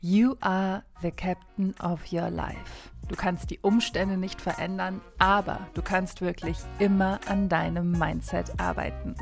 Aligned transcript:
You 0.00 0.36
are 0.40 0.84
the 1.02 1.10
captain 1.10 1.74
of 1.80 2.12
your 2.12 2.30
life. 2.30 2.92
Du 3.08 3.16
kannst 3.16 3.50
die 3.50 3.58
Umstände 3.58 4.16
nicht 4.16 4.40
verändern, 4.40 5.00
aber 5.18 5.66
du 5.74 5.82
kannst 5.82 6.20
wirklich 6.20 6.56
immer 6.78 7.18
an 7.26 7.48
deinem 7.48 7.90
Mindset 7.90 8.60
arbeiten. 8.60 9.16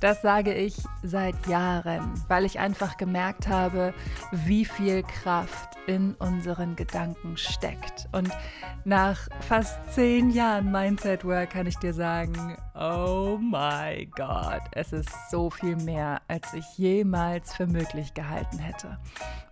Das 0.00 0.22
sage 0.22 0.54
ich 0.54 0.76
seit 1.02 1.46
Jahren, 1.46 2.14
weil 2.28 2.46
ich 2.46 2.58
einfach 2.58 2.96
gemerkt 2.96 3.48
habe, 3.48 3.92
wie 4.32 4.64
viel 4.64 5.02
Kraft 5.02 5.76
in 5.86 6.14
unseren 6.14 6.74
Gedanken 6.74 7.36
steckt. 7.36 8.08
Und 8.12 8.30
nach 8.84 9.18
fast 9.40 9.78
zehn 9.92 10.30
Jahren 10.30 10.72
Mindset 10.72 11.22
Work 11.24 11.50
kann 11.50 11.66
ich 11.66 11.76
dir 11.76 11.92
sagen, 11.92 12.56
oh 12.74 13.36
my 13.38 14.06
God, 14.16 14.62
es 14.72 14.94
ist 14.94 15.10
so 15.30 15.50
viel 15.50 15.76
mehr, 15.76 16.22
als 16.28 16.54
ich 16.54 16.78
jemals 16.78 17.54
für 17.54 17.66
möglich 17.66 18.14
gehalten 18.14 18.58
hätte. 18.58 18.98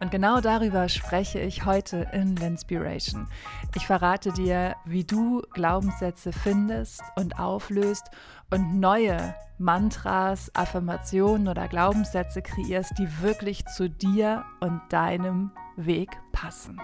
Und 0.00 0.10
genau 0.10 0.40
darüber 0.40 0.88
spreche 0.88 1.40
ich 1.40 1.66
heute 1.66 2.08
in 2.12 2.36
Linspiration. 2.36 3.26
Ich 3.74 3.86
verrate 3.86 4.32
dir, 4.32 4.76
wie 4.86 5.04
du 5.04 5.42
Glaubenssätze 5.52 6.32
findest 6.32 7.02
und 7.16 7.38
auflöst 7.38 8.10
und 8.50 8.78
neue 8.80 9.34
Mantras, 9.58 10.50
Affirmationen 10.54 11.48
oder 11.48 11.68
Glaubenssätze 11.68 12.42
kreierst, 12.42 12.92
die 12.98 13.22
wirklich 13.22 13.66
zu 13.66 13.90
dir 13.90 14.44
und 14.60 14.80
deinem 14.90 15.50
Weg 15.76 16.10
passen. 16.32 16.80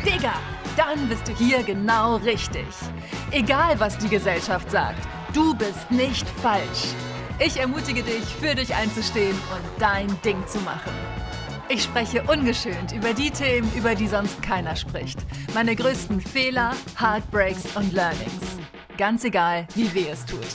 Digga, 0.05 0.33
dann 0.75 1.07
bist 1.07 1.25
du 1.25 1.31
hier 1.33 1.63
genau 1.63 2.17
richtig. 2.17 2.67
Egal, 3.31 3.79
was 3.79 3.97
die 3.97 4.09
Gesellschaft 4.09 4.69
sagt, 4.69 4.99
du 5.33 5.53
bist 5.53 5.89
nicht 5.89 6.27
falsch. 6.41 6.93
Ich 7.39 7.57
ermutige 7.57 8.03
dich, 8.03 8.25
für 8.25 8.55
dich 8.55 8.75
einzustehen 8.75 9.37
und 9.53 9.81
dein 9.81 10.21
Ding 10.23 10.45
zu 10.47 10.59
machen. 10.59 10.91
Ich 11.69 11.83
spreche 11.83 12.23
ungeschönt 12.23 12.91
über 12.91 13.13
die 13.13 13.31
Themen, 13.31 13.71
über 13.73 13.95
die 13.95 14.07
sonst 14.07 14.41
keiner 14.41 14.75
spricht. 14.75 15.19
Meine 15.53 15.77
größten 15.77 16.19
Fehler, 16.19 16.73
Heartbreaks 16.99 17.77
und 17.77 17.93
Learnings. 17.93 18.58
Ganz 18.99 19.23
egal, 19.23 19.65
wie 19.75 19.93
weh 19.93 20.09
es 20.11 20.25
tut. 20.25 20.45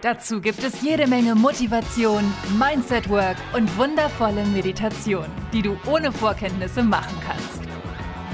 Dazu 0.00 0.40
gibt 0.40 0.62
es 0.62 0.80
jede 0.80 1.08
Menge 1.08 1.34
Motivation, 1.34 2.22
Mindset 2.56 3.10
Work 3.10 3.36
und 3.52 3.76
wundervolle 3.76 4.44
Meditation, 4.46 5.26
die 5.52 5.60
du 5.60 5.76
ohne 5.90 6.12
Vorkenntnisse 6.12 6.84
machen 6.84 7.16
kannst. 7.26 7.60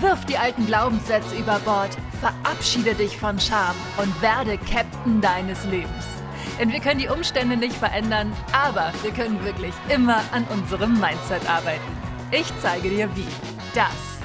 Wirf 0.02 0.26
die 0.26 0.36
alten 0.36 0.66
Glaubenssätze 0.66 1.36
über 1.36 1.58
Bord, 1.60 1.96
verabschiede 2.20 2.94
dich 2.94 3.16
von 3.16 3.40
Scham 3.40 3.74
und 3.96 4.20
werde 4.20 4.58
Captain 4.70 5.22
deines 5.22 5.64
Lebens. 5.64 6.04
Denn 6.60 6.70
wir 6.70 6.80
können 6.80 7.00
die 7.00 7.08
Umstände 7.08 7.56
nicht 7.56 7.76
verändern, 7.76 8.30
aber 8.52 8.92
wir 9.00 9.12
können 9.12 9.42
wirklich 9.42 9.72
immer 9.88 10.20
an 10.32 10.44
unserem 10.50 11.00
Mindset 11.00 11.48
arbeiten. 11.48 11.96
Ich 12.30 12.52
zeige 12.60 12.90
dir 12.90 13.08
wie. 13.16 13.26
Das 13.74 14.17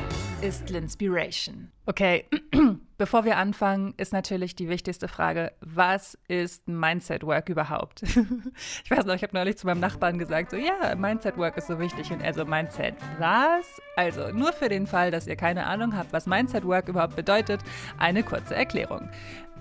ist 0.44 0.70
Linspiration. 0.70 1.72
Okay, 1.86 2.26
bevor 2.98 3.24
wir 3.24 3.38
anfangen, 3.38 3.94
ist 3.96 4.12
natürlich 4.12 4.56
die 4.56 4.68
wichtigste 4.68 5.08
Frage, 5.08 5.54
was 5.62 6.18
ist 6.28 6.68
Mindset 6.68 7.24
Work 7.24 7.48
überhaupt? 7.48 8.04
ich 8.84 8.92
weiß 8.92 9.06
noch, 9.06 9.16
ich 9.16 9.24
habe 9.24 9.34
neulich 9.34 9.58
zu 9.58 9.66
meinem 9.68 9.80
Nachbarn 9.80 10.18
gesagt, 10.18 10.52
so 10.52 10.58
ja, 10.58 10.96
Mindset 10.98 11.38
Work 11.38 11.56
ist 11.56 11.68
so 11.68 11.80
wichtig 11.80 12.12
und 12.12 12.20
er 12.20 12.34
so 12.34 12.44
Mindset 12.44 12.96
was? 13.20 13.82
Also 13.96 14.34
nur 14.34 14.52
für 14.52 14.68
den 14.68 14.86
Fall, 14.86 15.12
dass 15.12 15.28
ihr 15.28 15.38
keine 15.38 15.66
Ahnung 15.66 15.96
habt, 15.96 16.12
was 16.12 16.26
Mindset 16.26 16.66
Work 16.66 16.90
überhaupt 16.90 17.16
bedeutet, 17.16 17.62
eine 17.98 18.22
kurze 18.22 18.54
Erklärung. 18.54 19.10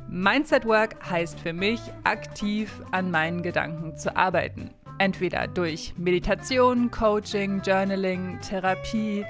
Mindset 0.08 0.66
Work 0.66 0.96
heißt 1.08 1.38
für 1.38 1.52
mich, 1.52 1.80
aktiv 2.02 2.72
an 2.90 3.12
meinen 3.12 3.42
Gedanken 3.42 3.96
zu 3.96 4.16
arbeiten. 4.16 4.70
Entweder 4.98 5.46
durch 5.46 5.94
Meditation, 5.96 6.90
Coaching, 6.90 7.62
Journaling, 7.62 8.40
Therapie, 8.40 9.24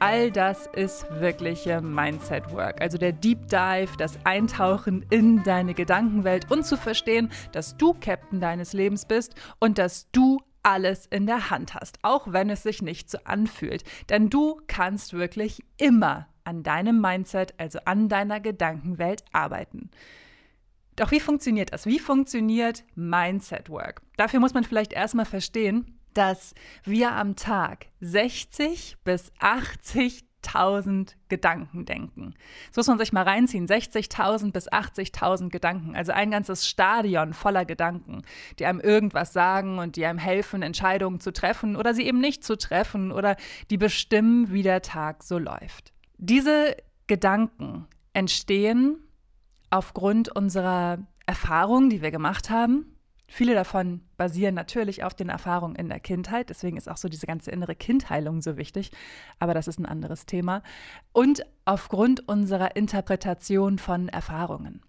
All 0.00 0.30
das 0.30 0.68
ist 0.68 1.06
wirkliche 1.10 1.80
Mindset 1.80 2.52
Work, 2.52 2.80
also 2.80 2.98
der 2.98 3.10
Deep 3.10 3.48
Dive, 3.48 3.96
das 3.98 4.16
Eintauchen 4.24 5.04
in 5.10 5.42
deine 5.42 5.74
Gedankenwelt 5.74 6.48
und 6.52 6.64
zu 6.64 6.76
verstehen, 6.76 7.32
dass 7.50 7.76
du 7.76 7.94
Captain 7.94 8.40
deines 8.40 8.72
Lebens 8.72 9.06
bist 9.06 9.34
und 9.58 9.76
dass 9.76 10.08
du 10.12 10.40
alles 10.62 11.06
in 11.06 11.26
der 11.26 11.50
Hand 11.50 11.74
hast, 11.74 11.98
auch 12.02 12.32
wenn 12.32 12.48
es 12.48 12.62
sich 12.62 12.80
nicht 12.80 13.10
so 13.10 13.18
anfühlt. 13.24 13.82
Denn 14.08 14.30
du 14.30 14.60
kannst 14.68 15.14
wirklich 15.14 15.64
immer 15.78 16.28
an 16.44 16.62
deinem 16.62 17.00
Mindset, 17.00 17.54
also 17.58 17.80
an 17.84 18.08
deiner 18.08 18.38
Gedankenwelt 18.38 19.24
arbeiten. 19.32 19.90
Doch 20.94 21.10
wie 21.10 21.20
funktioniert 21.20 21.72
das? 21.72 21.86
Wie 21.86 21.98
funktioniert 21.98 22.84
Mindset 22.94 23.68
Work? 23.68 24.02
Dafür 24.16 24.38
muss 24.38 24.54
man 24.54 24.62
vielleicht 24.62 24.92
erstmal 24.92 25.26
verstehen, 25.26 25.97
dass 26.18 26.52
wir 26.82 27.12
am 27.12 27.36
Tag 27.36 27.86
60 28.00 28.96
bis 29.04 29.30
80.000 29.40 31.14
Gedanken 31.28 31.84
denken. 31.84 32.34
Das 32.70 32.76
muss 32.78 32.88
man 32.88 32.98
sich 32.98 33.12
mal 33.12 33.22
reinziehen. 33.22 33.68
60.000 33.68 34.50
bis 34.50 34.68
80.000 34.68 35.50
Gedanken. 35.50 35.94
Also 35.94 36.10
ein 36.10 36.32
ganzes 36.32 36.66
Stadion 36.66 37.34
voller 37.34 37.64
Gedanken, 37.64 38.22
die 38.58 38.66
einem 38.66 38.80
irgendwas 38.80 39.32
sagen 39.32 39.78
und 39.78 39.94
die 39.94 40.04
einem 40.06 40.18
helfen, 40.18 40.62
Entscheidungen 40.62 41.20
zu 41.20 41.32
treffen 41.32 41.76
oder 41.76 41.94
sie 41.94 42.04
eben 42.04 42.18
nicht 42.18 42.42
zu 42.42 42.58
treffen 42.58 43.12
oder 43.12 43.36
die 43.70 43.78
bestimmen, 43.78 44.50
wie 44.50 44.64
der 44.64 44.82
Tag 44.82 45.22
so 45.22 45.38
läuft. 45.38 45.92
Diese 46.16 46.76
Gedanken 47.06 47.86
entstehen 48.12 48.98
aufgrund 49.70 50.34
unserer 50.34 50.98
Erfahrungen, 51.26 51.90
die 51.90 52.02
wir 52.02 52.10
gemacht 52.10 52.50
haben, 52.50 52.97
Viele 53.30 53.54
davon 53.54 54.00
basieren 54.16 54.54
natürlich 54.54 55.04
auf 55.04 55.12
den 55.12 55.28
Erfahrungen 55.28 55.76
in 55.76 55.90
der 55.90 56.00
Kindheit, 56.00 56.48
deswegen 56.48 56.78
ist 56.78 56.88
auch 56.88 56.96
so 56.96 57.10
diese 57.10 57.26
ganze 57.26 57.50
innere 57.50 57.76
Kindheilung 57.76 58.40
so 58.40 58.56
wichtig, 58.56 58.90
aber 59.38 59.52
das 59.52 59.68
ist 59.68 59.78
ein 59.78 59.84
anderes 59.84 60.24
Thema. 60.24 60.62
Und 61.12 61.44
aufgrund 61.66 62.26
unserer 62.26 62.74
Interpretation 62.74 63.78
von 63.78 64.08
Erfahrungen. 64.08 64.80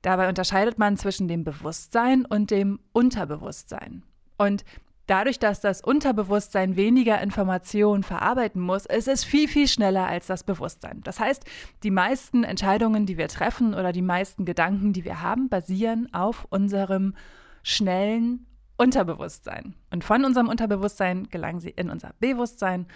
Dabei 0.00 0.28
unterscheidet 0.28 0.78
man 0.78 0.96
zwischen 0.96 1.26
dem 1.26 1.42
Bewusstsein 1.42 2.24
und 2.24 2.52
dem 2.52 2.78
Unterbewusstsein. 2.92 4.04
Und 4.38 4.64
Dadurch, 5.06 5.38
dass 5.38 5.60
das 5.60 5.82
Unterbewusstsein 5.82 6.76
weniger 6.76 7.20
Informationen 7.20 8.02
verarbeiten 8.02 8.60
muss, 8.60 8.86
ist 8.86 9.08
es 9.08 9.24
viel, 9.24 9.48
viel 9.48 9.68
schneller 9.68 10.06
als 10.06 10.26
das 10.26 10.44
Bewusstsein. 10.44 11.02
Das 11.04 11.20
heißt, 11.20 11.44
die 11.82 11.90
meisten 11.90 12.42
Entscheidungen, 12.42 13.04
die 13.04 13.18
wir 13.18 13.28
treffen 13.28 13.74
oder 13.74 13.92
die 13.92 14.02
meisten 14.02 14.44
Gedanken, 14.44 14.92
die 14.92 15.04
wir 15.04 15.20
haben, 15.20 15.48
basieren 15.48 16.12
auf 16.14 16.46
unserem 16.48 17.14
schnellen 17.62 18.46
Unterbewusstsein. 18.76 19.74
Und 19.90 20.04
von 20.04 20.24
unserem 20.24 20.48
Unterbewusstsein 20.48 21.28
gelangen 21.28 21.60
sie 21.60 21.70
in 21.70 21.90
unser 21.90 22.12
Bewusstsein 22.18 22.86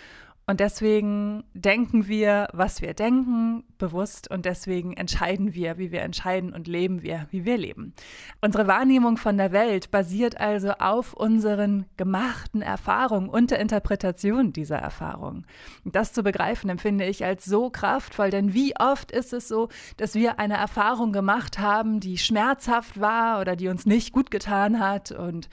und 0.49 0.61
deswegen 0.61 1.45
denken 1.53 2.09
wir, 2.09 2.49
was 2.55 2.81
wir 2.81 2.95
denken, 2.95 3.65
bewusst. 3.77 4.31
Und 4.31 4.47
deswegen 4.47 4.95
entscheiden 4.95 5.53
wir, 5.53 5.77
wie 5.77 5.93
wir 5.93 6.01
entscheiden 6.01 6.55
und 6.55 6.67
leben 6.67 7.03
wir, 7.03 7.27
wie 7.31 7.45
wir 7.45 7.59
leben. 7.59 7.93
Unsere 8.41 8.67
Wahrnehmung 8.67 9.19
von 9.19 9.37
der 9.37 9.53
Welt 9.53 9.91
basiert 9.91 10.41
also 10.41 10.71
auf 10.79 11.13
unseren 11.13 11.85
gemachten 11.99 12.63
Erfahrungen 12.63 13.29
und 13.29 13.51
der 13.51 13.61
Interpretation 13.61 14.55
dieser 14.55 14.79
Erfahrungen. 14.79 15.45
Das 15.85 16.15
zu 16.15 16.23
begreifen 16.23 16.71
empfinde 16.71 17.05
ich 17.05 17.27
als 17.27 17.45
so 17.45 17.69
kraftvoll, 17.69 18.31
denn 18.31 18.55
wie 18.55 18.75
oft 18.81 19.13
ist 19.13 19.35
es 19.35 19.49
so, 19.49 19.69
dass 19.99 20.15
wir 20.15 20.39
eine 20.41 20.57
Erfahrung 20.57 21.13
gemacht 21.13 21.59
haben, 21.59 22.01
die 22.01 22.17
schmerzhaft 22.17 22.99
war 22.99 23.43
oder 23.43 23.55
die 23.55 23.69
uns 23.69 23.85
nicht 23.85 24.15
gut 24.15 24.31
getan 24.31 24.81
hat 24.81 25.11
und 25.11 25.51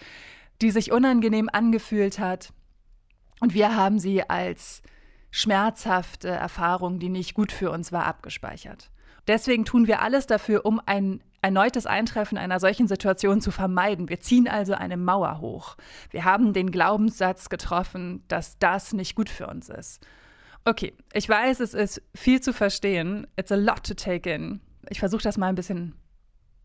die 0.62 0.72
sich 0.72 0.94
unangenehm 0.94 1.50
angefühlt 1.52 2.18
hat. 2.18 2.54
Und 3.40 3.54
wir 3.54 3.76
haben 3.76 4.00
sie 4.00 4.28
als 4.30 4.82
schmerzhafte 5.32 6.30
Erfahrung, 6.30 7.00
die 7.00 7.10
nicht 7.10 7.34
gut 7.34 7.52
für 7.52 7.72
uns 7.72 7.92
war, 7.92 8.06
abgespeichert. 8.06 8.90
Deswegen 9.28 9.66
tun 9.66 9.88
wir 9.88 10.02
alles 10.02 10.28
dafür, 10.28 10.66
um 10.66 10.82
ein 10.86 11.22
erneutes 11.42 11.86
Eintreffen 11.86 12.38
einer 12.38 12.60
solchen 12.60 12.88
Situation 12.88 13.42
zu 13.42 13.52
vermeiden. 13.52 14.10
Wir 14.10 14.20
ziehen 14.20 14.48
also 14.48 14.74
eine 14.74 14.98
Mauer 14.98 15.42
hoch. 15.42 15.78
Wir 16.10 16.26
haben 16.26 16.54
den 16.54 16.72
Glaubenssatz 16.72 17.50
getroffen, 17.50 18.24
dass 18.28 18.58
das 18.58 18.94
nicht 18.94 19.16
gut 19.16 19.30
für 19.30 19.48
uns 19.48 19.70
ist. 19.70 20.06
Okay, 20.64 20.94
ich 21.14 21.30
weiß, 21.30 21.60
es 21.60 21.76
ist 21.76 22.02
viel 22.16 22.42
zu 22.42 22.52
verstehen. 22.52 23.28
It's 23.36 23.52
a 23.52 23.56
lot 23.56 23.84
to 23.84 23.94
take 23.94 24.32
in. 24.32 24.62
Ich 24.90 25.00
versuche 25.00 25.22
das 25.22 25.38
mal 25.38 25.50
ein 25.50 25.56
bisschen 25.56 25.96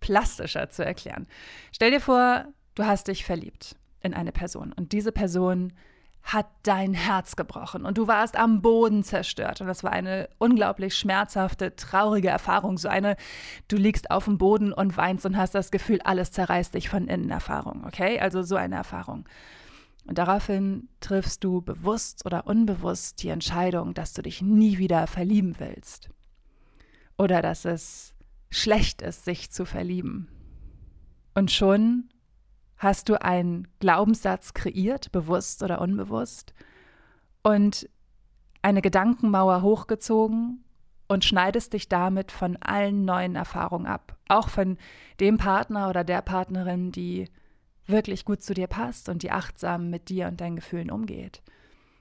plastischer 0.00 0.70
zu 0.70 0.84
erklären. 0.84 1.26
Stell 1.72 1.90
dir 1.90 2.00
vor, 2.00 2.46
du 2.74 2.84
hast 2.84 3.08
dich 3.08 3.24
verliebt 3.24 3.76
in 4.00 4.14
eine 4.14 4.32
Person 4.32 4.72
und 4.72 4.92
diese 4.92 5.12
Person 5.12 5.74
hat 6.22 6.46
dein 6.62 6.94
Herz 6.94 7.34
gebrochen 7.34 7.84
und 7.84 7.98
du 7.98 8.06
warst 8.06 8.36
am 8.36 8.62
Boden 8.62 9.02
zerstört. 9.02 9.60
Und 9.60 9.66
das 9.66 9.82
war 9.82 9.92
eine 9.92 10.28
unglaublich 10.38 10.94
schmerzhafte, 10.96 11.74
traurige 11.76 12.28
Erfahrung. 12.28 12.78
So 12.78 12.88
eine, 12.88 13.16
du 13.68 13.76
liegst 13.76 14.10
auf 14.10 14.26
dem 14.26 14.38
Boden 14.38 14.72
und 14.72 14.96
weinst 14.96 15.26
und 15.26 15.36
hast 15.36 15.54
das 15.54 15.70
Gefühl, 15.70 16.00
alles 16.02 16.30
zerreißt 16.30 16.74
dich 16.74 16.88
von 16.88 17.08
innen 17.08 17.30
Erfahrung. 17.30 17.84
Okay? 17.86 18.20
Also 18.20 18.42
so 18.42 18.56
eine 18.56 18.76
Erfahrung. 18.76 19.26
Und 20.06 20.18
daraufhin 20.18 20.88
triffst 21.00 21.44
du 21.44 21.62
bewusst 21.62 22.24
oder 22.26 22.46
unbewusst 22.46 23.22
die 23.22 23.28
Entscheidung, 23.28 23.94
dass 23.94 24.12
du 24.12 24.22
dich 24.22 24.42
nie 24.42 24.78
wieder 24.78 25.06
verlieben 25.06 25.56
willst. 25.58 26.10
Oder 27.18 27.42
dass 27.42 27.64
es 27.64 28.14
schlecht 28.50 29.02
ist, 29.02 29.24
sich 29.24 29.50
zu 29.50 29.64
verlieben. 29.64 30.28
Und 31.34 31.50
schon 31.50 32.08
hast 32.80 33.10
du 33.10 33.22
einen 33.22 33.68
Glaubenssatz 33.78 34.54
kreiert, 34.54 35.12
bewusst 35.12 35.62
oder 35.62 35.80
unbewusst, 35.80 36.54
und 37.42 37.88
eine 38.62 38.82
Gedankenmauer 38.82 39.62
hochgezogen 39.62 40.64
und 41.06 41.24
schneidest 41.24 41.74
dich 41.74 41.88
damit 41.88 42.32
von 42.32 42.56
allen 42.56 43.04
neuen 43.04 43.36
Erfahrungen 43.36 43.86
ab. 43.86 44.16
Auch 44.28 44.48
von 44.48 44.78
dem 45.20 45.38
Partner 45.38 45.88
oder 45.88 46.04
der 46.04 46.22
Partnerin, 46.22 46.90
die 46.90 47.28
wirklich 47.86 48.24
gut 48.24 48.42
zu 48.42 48.54
dir 48.54 48.66
passt 48.66 49.08
und 49.08 49.22
die 49.22 49.30
achtsam 49.30 49.90
mit 49.90 50.08
dir 50.08 50.28
und 50.28 50.40
deinen 50.40 50.56
Gefühlen 50.56 50.90
umgeht. 50.90 51.42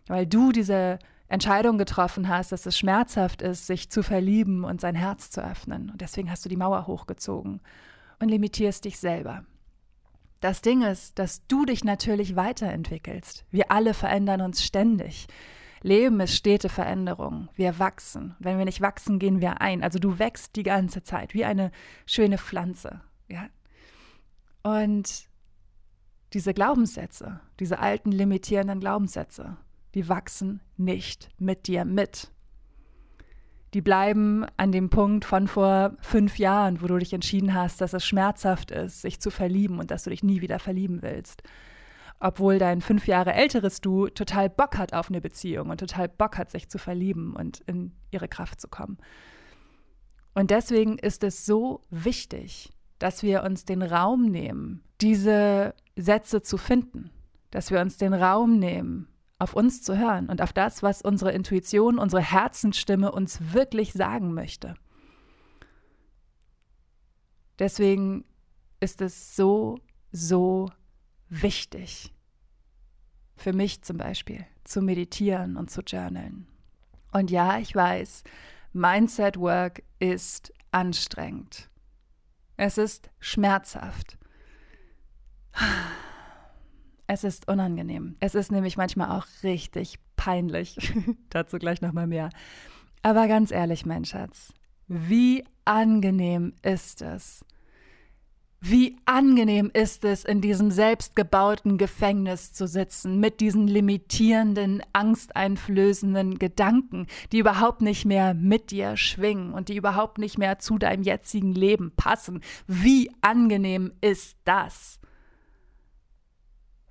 Weil 0.08 0.28
du 0.28 0.52
diese 0.52 1.00
Entscheidung 1.28 1.78
getroffen 1.78 2.28
hast, 2.30 2.52
dass 2.52 2.66
es 2.66 2.78
schmerzhaft 2.78 3.42
ist, 3.42 3.68
sich 3.68 3.90
zu 3.90 4.02
verlieben 4.04 4.64
und 4.64 4.82
sein 4.82 4.96
Herz 4.96 5.30
zu 5.30 5.44
öffnen. 5.44 5.90
Und 5.90 6.02
deswegen 6.02 6.32
hast 6.32 6.46
du 6.46 6.50
die 6.50 6.58
Mauer 6.58 6.88
hochgezogen 6.88 7.62
und 8.20 8.30
limitierst 8.30 8.86
dich 8.86 9.00
selber. 9.00 9.44
Das 10.40 10.62
Ding 10.62 10.84
ist, 10.84 11.20
dass 11.20 11.46
du 11.48 11.66
dich 11.66 11.84
natürlich 11.84 12.36
weiterentwickelst. 12.36 13.46
Wir 13.52 13.72
alle 13.72 13.94
verändern 13.94 14.42
uns 14.42 14.64
ständig. 14.64 15.28
Leben 15.82 16.20
ist 16.20 16.36
stete 16.36 16.70
Veränderung. 16.70 17.50
Wir 17.56 17.80
wachsen. 17.80 18.36
Wenn 18.40 18.58
wir 18.58 18.66
nicht 18.66 18.82
wachsen, 18.82 19.20
gehen 19.20 19.42
wir 19.42 19.62
ein. 19.62 19.84
Also 19.84 20.00
du 20.00 20.20
wächst 20.20 20.56
die 20.56 20.64
ganze 20.64 21.04
Zeit 21.04 21.34
wie 21.34 21.46
eine 21.46 21.72
schöne 22.06 22.38
Pflanze. 22.38 23.02
Ja? 23.28 23.48
Und 24.64 25.30
diese 26.34 26.54
Glaubenssätze, 26.54 27.40
diese 27.60 27.80
alten 27.80 28.12
limitierenden 28.12 28.80
Glaubenssätze, 28.80 29.58
die 29.96 30.08
wachsen 30.08 30.62
nicht 30.78 31.30
mit 31.38 31.68
dir 31.68 31.86
mit. 31.86 32.32
Die 33.74 33.82
bleiben 33.82 34.46
an 34.58 34.72
dem 34.72 34.90
Punkt 34.90 35.26
von 35.26 35.48
vor 35.48 35.96
fünf 36.02 36.40
Jahren, 36.40 36.82
wo 36.82 36.88
du 36.88 36.98
dich 36.98 37.14
entschieden 37.14 37.54
hast, 37.54 37.82
dass 37.82 37.94
es 37.94 38.06
schmerzhaft 38.06 38.72
ist, 38.72 39.02
sich 39.02 39.20
zu 39.20 39.30
verlieben 39.30 39.80
und 39.80 39.92
dass 39.92 40.04
du 40.04 40.10
dich 40.10 40.24
nie 40.24 40.42
wieder 40.42 40.58
verlieben 40.58 41.02
willst. 41.02 41.44
Obwohl 42.20 42.58
dein 42.58 42.82
fünf 42.82 43.08
Jahre 43.08 43.34
älteres 43.34 43.80
Du 43.80 44.08
total 44.08 44.50
Bock 44.50 44.78
hat 44.78 44.94
auf 44.94 45.10
eine 45.10 45.22
Beziehung 45.22 45.70
und 45.70 45.80
total 45.80 46.10
Bock 46.10 46.38
hat, 46.38 46.50
sich 46.50 46.68
zu 46.68 46.78
verlieben 46.78 47.36
und 47.36 47.60
in 47.68 47.94
ihre 48.12 48.28
Kraft 48.28 48.60
zu 48.60 48.68
kommen. 48.68 48.98
Und 50.34 50.52
deswegen 50.52 50.98
ist 50.98 51.24
es 51.24 51.46
so 51.46 51.82
wichtig, 51.90 52.72
dass 52.98 53.24
wir 53.24 53.44
uns 53.44 53.66
den 53.66 53.82
Raum 53.82 54.26
nehmen, 54.26 54.84
diese 55.00 55.74
Sätze 55.96 56.42
zu 56.42 56.58
finden, 56.58 57.12
dass 57.52 57.72
wir 57.72 57.80
uns 57.80 57.98
den 57.98 58.14
Raum 58.14 58.60
nehmen, 58.60 59.08
auf 59.40 59.54
uns 59.54 59.82
zu 59.82 59.98
hören 59.98 60.30
und 60.30 60.42
auf 60.42 60.54
das, 60.54 60.84
was 60.84 61.02
unsere 61.02 61.32
Intuition, 61.32 61.98
unsere 61.98 62.22
Herzensstimme 62.22 63.12
uns 63.12 63.54
wirklich 63.54 63.94
sagen 63.94 64.34
möchte. 64.34 64.76
Deswegen 67.58 68.26
ist 68.80 69.02
es 69.02 69.36
so, 69.36 69.80
so 70.12 70.70
wichtig, 71.30 72.14
für 73.36 73.54
mich 73.54 73.82
zum 73.82 73.98
Beispiel, 73.98 74.46
zu 74.66 74.82
meditieren 74.82 75.56
und 75.58 75.72
zu 75.72 75.82
journalen. 75.82 76.48
Und 77.12 77.32
ja, 77.32 77.58
ich 77.60 77.74
weiß, 77.74 78.24
Mindset 78.74 79.38
Work 79.38 79.84
ist 80.00 80.54
anstrengend. 80.72 81.70
Es 82.58 82.78
ist 82.78 83.10
schmerzhaft. 83.20 84.18
Es 87.12 87.24
ist 87.24 87.48
unangenehm. 87.48 88.16
Es 88.20 88.36
ist 88.36 88.52
nämlich 88.52 88.78
manchmal 88.78 89.18
auch 89.18 89.26
richtig 89.42 89.98
peinlich. 90.16 90.94
Dazu 91.32 91.58
gleich 91.58 91.82
nochmal 91.82 92.06
mehr. 92.06 92.30
Aber 93.02 93.28
ganz 93.28 93.50
ehrlich, 93.50 93.84
mein 93.84 94.06
Schatz, 94.06 94.54
wie 94.88 95.44
angenehm 95.66 96.54
ist 96.62 97.02
es? 97.02 97.44
Wie 98.62 98.98
angenehm 99.06 99.72
ist 99.74 100.06
es, 100.06 100.24
in 100.24 100.40
diesem 100.40 100.70
selbstgebauten 100.70 101.80
Gefängnis 101.80 102.54
zu 102.54 102.68
sitzen, 102.68 103.20
mit 103.20 103.40
diesen 103.40 103.68
limitierenden, 103.68 104.84
angsteinflößenden 104.94 106.38
Gedanken, 106.38 107.08
die 107.32 107.40
überhaupt 107.40 107.82
nicht 107.82 108.06
mehr 108.06 108.36
mit 108.36 108.70
dir 108.70 108.98
schwingen 108.98 109.54
und 109.54 109.70
die 109.70 109.78
überhaupt 109.78 110.20
nicht 110.20 110.38
mehr 110.38 110.60
zu 110.60 110.78
deinem 110.78 111.02
jetzigen 111.02 111.56
Leben 111.56 111.92
passen. 111.96 112.42
Wie 112.68 113.10
angenehm 113.22 113.94
ist 114.00 114.38
das? 114.44 114.99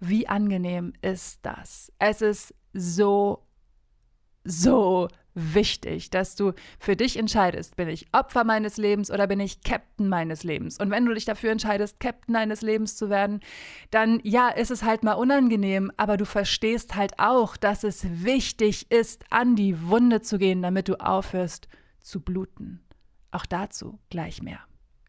Wie 0.00 0.28
angenehm 0.28 0.92
ist 1.02 1.40
das? 1.42 1.92
Es 1.98 2.22
ist 2.22 2.54
so, 2.72 3.42
so 4.44 5.08
wichtig, 5.34 6.10
dass 6.10 6.34
du 6.34 6.52
für 6.78 6.96
dich 6.96 7.16
entscheidest, 7.16 7.76
bin 7.76 7.88
ich 7.88 8.06
Opfer 8.12 8.44
meines 8.44 8.76
Lebens 8.76 9.10
oder 9.10 9.26
bin 9.26 9.40
ich 9.40 9.62
Captain 9.62 10.08
meines 10.08 10.42
Lebens? 10.42 10.78
Und 10.78 10.90
wenn 10.90 11.04
du 11.04 11.14
dich 11.14 11.24
dafür 11.24 11.50
entscheidest, 11.50 12.00
Captain 12.00 12.34
deines 12.34 12.62
Lebens 12.62 12.96
zu 12.96 13.08
werden, 13.08 13.40
dann 13.90 14.20
ja, 14.24 14.48
ist 14.48 14.70
es 14.70 14.82
halt 14.82 15.04
mal 15.04 15.14
unangenehm, 15.14 15.92
aber 15.96 16.16
du 16.16 16.24
verstehst 16.24 16.96
halt 16.96 17.18
auch, 17.18 17.56
dass 17.56 17.84
es 17.84 18.24
wichtig 18.24 18.90
ist, 18.90 19.24
an 19.30 19.56
die 19.56 19.88
Wunde 19.88 20.22
zu 20.22 20.38
gehen, 20.38 20.62
damit 20.62 20.88
du 20.88 21.00
aufhörst 21.00 21.68
zu 22.00 22.20
bluten. 22.20 22.84
Auch 23.30 23.46
dazu 23.46 23.98
gleich 24.10 24.42
mehr. 24.42 24.60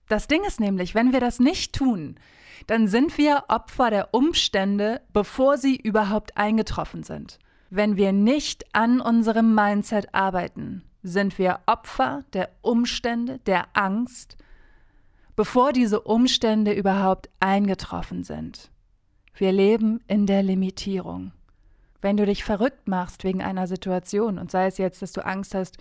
Das 0.09 0.27
Ding 0.27 0.43
ist 0.43 0.59
nämlich, 0.59 0.95
wenn 0.95 1.13
wir 1.13 1.19
das 1.19 1.39
nicht 1.39 1.73
tun, 1.73 2.15
dann 2.67 2.87
sind 2.87 3.17
wir 3.17 3.45
Opfer 3.47 3.91
der 3.91 4.13
Umstände, 4.13 5.01
bevor 5.13 5.57
sie 5.57 5.75
überhaupt 5.75 6.35
eingetroffen 6.35 7.03
sind. 7.03 7.39
Wenn 7.69 7.95
wir 7.95 8.11
nicht 8.11 8.65
an 8.73 8.99
unserem 8.99 9.53
Mindset 9.53 10.13
arbeiten, 10.13 10.83
sind 11.03 11.37
wir 11.37 11.59
Opfer 11.67 12.23
der 12.33 12.49
Umstände, 12.61 13.37
der 13.45 13.67
Angst, 13.73 14.35
bevor 15.35 15.73
diese 15.73 16.01
Umstände 16.01 16.73
überhaupt 16.73 17.29
eingetroffen 17.39 18.23
sind. 18.23 18.71
Wir 19.35 19.51
leben 19.51 20.01
in 20.07 20.25
der 20.25 20.41
Limitierung. 20.41 21.31
Wenn 22.01 22.17
du 22.17 22.25
dich 22.25 22.43
verrückt 22.43 22.87
machst 22.87 23.23
wegen 23.23 23.43
einer 23.43 23.67
Situation 23.67 24.39
und 24.39 24.49
sei 24.49 24.65
es 24.65 24.79
jetzt, 24.79 25.01
dass 25.03 25.11
du 25.11 25.23
Angst 25.23 25.53
hast 25.53 25.77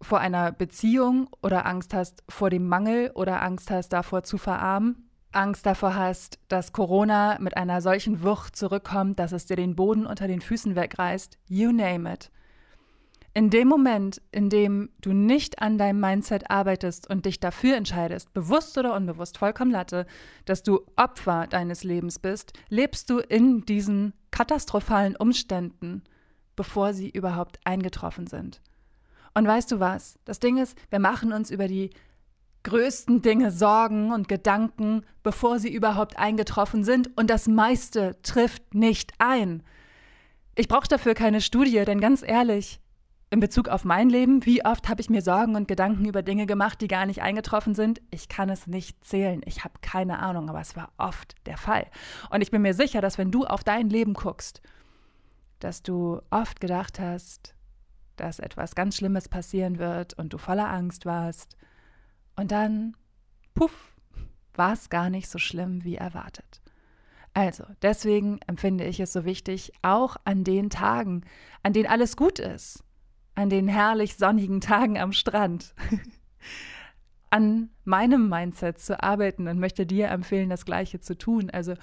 vor 0.00 0.18
einer 0.18 0.52
Beziehung 0.52 1.28
oder 1.42 1.66
Angst 1.66 1.94
hast 1.94 2.22
vor 2.28 2.50
dem 2.50 2.66
Mangel 2.66 3.10
oder 3.14 3.42
Angst 3.42 3.70
hast 3.70 3.90
davor 3.90 4.22
zu 4.22 4.38
verarmen, 4.38 5.10
Angst 5.32 5.66
davor 5.66 5.94
hast, 5.94 6.38
dass 6.48 6.72
Corona 6.72 7.38
mit 7.40 7.56
einer 7.56 7.80
solchen 7.80 8.22
Wucht 8.22 8.56
zurückkommt, 8.56 9.18
dass 9.18 9.32
es 9.32 9.46
dir 9.46 9.56
den 9.56 9.76
Boden 9.76 10.06
unter 10.06 10.26
den 10.26 10.40
Füßen 10.40 10.74
wegreißt, 10.74 11.38
you 11.46 11.70
name 11.70 12.12
it. 12.12 12.30
In 13.32 13.48
dem 13.48 13.68
Moment, 13.68 14.20
in 14.32 14.50
dem 14.50 14.90
du 15.00 15.12
nicht 15.12 15.62
an 15.62 15.78
deinem 15.78 16.00
Mindset 16.00 16.50
arbeitest 16.50 17.08
und 17.08 17.26
dich 17.26 17.38
dafür 17.38 17.76
entscheidest, 17.76 18.32
bewusst 18.32 18.76
oder 18.76 18.94
unbewusst, 18.96 19.38
vollkommen 19.38 19.70
Latte, 19.70 20.06
dass 20.46 20.64
du 20.64 20.80
Opfer 20.96 21.46
deines 21.46 21.84
Lebens 21.84 22.18
bist, 22.18 22.54
lebst 22.68 23.08
du 23.08 23.18
in 23.18 23.64
diesen 23.64 24.14
katastrophalen 24.32 25.14
Umständen, 25.14 26.02
bevor 26.56 26.92
sie 26.92 27.08
überhaupt 27.08 27.60
eingetroffen 27.62 28.26
sind. 28.26 28.60
Und 29.34 29.46
weißt 29.46 29.70
du 29.72 29.80
was? 29.80 30.18
Das 30.24 30.40
Ding 30.40 30.58
ist, 30.58 30.76
wir 30.90 30.98
machen 30.98 31.32
uns 31.32 31.50
über 31.50 31.68
die 31.68 31.90
größten 32.62 33.22
Dinge 33.22 33.50
Sorgen 33.50 34.12
und 34.12 34.28
Gedanken, 34.28 35.04
bevor 35.22 35.58
sie 35.58 35.72
überhaupt 35.72 36.18
eingetroffen 36.18 36.84
sind, 36.84 37.16
und 37.16 37.30
das 37.30 37.48
meiste 37.48 38.20
trifft 38.22 38.74
nicht 38.74 39.12
ein. 39.18 39.62
Ich 40.54 40.68
brauche 40.68 40.88
dafür 40.88 41.14
keine 41.14 41.40
Studie, 41.40 41.84
denn 41.84 42.00
ganz 42.00 42.22
ehrlich, 42.22 42.80
in 43.30 43.40
Bezug 43.40 43.68
auf 43.68 43.84
mein 43.84 44.10
Leben, 44.10 44.44
wie 44.44 44.64
oft 44.64 44.88
habe 44.88 45.00
ich 45.00 45.08
mir 45.08 45.22
Sorgen 45.22 45.54
und 45.54 45.68
Gedanken 45.68 46.04
über 46.04 46.22
Dinge 46.22 46.46
gemacht, 46.46 46.80
die 46.80 46.88
gar 46.88 47.06
nicht 47.06 47.22
eingetroffen 47.22 47.76
sind? 47.76 48.02
Ich 48.10 48.28
kann 48.28 48.50
es 48.50 48.66
nicht 48.66 49.04
zählen. 49.04 49.40
Ich 49.46 49.62
habe 49.62 49.74
keine 49.80 50.18
Ahnung, 50.18 50.50
aber 50.50 50.60
es 50.60 50.74
war 50.74 50.90
oft 50.98 51.34
der 51.46 51.56
Fall. 51.56 51.86
Und 52.30 52.42
ich 52.42 52.50
bin 52.50 52.60
mir 52.60 52.74
sicher, 52.74 53.00
dass 53.00 53.18
wenn 53.18 53.30
du 53.30 53.46
auf 53.46 53.62
dein 53.62 53.88
Leben 53.88 54.14
guckst, 54.14 54.60
dass 55.60 55.82
du 55.82 56.20
oft 56.30 56.60
gedacht 56.60 56.98
hast, 56.98 57.54
dass 58.20 58.38
etwas 58.38 58.74
ganz 58.74 58.96
Schlimmes 58.96 59.28
passieren 59.28 59.78
wird 59.78 60.14
und 60.14 60.32
du 60.32 60.38
voller 60.38 60.70
Angst 60.70 61.06
warst 61.06 61.56
und 62.36 62.52
dann, 62.52 62.96
puff, 63.54 63.94
war 64.54 64.72
es 64.72 64.90
gar 64.90 65.10
nicht 65.10 65.28
so 65.28 65.38
schlimm 65.38 65.84
wie 65.84 65.96
erwartet. 65.96 66.60
Also, 67.32 67.64
deswegen 67.82 68.40
empfinde 68.46 68.84
ich 68.84 69.00
es 69.00 69.12
so 69.12 69.24
wichtig, 69.24 69.72
auch 69.82 70.16
an 70.24 70.44
den 70.44 70.68
Tagen, 70.68 71.22
an 71.62 71.72
denen 71.72 71.88
alles 71.88 72.16
gut 72.16 72.38
ist, 72.38 72.84
an 73.34 73.50
den 73.50 73.68
herrlich 73.68 74.16
sonnigen 74.16 74.60
Tagen 74.60 74.98
am 74.98 75.12
Strand, 75.12 75.74
an 77.30 77.70
meinem 77.84 78.28
Mindset 78.28 78.80
zu 78.80 79.02
arbeiten 79.02 79.46
und 79.48 79.60
möchte 79.60 79.86
dir 79.86 80.08
empfehlen, 80.08 80.50
das 80.50 80.64
Gleiche 80.64 81.00
zu 81.00 81.16
tun. 81.16 81.50
Also 81.50 81.74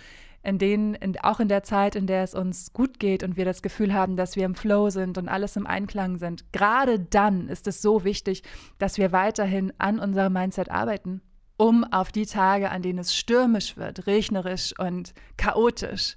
in 0.43 0.57
denen, 0.57 0.93
in, 0.95 1.19
auch 1.19 1.39
in 1.39 1.49
der 1.49 1.63
Zeit, 1.63 1.95
in 1.95 2.07
der 2.07 2.23
es 2.23 2.33
uns 2.33 2.73
gut 2.73 2.99
geht 2.99 3.23
und 3.23 3.37
wir 3.37 3.45
das 3.45 3.61
Gefühl 3.61 3.93
haben, 3.93 4.15
dass 4.15 4.35
wir 4.35 4.45
im 4.45 4.55
Flow 4.55 4.89
sind 4.89 5.17
und 5.17 5.27
alles 5.27 5.55
im 5.55 5.67
Einklang 5.67 6.17
sind, 6.17 6.51
gerade 6.53 6.99
dann 6.99 7.49
ist 7.49 7.67
es 7.67 7.81
so 7.81 8.03
wichtig, 8.03 8.43
dass 8.77 8.97
wir 8.97 9.11
weiterhin 9.11 9.73
an 9.77 9.99
unserem 9.99 10.33
Mindset 10.33 10.71
arbeiten 10.71 11.21
um 11.57 11.83
auf 11.83 12.11
die 12.11 12.25
Tage, 12.25 12.69
an 12.69 12.83
denen 12.83 12.99
es 12.99 13.15
stürmisch 13.15 13.77
wird, 13.77 14.07
regnerisch 14.07 14.73
und 14.77 15.13
chaotisch, 15.37 16.15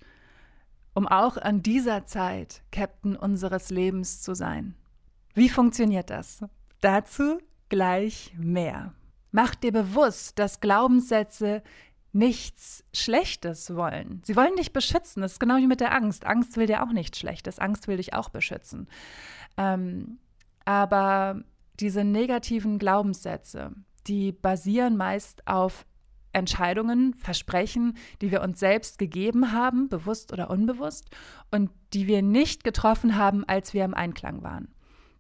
um 0.95 1.09
auch 1.09 1.37
an 1.39 1.63
dieser 1.63 2.05
Zeit 2.05 2.63
Captain 2.71 3.17
unseres 3.17 3.71
Lebens 3.71 4.21
zu 4.21 4.35
sein. 4.35 4.75
Wie 5.35 5.49
funktioniert 5.49 6.11
das? 6.11 6.45
Dazu 6.83 7.39
gleich 7.69 8.35
mehr. 8.37 8.95
Mach 9.33 9.55
dir 9.55 9.73
bewusst, 9.73 10.39
dass 10.39 10.61
Glaubenssätze 10.61 11.63
nichts 12.13 12.85
Schlechtes 12.93 13.75
wollen. 13.75 14.23
Sie 14.25 14.37
wollen 14.37 14.57
dich 14.57 14.73
beschützen. 14.73 15.23
Das 15.23 15.33
ist 15.33 15.41
genau 15.41 15.57
wie 15.57 15.67
mit 15.67 15.81
der 15.81 15.95
Angst. 15.95 16.27
Angst 16.27 16.57
will 16.57 16.67
dir 16.67 16.83
auch 16.83 16.93
nichts 16.93 17.19
Schlechtes. 17.19 17.59
Angst 17.59 17.89
will 17.89 17.99
dich 17.99 18.15
auch 18.15 18.29
beschützen. 18.29 18.89
Ähm, 19.57 20.19
aber 20.65 21.43
diese 21.79 22.05
negativen 22.05 22.79
Glaubenssätze, 22.79 23.73
die 24.07 24.33
basieren 24.33 24.97
meist 24.97 25.47
auf 25.47 25.87
Entscheidungen, 26.33 27.15
Versprechen, 27.15 27.97
die 28.21 28.31
wir 28.31 28.43
uns 28.43 28.61
selbst 28.61 28.99
gegeben 28.99 29.53
haben, 29.53 29.89
bewusst 29.89 30.33
oder 30.33 30.51
unbewusst, 30.51 31.11
und 31.51 31.71
die 31.93 32.07
wir 32.07 32.23
nicht 32.23 32.63
getroffen 32.63 33.17
haben, 33.17 33.45
als 33.45 33.75
wir 33.75 33.85
im 33.85 33.95
Einklang 33.95 34.43
waren. 34.43 34.69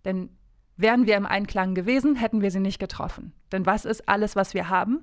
Denn 0.04 0.30
wären 0.76 1.06
wir 1.06 1.16
im 1.16 1.26
Einklang 1.26 1.75
gewesen, 1.75 2.16
hätten 2.16 2.42
wir 2.42 2.50
sie 2.50 2.61
nicht 2.61 2.78
getroffen. 2.78 3.32
Denn 3.52 3.66
was 3.66 3.85
ist 3.85 4.09
alles, 4.09 4.37
was 4.37 4.54
wir 4.54 4.68
haben? 4.68 5.00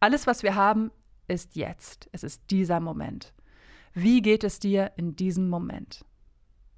Alles, 0.00 0.26
was 0.26 0.42
wir 0.42 0.54
haben, 0.54 0.90
ist 1.28 1.56
jetzt. 1.56 2.08
Es 2.12 2.22
ist 2.22 2.42
dieser 2.50 2.80
Moment. 2.80 3.32
Wie 3.94 4.22
geht 4.22 4.44
es 4.44 4.58
dir 4.58 4.92
in 4.96 5.16
diesem 5.16 5.48
Moment? 5.48 6.04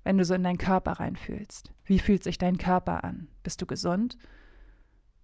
Wenn 0.03 0.19
du 0.19 0.25
so 0.25 0.35
in 0.35 0.43
deinen 0.43 0.59
Körper 0.59 0.93
reinfühlst. 0.93 1.73
Wie 1.85 1.99
fühlt 1.99 2.23
sich 2.23 2.39
dein 2.39 2.59
Körper 2.59 3.05
an? 3.05 3.29
Bist 3.43 3.63
du 3.63 3.67
gesund? 3.67 4.19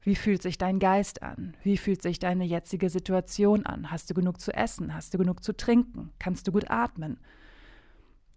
Wie 0.02 0.16
fühlt 0.16 0.40
sich 0.40 0.56
dein 0.56 0.78
Geist 0.78 1.22
an? 1.22 1.54
Wie 1.62 1.76
fühlt 1.76 2.00
sich 2.00 2.18
deine 2.18 2.44
jetzige 2.44 2.88
Situation 2.88 3.66
an? 3.66 3.90
Hast 3.90 4.08
du 4.08 4.14
genug 4.14 4.40
zu 4.40 4.52
essen? 4.52 4.94
Hast 4.94 5.12
du 5.12 5.18
genug 5.18 5.44
zu 5.44 5.54
trinken? 5.54 6.10
Kannst 6.18 6.48
du 6.48 6.52
gut 6.52 6.70
atmen? 6.70 7.18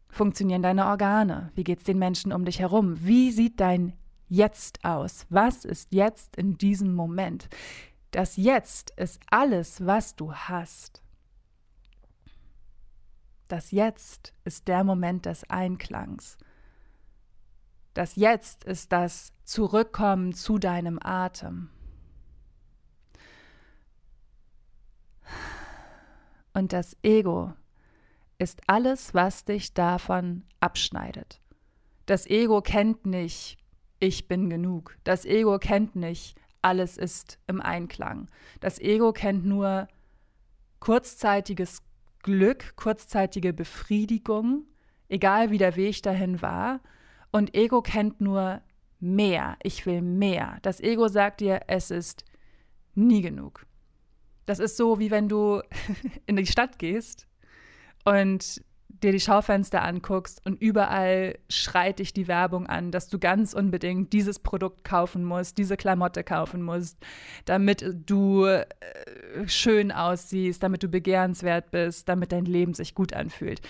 Funktionieren 0.09 0.61
deine 0.61 0.87
Organe? 0.87 1.51
Wie 1.55 1.63
geht 1.63 1.79
es 1.79 1.85
den 1.85 1.99
Menschen 1.99 2.33
um 2.33 2.43
dich 2.43 2.59
herum? 2.59 2.97
Wie 2.99 3.31
sieht 3.31 3.59
dein 3.59 3.93
Jetzt 4.27 4.83
aus? 4.83 5.25
Was 5.29 5.63
ist 5.63 5.93
jetzt 5.93 6.35
in 6.37 6.57
diesem 6.57 6.95
Moment? 6.95 7.49
Das 8.13 8.37
Jetzt 8.37 8.91
ist 8.91 9.19
alles, 9.31 9.87
was 9.87 10.15
du 10.15 10.35
hast. 10.35 11.01
Das 13.47 13.71
Jetzt 13.71 14.35
ist 14.43 14.67
der 14.67 14.83
Moment 14.83 15.25
des 15.25 15.49
Einklangs. 15.49 16.37
Das 17.95 18.15
Jetzt 18.15 18.65
ist 18.65 18.91
das 18.91 19.33
Zurückkommen 19.45 20.33
zu 20.33 20.59
deinem 20.59 20.99
Atem. 21.01 21.71
Und 26.53 26.71
das 26.71 26.95
Ego 27.01 27.53
ist 28.37 28.61
alles, 28.67 29.15
was 29.15 29.43
dich 29.43 29.73
davon 29.73 30.43
abschneidet. 30.59 31.41
Das 32.05 32.27
Ego 32.27 32.61
kennt 32.61 33.07
nicht, 33.07 33.57
ich 33.99 34.27
bin 34.27 34.51
genug. 34.51 34.99
Das 35.03 35.25
Ego 35.25 35.57
kennt 35.57 35.95
nicht, 35.95 36.39
alles 36.63 36.97
ist 36.97 37.39
im 37.47 37.61
Einklang. 37.61 38.29
Das 38.59 38.79
Ego 38.79 39.11
kennt 39.13 39.45
nur 39.45 39.87
kurzzeitiges 40.79 41.81
Glück, 42.23 42.75
kurzzeitige 42.75 43.53
Befriedigung, 43.53 44.65
egal 45.09 45.51
wie 45.51 45.57
der 45.57 45.75
Weg 45.75 46.01
dahin 46.03 46.41
war. 46.41 46.81
Und 47.31 47.55
Ego 47.55 47.81
kennt 47.81 48.21
nur 48.21 48.61
mehr. 48.99 49.57
Ich 49.63 49.85
will 49.85 50.01
mehr. 50.01 50.57
Das 50.61 50.79
Ego 50.79 51.07
sagt 51.07 51.41
dir, 51.41 51.61
es 51.67 51.91
ist 51.91 52.23
nie 52.95 53.21
genug. 53.21 53.65
Das 54.45 54.59
ist 54.59 54.77
so, 54.77 54.99
wie 54.99 55.11
wenn 55.11 55.29
du 55.29 55.61
in 56.25 56.35
die 56.35 56.45
Stadt 56.45 56.79
gehst 56.79 57.27
und 58.05 58.63
dir 59.03 59.11
die 59.11 59.19
Schaufenster 59.19 59.83
anguckst 59.83 60.41
und 60.45 60.61
überall 60.61 61.37
schreit 61.49 61.99
dich 61.99 62.13
die 62.13 62.27
Werbung 62.27 62.67
an, 62.67 62.91
dass 62.91 63.09
du 63.09 63.19
ganz 63.19 63.53
unbedingt 63.53 64.13
dieses 64.13 64.39
Produkt 64.39 64.83
kaufen 64.83 65.23
musst, 65.23 65.57
diese 65.57 65.77
Klamotte 65.77 66.23
kaufen 66.23 66.61
musst, 66.61 66.97
damit 67.45 67.85
du 68.05 68.45
äh, 68.45 68.65
schön 69.45 69.91
aussiehst, 69.91 70.63
damit 70.63 70.83
du 70.83 70.87
begehrenswert 70.87 71.71
bist, 71.71 72.07
damit 72.09 72.31
dein 72.31 72.45
Leben 72.45 72.73
sich 72.73 72.95
gut 72.95 73.13
anfühlt 73.13 73.61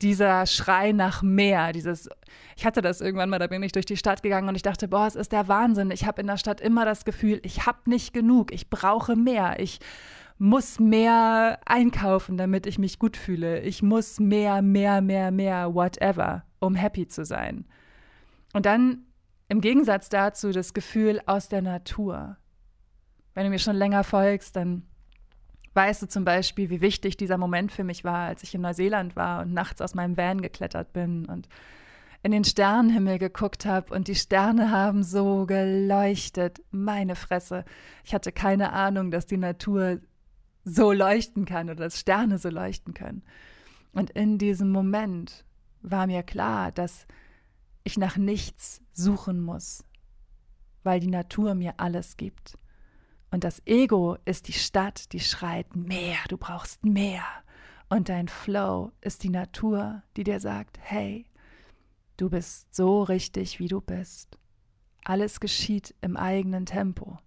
dieser 0.00 0.46
Schrei 0.46 0.92
nach 0.92 1.22
mehr, 1.22 1.72
dieses, 1.72 2.08
ich 2.56 2.64
hatte 2.64 2.82
das 2.82 3.00
irgendwann 3.00 3.30
mal, 3.30 3.38
da 3.38 3.48
bin 3.48 3.62
ich 3.62 3.72
durch 3.72 3.86
die 3.86 3.96
Stadt 3.96 4.22
gegangen 4.22 4.48
und 4.48 4.54
ich 4.54 4.62
dachte, 4.62 4.86
boah, 4.88 5.06
es 5.06 5.16
ist 5.16 5.32
der 5.32 5.48
Wahnsinn. 5.48 5.90
Ich 5.90 6.06
habe 6.06 6.20
in 6.20 6.28
der 6.28 6.36
Stadt 6.36 6.60
immer 6.60 6.84
das 6.84 7.04
Gefühl, 7.04 7.40
ich 7.42 7.66
habe 7.66 7.78
nicht 7.86 8.12
genug, 8.12 8.52
ich 8.52 8.70
brauche 8.70 9.16
mehr, 9.16 9.58
ich 9.58 9.80
muss 10.38 10.78
mehr 10.78 11.58
einkaufen, 11.66 12.36
damit 12.36 12.66
ich 12.66 12.78
mich 12.78 12.98
gut 12.98 13.16
fühle. 13.16 13.60
Ich 13.60 13.82
muss 13.82 14.20
mehr, 14.20 14.62
mehr, 14.62 15.00
mehr, 15.00 15.30
mehr, 15.30 15.74
whatever, 15.74 16.44
um 16.60 16.74
happy 16.74 17.08
zu 17.08 17.24
sein. 17.24 17.66
Und 18.52 18.66
dann 18.66 19.04
im 19.48 19.60
Gegensatz 19.60 20.08
dazu 20.08 20.52
das 20.52 20.74
Gefühl 20.74 21.20
aus 21.26 21.48
der 21.48 21.62
Natur. 21.62 22.36
Wenn 23.34 23.44
du 23.44 23.50
mir 23.50 23.58
schon 23.58 23.76
länger 23.76 24.04
folgst, 24.04 24.56
dann 24.56 24.82
weißt 25.74 26.02
du 26.02 26.08
zum 26.08 26.24
Beispiel, 26.24 26.70
wie 26.70 26.80
wichtig 26.80 27.16
dieser 27.16 27.38
Moment 27.38 27.72
für 27.72 27.84
mich 27.84 28.04
war, 28.04 28.26
als 28.26 28.42
ich 28.42 28.54
in 28.54 28.60
Neuseeland 28.60 29.16
war 29.16 29.42
und 29.42 29.52
nachts 29.52 29.80
aus 29.80 29.94
meinem 29.94 30.16
Van 30.16 30.40
geklettert 30.40 30.92
bin 30.92 31.26
und 31.26 31.48
in 32.22 32.32
den 32.32 32.44
Sternenhimmel 32.44 33.18
geguckt 33.18 33.64
habe 33.64 33.94
und 33.94 34.08
die 34.08 34.16
Sterne 34.16 34.70
haben 34.70 35.04
so 35.04 35.46
geleuchtet. 35.46 36.60
Meine 36.70 37.14
Fresse. 37.14 37.64
Ich 38.04 38.12
hatte 38.12 38.32
keine 38.32 38.72
Ahnung, 38.72 39.10
dass 39.10 39.26
die 39.26 39.36
Natur 39.36 40.00
so 40.68 40.92
leuchten 40.92 41.44
kann 41.44 41.70
oder 41.70 41.84
dass 41.84 41.98
Sterne 41.98 42.38
so 42.38 42.48
leuchten 42.48 42.94
können. 42.94 43.22
Und 43.92 44.10
in 44.10 44.38
diesem 44.38 44.70
Moment 44.70 45.44
war 45.82 46.06
mir 46.06 46.22
klar, 46.22 46.72
dass 46.72 47.06
ich 47.84 47.98
nach 47.98 48.16
nichts 48.16 48.82
suchen 48.92 49.40
muss, 49.40 49.84
weil 50.82 51.00
die 51.00 51.08
Natur 51.08 51.54
mir 51.54 51.74
alles 51.78 52.16
gibt. 52.16 52.58
Und 53.30 53.44
das 53.44 53.62
Ego 53.66 54.16
ist 54.24 54.48
die 54.48 54.52
Stadt, 54.52 55.12
die 55.12 55.20
schreit 55.20 55.76
mehr, 55.76 56.18
du 56.28 56.36
brauchst 56.36 56.84
mehr. 56.84 57.24
Und 57.88 58.08
dein 58.08 58.28
Flow 58.28 58.92
ist 59.00 59.22
die 59.22 59.30
Natur, 59.30 60.02
die 60.16 60.24
dir 60.24 60.40
sagt, 60.40 60.78
hey, 60.80 61.26
du 62.16 62.28
bist 62.28 62.74
so 62.74 63.02
richtig, 63.02 63.58
wie 63.58 63.68
du 63.68 63.80
bist. 63.80 64.38
Alles 65.04 65.40
geschieht 65.40 65.94
im 66.00 66.16
eigenen 66.16 66.66
Tempo. 66.66 67.18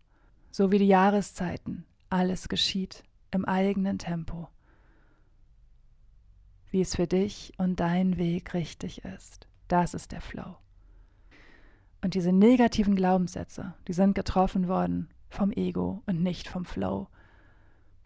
So 0.51 0.71
wie 0.71 0.77
die 0.77 0.87
Jahreszeiten, 0.87 1.85
alles 2.09 2.49
geschieht 2.49 3.03
im 3.31 3.45
eigenen 3.45 3.97
Tempo. 3.97 4.49
Wie 6.69 6.81
es 6.81 6.95
für 6.95 7.07
dich 7.07 7.53
und 7.57 7.79
dein 7.79 8.17
Weg 8.17 8.53
richtig 8.53 9.03
ist. 9.03 9.47
Das 9.67 9.93
ist 9.93 10.11
der 10.11 10.21
Flow. 10.21 10.57
Und 12.01 12.13
diese 12.13 12.31
negativen 12.31 12.95
Glaubenssätze, 12.95 13.73
die 13.87 13.93
sind 13.93 14.15
getroffen 14.15 14.67
worden 14.67 15.09
vom 15.29 15.51
Ego 15.51 16.01
und 16.05 16.21
nicht 16.21 16.47
vom 16.47 16.65
Flow. 16.65 17.07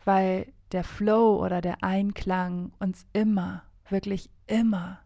Weil 0.04 0.52
der 0.72 0.84
Flow 0.84 1.44
oder 1.44 1.62
der 1.62 1.84
Einklang 1.84 2.74
uns 2.80 3.06
immer, 3.14 3.64
wirklich 3.90 4.30
immer 4.48 5.00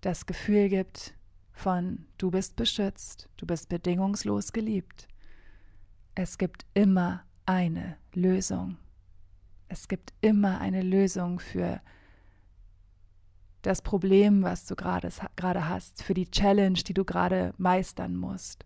das 0.00 0.26
Gefühl 0.26 0.68
gibt 0.68 1.14
von 1.52 2.06
du 2.18 2.30
bist 2.30 2.56
beschützt, 2.56 3.28
du 3.36 3.46
bist 3.46 3.68
bedingungslos 3.68 4.52
geliebt. 4.52 5.08
Es 6.14 6.38
gibt 6.38 6.64
immer 6.74 7.24
eine 7.46 7.96
Lösung. 8.14 8.76
Es 9.68 9.88
gibt 9.88 10.12
immer 10.20 10.60
eine 10.60 10.82
Lösung 10.82 11.40
für 11.40 11.80
das 13.62 13.82
Problem, 13.82 14.42
was 14.42 14.66
du 14.66 14.76
gerade 14.76 15.68
hast, 15.68 16.02
für 16.02 16.14
die 16.14 16.30
Challenge, 16.30 16.78
die 16.78 16.94
du 16.94 17.04
gerade 17.04 17.52
meistern 17.58 18.16
musst. 18.16 18.64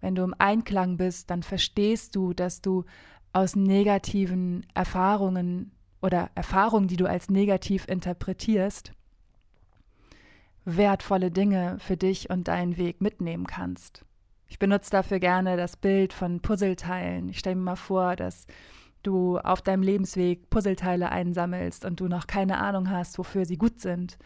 Wenn 0.00 0.14
du 0.14 0.22
im 0.22 0.34
Einklang 0.38 0.96
bist, 0.96 1.30
dann 1.30 1.42
verstehst 1.42 2.14
du, 2.16 2.32
dass 2.32 2.60
du 2.60 2.84
aus 3.32 3.56
negativen 3.56 4.64
Erfahrungen 4.74 5.72
oder 6.00 6.30
Erfahrungen, 6.34 6.88
die 6.88 6.96
du 6.96 7.06
als 7.06 7.28
negativ 7.28 7.86
interpretierst, 7.88 8.92
wertvolle 10.64 11.30
Dinge 11.30 11.76
für 11.80 11.96
dich 11.96 12.30
und 12.30 12.48
deinen 12.48 12.76
Weg 12.76 13.00
mitnehmen 13.00 13.46
kannst. 13.46 14.04
Ich 14.46 14.58
benutze 14.58 14.90
dafür 14.90 15.18
gerne 15.18 15.56
das 15.56 15.76
Bild 15.76 16.12
von 16.12 16.40
Puzzleteilen. 16.40 17.28
Ich 17.28 17.40
stelle 17.40 17.56
mir 17.56 17.62
mal 17.62 17.76
vor, 17.76 18.16
dass 18.16 18.46
du 19.02 19.38
auf 19.38 19.62
deinem 19.62 19.82
Lebensweg 19.82 20.50
Puzzleteile 20.50 21.10
einsammelst 21.10 21.84
und 21.84 22.00
du 22.00 22.08
noch 22.08 22.26
keine 22.26 22.58
Ahnung 22.58 22.90
hast, 22.90 23.18
wofür 23.18 23.44
sie 23.44 23.56
gut 23.56 23.80
sind. 23.80 24.18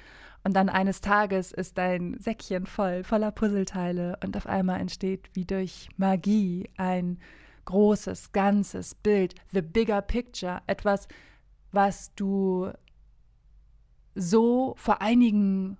Und 0.45 0.55
dann 0.55 0.69
eines 0.69 1.01
Tages 1.01 1.53
ist 1.53 1.79
dein 1.79 2.19
Säckchen 2.19 2.67
voll, 2.67 3.05
voller 3.05 3.31
Puzzleteile 3.31 4.19
und 4.25 4.37
auf 4.37 4.47
einmal 4.47 4.81
entsteht 4.81 5.31
wie 5.35 5.45
durch 5.45 5.89
Magie 5.97 6.69
ein 6.77 7.19
großes, 7.65 8.33
ganzes 8.33 8.95
Bild, 8.95 9.35
the 9.53 9.63
bigger 9.63 10.03
picture, 10.03 10.61
etwas, 10.67 11.07
was 11.71 12.13
du 12.15 12.71
so 14.15 14.75
vor 14.77 15.01
einigen 15.01 15.79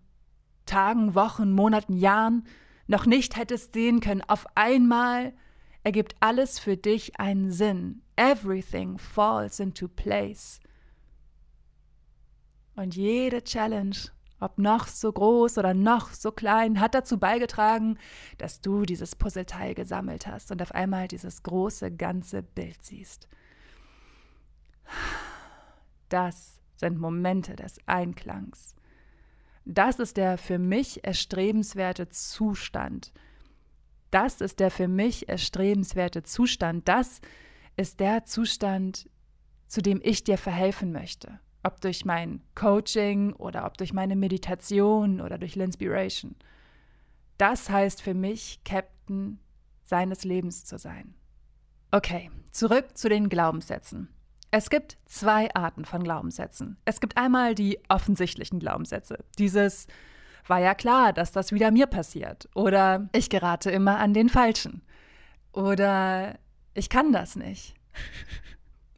Tagen, 0.65 1.15
Wochen, 1.15 1.53
Monaten, 1.53 1.97
Jahren 1.97 2.45
noch 2.87 3.05
nicht 3.07 3.37
hättest 3.37 3.75
sehen 3.75 4.01
können. 4.01 4.23
Auf 4.23 4.47
einmal 4.55 5.33
ergibt 5.83 6.15
alles 6.21 6.59
für 6.59 6.77
dich 6.77 7.19
einen 7.19 7.51
Sinn. 7.51 8.03
Everything 8.23 8.99
falls 8.99 9.59
into 9.59 9.89
place. 9.89 10.61
Und 12.77 12.95
jede 12.95 13.43
Challenge, 13.43 13.97
ob 14.39 14.59
noch 14.59 14.87
so 14.87 15.13
groß 15.13 15.59
oder 15.59 15.75
noch 15.75 16.13
so 16.13 16.31
klein, 16.31 16.79
hat 16.79 16.95
dazu 16.95 17.19
beigetragen, 17.19 17.99
dass 18.39 18.61
du 18.61 18.83
dieses 18.85 19.17
Puzzleteil 19.17 19.75
gesammelt 19.75 20.29
hast 20.29 20.53
und 20.53 20.63
auf 20.63 20.71
einmal 20.71 21.09
dieses 21.09 21.43
große 21.43 21.91
ganze 21.91 22.45
Bild 22.45 22.81
siehst. 22.85 23.27
Das 26.09 26.61
sind 26.77 27.01
Momente 27.01 27.57
des 27.57 27.79
Einklangs. 27.87 28.77
Das 29.65 29.99
ist 29.99 30.17
der 30.17 30.39
für 30.39 30.61
mich 30.61 31.05
erstrebenswerte 31.05 32.09
Zustand. 32.09 33.13
Das 34.13 34.41
ist 34.41 34.61
der 34.61 34.71
für 34.71 34.87
mich 34.87 35.29
erstrebenswerte 35.29 36.23
Zustand. 36.23 36.87
Das 36.87 37.09
ist 37.09 37.27
der 38.01 38.25
Zustand, 38.25 39.09
zu 39.67 39.83
dem 39.83 40.01
ich 40.03 40.25
dir 40.25 40.39
verhelfen 40.39 40.93
möchte. 40.93 41.41
Ob 41.63 41.81
durch 41.81 42.05
mein 42.05 42.43
Coaching 42.55 43.33
oder 43.35 43.67
ob 43.67 43.79
durch 43.79 43.93
meine 43.93 44.17
Meditation 44.17 45.21
oder 45.21 45.39
durch 45.39 45.55
Linspiration. 45.55 46.35
Das 47.39 47.71
heißt 47.71 48.03
für 48.03 48.15
mich, 48.15 48.61
Captain 48.65 49.39
seines 49.85 50.25
Lebens 50.25 50.65
zu 50.65 50.79
sein. 50.79 51.15
Okay, 51.91 52.31
zurück 52.51 52.97
zu 52.97 53.09
den 53.09 53.29
Glaubenssätzen. 53.29 54.09
Es 54.51 54.69
gibt 54.69 54.99
zwei 55.07 55.55
Arten 55.55 55.85
von 55.85 56.03
Glaubenssätzen. 56.03 56.77
Es 56.85 57.01
gibt 57.01 57.17
einmal 57.17 57.55
die 57.55 57.79
offensichtlichen 57.89 58.59
Glaubenssätze. 58.59 59.25
Dieses 59.39 59.87
war 60.47 60.59
ja 60.59 60.75
klar, 60.75 61.13
dass 61.13 61.33
das 61.33 61.53
wieder 61.53 61.71
mir 61.71 61.87
passiert. 61.87 62.49
Oder 62.55 63.09
ich 63.13 63.31
gerate 63.31 63.71
immer 63.71 63.99
an 63.99 64.13
den 64.13 64.29
Falschen. 64.29 64.83
Oder 65.53 66.39
ich 66.75 66.89
kann 66.89 67.13
das 67.13 67.37
nicht. 67.37 67.75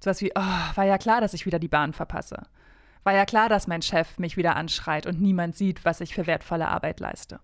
So 0.00 0.10
was 0.10 0.20
wie, 0.20 0.32
oh, 0.34 0.40
war 0.74 0.84
ja 0.84 0.98
klar, 0.98 1.22
dass 1.22 1.32
ich 1.32 1.46
wieder 1.46 1.58
die 1.58 1.68
Bahn 1.68 1.94
verpasse. 1.94 2.46
War 3.04 3.14
ja 3.14 3.24
klar, 3.24 3.48
dass 3.48 3.66
mein 3.66 3.80
Chef 3.80 4.18
mich 4.18 4.36
wieder 4.36 4.54
anschreit 4.54 5.06
und 5.06 5.18
niemand 5.20 5.56
sieht, 5.56 5.86
was 5.86 6.02
ich 6.02 6.14
für 6.14 6.26
wertvolle 6.26 6.68
Arbeit 6.68 7.00
leiste. 7.00 7.40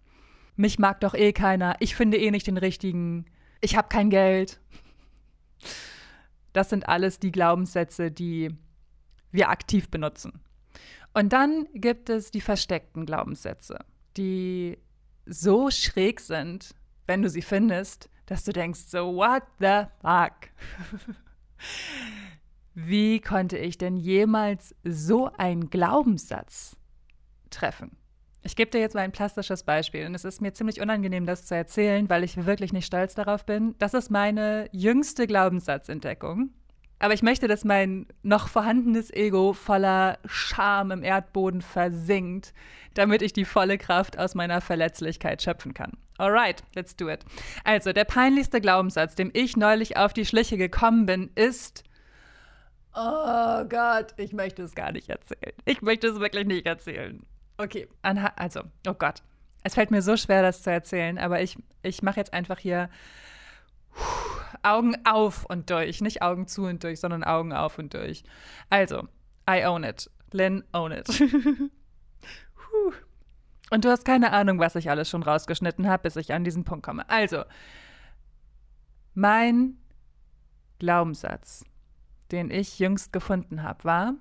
Mich 0.56 0.78
mag 0.78 1.00
doch 1.00 1.14
eh 1.14 1.32
keiner, 1.32 1.76
ich 1.80 1.94
finde 1.94 2.18
eh 2.18 2.30
nicht 2.30 2.46
den 2.46 2.58
richtigen, 2.58 3.24
ich 3.62 3.76
habe 3.76 3.88
kein 3.88 4.10
Geld. 4.10 4.60
Das 6.52 6.68
sind 6.68 6.86
alles 6.86 7.18
die 7.18 7.32
Glaubenssätze, 7.32 8.10
die 8.10 8.54
wir 9.32 9.48
aktiv 9.48 9.88
benutzen. 9.88 10.40
Und 11.14 11.32
dann 11.32 11.66
gibt 11.72 12.10
es 12.10 12.30
die 12.30 12.42
versteckten 12.42 13.06
Glaubenssätze, 13.06 13.78
die 14.18 14.76
so 15.24 15.70
schräg 15.70 16.20
sind, 16.20 16.74
wenn 17.06 17.22
du 17.22 17.30
sie 17.30 17.40
findest, 17.40 18.09
dass 18.30 18.44
du 18.44 18.52
denkst, 18.52 18.82
so, 18.86 19.16
what 19.16 19.42
the 19.58 19.86
fuck? 20.00 20.50
Wie 22.74 23.20
konnte 23.20 23.58
ich 23.58 23.76
denn 23.76 23.96
jemals 23.96 24.72
so 24.84 25.32
einen 25.36 25.68
Glaubenssatz 25.68 26.76
treffen? 27.50 27.96
Ich 28.42 28.54
gebe 28.54 28.70
dir 28.70 28.78
jetzt 28.78 28.94
mal 28.94 29.00
ein 29.00 29.10
plastisches 29.10 29.64
Beispiel 29.64 30.06
und 30.06 30.14
es 30.14 30.24
ist 30.24 30.40
mir 30.40 30.52
ziemlich 30.52 30.80
unangenehm, 30.80 31.26
das 31.26 31.44
zu 31.44 31.56
erzählen, 31.56 32.08
weil 32.08 32.22
ich 32.22 32.46
wirklich 32.46 32.72
nicht 32.72 32.86
stolz 32.86 33.16
darauf 33.16 33.44
bin. 33.44 33.74
Das 33.80 33.94
ist 33.94 34.12
meine 34.12 34.68
jüngste 34.70 35.26
Glaubenssatzentdeckung. 35.26 36.50
Aber 37.00 37.14
ich 37.14 37.22
möchte, 37.22 37.48
dass 37.48 37.64
mein 37.64 38.06
noch 38.22 38.48
vorhandenes 38.48 39.10
Ego 39.12 39.54
voller 39.54 40.18
Scham 40.26 40.90
im 40.90 41.02
Erdboden 41.02 41.62
versinkt, 41.62 42.52
damit 42.94 43.22
ich 43.22 43.32
die 43.32 43.46
volle 43.46 43.78
Kraft 43.78 44.18
aus 44.18 44.34
meiner 44.34 44.60
Verletzlichkeit 44.60 45.42
schöpfen 45.42 45.74
kann. 45.74 45.92
Alright, 46.18 46.62
let's 46.74 46.94
do 46.94 47.08
it. 47.08 47.24
Also, 47.64 47.92
der 47.94 48.04
peinlichste 48.04 48.60
Glaubenssatz, 48.60 49.14
dem 49.14 49.30
ich 49.32 49.56
neulich 49.56 49.96
auf 49.96 50.12
die 50.12 50.26
Schliche 50.26 50.58
gekommen 50.58 51.06
bin, 51.06 51.30
ist, 51.34 51.84
Oh 52.94 53.64
Gott, 53.68 54.14
ich 54.16 54.32
möchte 54.32 54.62
es 54.62 54.74
gar 54.74 54.92
nicht 54.92 55.08
erzählen. 55.08 55.54
Ich 55.64 55.80
möchte 55.80 56.08
es 56.08 56.18
wirklich 56.18 56.46
nicht 56.46 56.66
erzählen. 56.66 57.24
Okay, 57.56 57.88
Anha 58.02 58.32
also, 58.36 58.62
oh 58.86 58.94
Gott. 58.94 59.22
Es 59.62 59.74
fällt 59.74 59.90
mir 59.90 60.02
so 60.02 60.16
schwer, 60.16 60.42
das 60.42 60.62
zu 60.62 60.70
erzählen, 60.70 61.18
aber 61.18 61.40
ich, 61.40 61.56
ich 61.82 62.02
mache 62.02 62.18
jetzt 62.18 62.32
einfach 62.32 62.58
hier 62.58 62.88
Augen 64.62 64.94
auf 65.04 65.44
und 65.46 65.70
durch. 65.70 66.00
Nicht 66.00 66.22
Augen 66.22 66.46
zu 66.46 66.64
und 66.64 66.82
durch, 66.84 67.00
sondern 67.00 67.24
Augen 67.24 67.52
auf 67.52 67.78
und 67.78 67.94
durch. 67.94 68.22
Also, 68.68 69.08
I 69.48 69.64
own 69.66 69.84
it. 69.84 70.10
Lynn, 70.32 70.64
own 70.72 70.92
it. 70.92 71.08
und 73.70 73.84
du 73.84 73.88
hast 73.88 74.04
keine 74.04 74.32
Ahnung, 74.32 74.58
was 74.58 74.76
ich 74.76 74.90
alles 74.90 75.08
schon 75.10 75.22
rausgeschnitten 75.22 75.88
habe, 75.88 76.04
bis 76.04 76.16
ich 76.16 76.32
an 76.32 76.44
diesen 76.44 76.64
Punkt 76.64 76.84
komme. 76.84 77.08
Also, 77.08 77.44
mein 79.14 79.76
Glaubenssatz, 80.78 81.64
den 82.30 82.50
ich 82.50 82.78
jüngst 82.78 83.12
gefunden 83.12 83.62
habe, 83.62 83.84
war, 83.84 84.14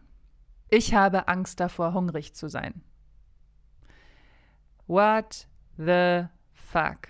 ich 0.69 0.93
habe 0.93 1.27
Angst 1.27 1.59
davor, 1.59 1.93
hungrig 1.93 2.33
zu 2.33 2.47
sein. 2.47 2.81
What 4.87 5.47
the 5.77 6.25
fuck? 6.53 7.09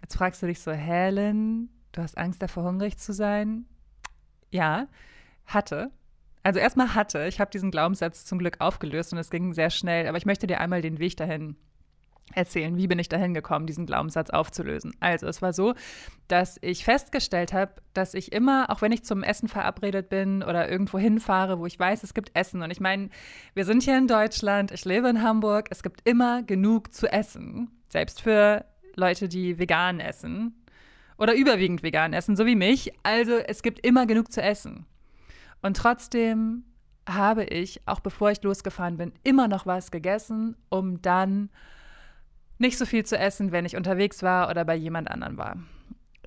Jetzt 0.00 0.16
fragst 0.16 0.42
du 0.42 0.46
dich 0.46 0.60
so, 0.60 0.72
Helen, 0.72 1.68
du 1.92 2.02
hast 2.02 2.18
Angst 2.18 2.42
davor, 2.42 2.64
hungrig 2.64 2.98
zu 2.98 3.12
sein? 3.12 3.66
Ja, 4.50 4.88
hatte. 5.46 5.90
Also 6.42 6.60
erstmal 6.60 6.94
hatte. 6.94 7.26
Ich 7.26 7.40
habe 7.40 7.50
diesen 7.50 7.70
Glaubenssatz 7.70 8.24
zum 8.24 8.38
Glück 8.38 8.60
aufgelöst 8.60 9.12
und 9.12 9.18
es 9.18 9.30
ging 9.30 9.52
sehr 9.52 9.70
schnell. 9.70 10.06
Aber 10.06 10.18
ich 10.18 10.26
möchte 10.26 10.46
dir 10.46 10.60
einmal 10.60 10.80
den 10.80 10.98
Weg 10.98 11.16
dahin 11.16 11.56
erzählen, 12.34 12.76
wie 12.76 12.86
bin 12.86 12.98
ich 12.98 13.08
dahin 13.08 13.34
gekommen, 13.34 13.66
diesen 13.66 13.86
Glaubenssatz 13.86 14.30
aufzulösen. 14.30 14.94
Also 15.00 15.26
es 15.26 15.40
war 15.40 15.52
so, 15.52 15.74
dass 16.28 16.58
ich 16.60 16.84
festgestellt 16.84 17.52
habe, 17.52 17.72
dass 17.94 18.14
ich 18.14 18.32
immer, 18.32 18.70
auch 18.70 18.82
wenn 18.82 18.92
ich 18.92 19.04
zum 19.04 19.22
Essen 19.22 19.48
verabredet 19.48 20.08
bin 20.08 20.42
oder 20.42 20.70
irgendwo 20.70 20.98
hinfahre, 20.98 21.58
wo 21.58 21.66
ich 21.66 21.78
weiß, 21.78 22.02
es 22.02 22.14
gibt 22.14 22.30
Essen. 22.34 22.62
Und 22.62 22.70
ich 22.70 22.80
meine, 22.80 23.08
wir 23.54 23.64
sind 23.64 23.82
hier 23.82 23.96
in 23.96 24.08
Deutschland, 24.08 24.72
ich 24.72 24.84
lebe 24.84 25.08
in 25.08 25.22
Hamburg, 25.22 25.68
es 25.70 25.82
gibt 25.82 26.06
immer 26.08 26.42
genug 26.42 26.92
zu 26.92 27.10
essen. 27.10 27.70
Selbst 27.88 28.20
für 28.20 28.64
Leute, 28.94 29.28
die 29.28 29.58
vegan 29.58 30.00
essen 30.00 30.54
oder 31.18 31.34
überwiegend 31.34 31.82
vegan 31.82 32.12
essen, 32.12 32.36
so 32.36 32.46
wie 32.46 32.56
mich. 32.56 32.92
Also 33.02 33.36
es 33.36 33.62
gibt 33.62 33.84
immer 33.84 34.06
genug 34.06 34.32
zu 34.32 34.40
essen. 34.40 34.86
Und 35.60 35.76
trotzdem 35.76 36.64
habe 37.08 37.44
ich, 37.44 37.80
auch 37.86 38.00
bevor 38.00 38.30
ich 38.30 38.42
losgefahren 38.42 38.96
bin, 38.96 39.12
immer 39.24 39.48
noch 39.48 39.66
was 39.66 39.90
gegessen, 39.90 40.56
um 40.68 41.02
dann 41.02 41.50
nicht 42.58 42.78
so 42.78 42.86
viel 42.86 43.04
zu 43.04 43.18
essen, 43.18 43.52
wenn 43.52 43.64
ich 43.64 43.76
unterwegs 43.76 44.22
war 44.22 44.50
oder 44.50 44.64
bei 44.64 44.74
jemand 44.74 45.10
anderem 45.10 45.36
war. 45.36 45.56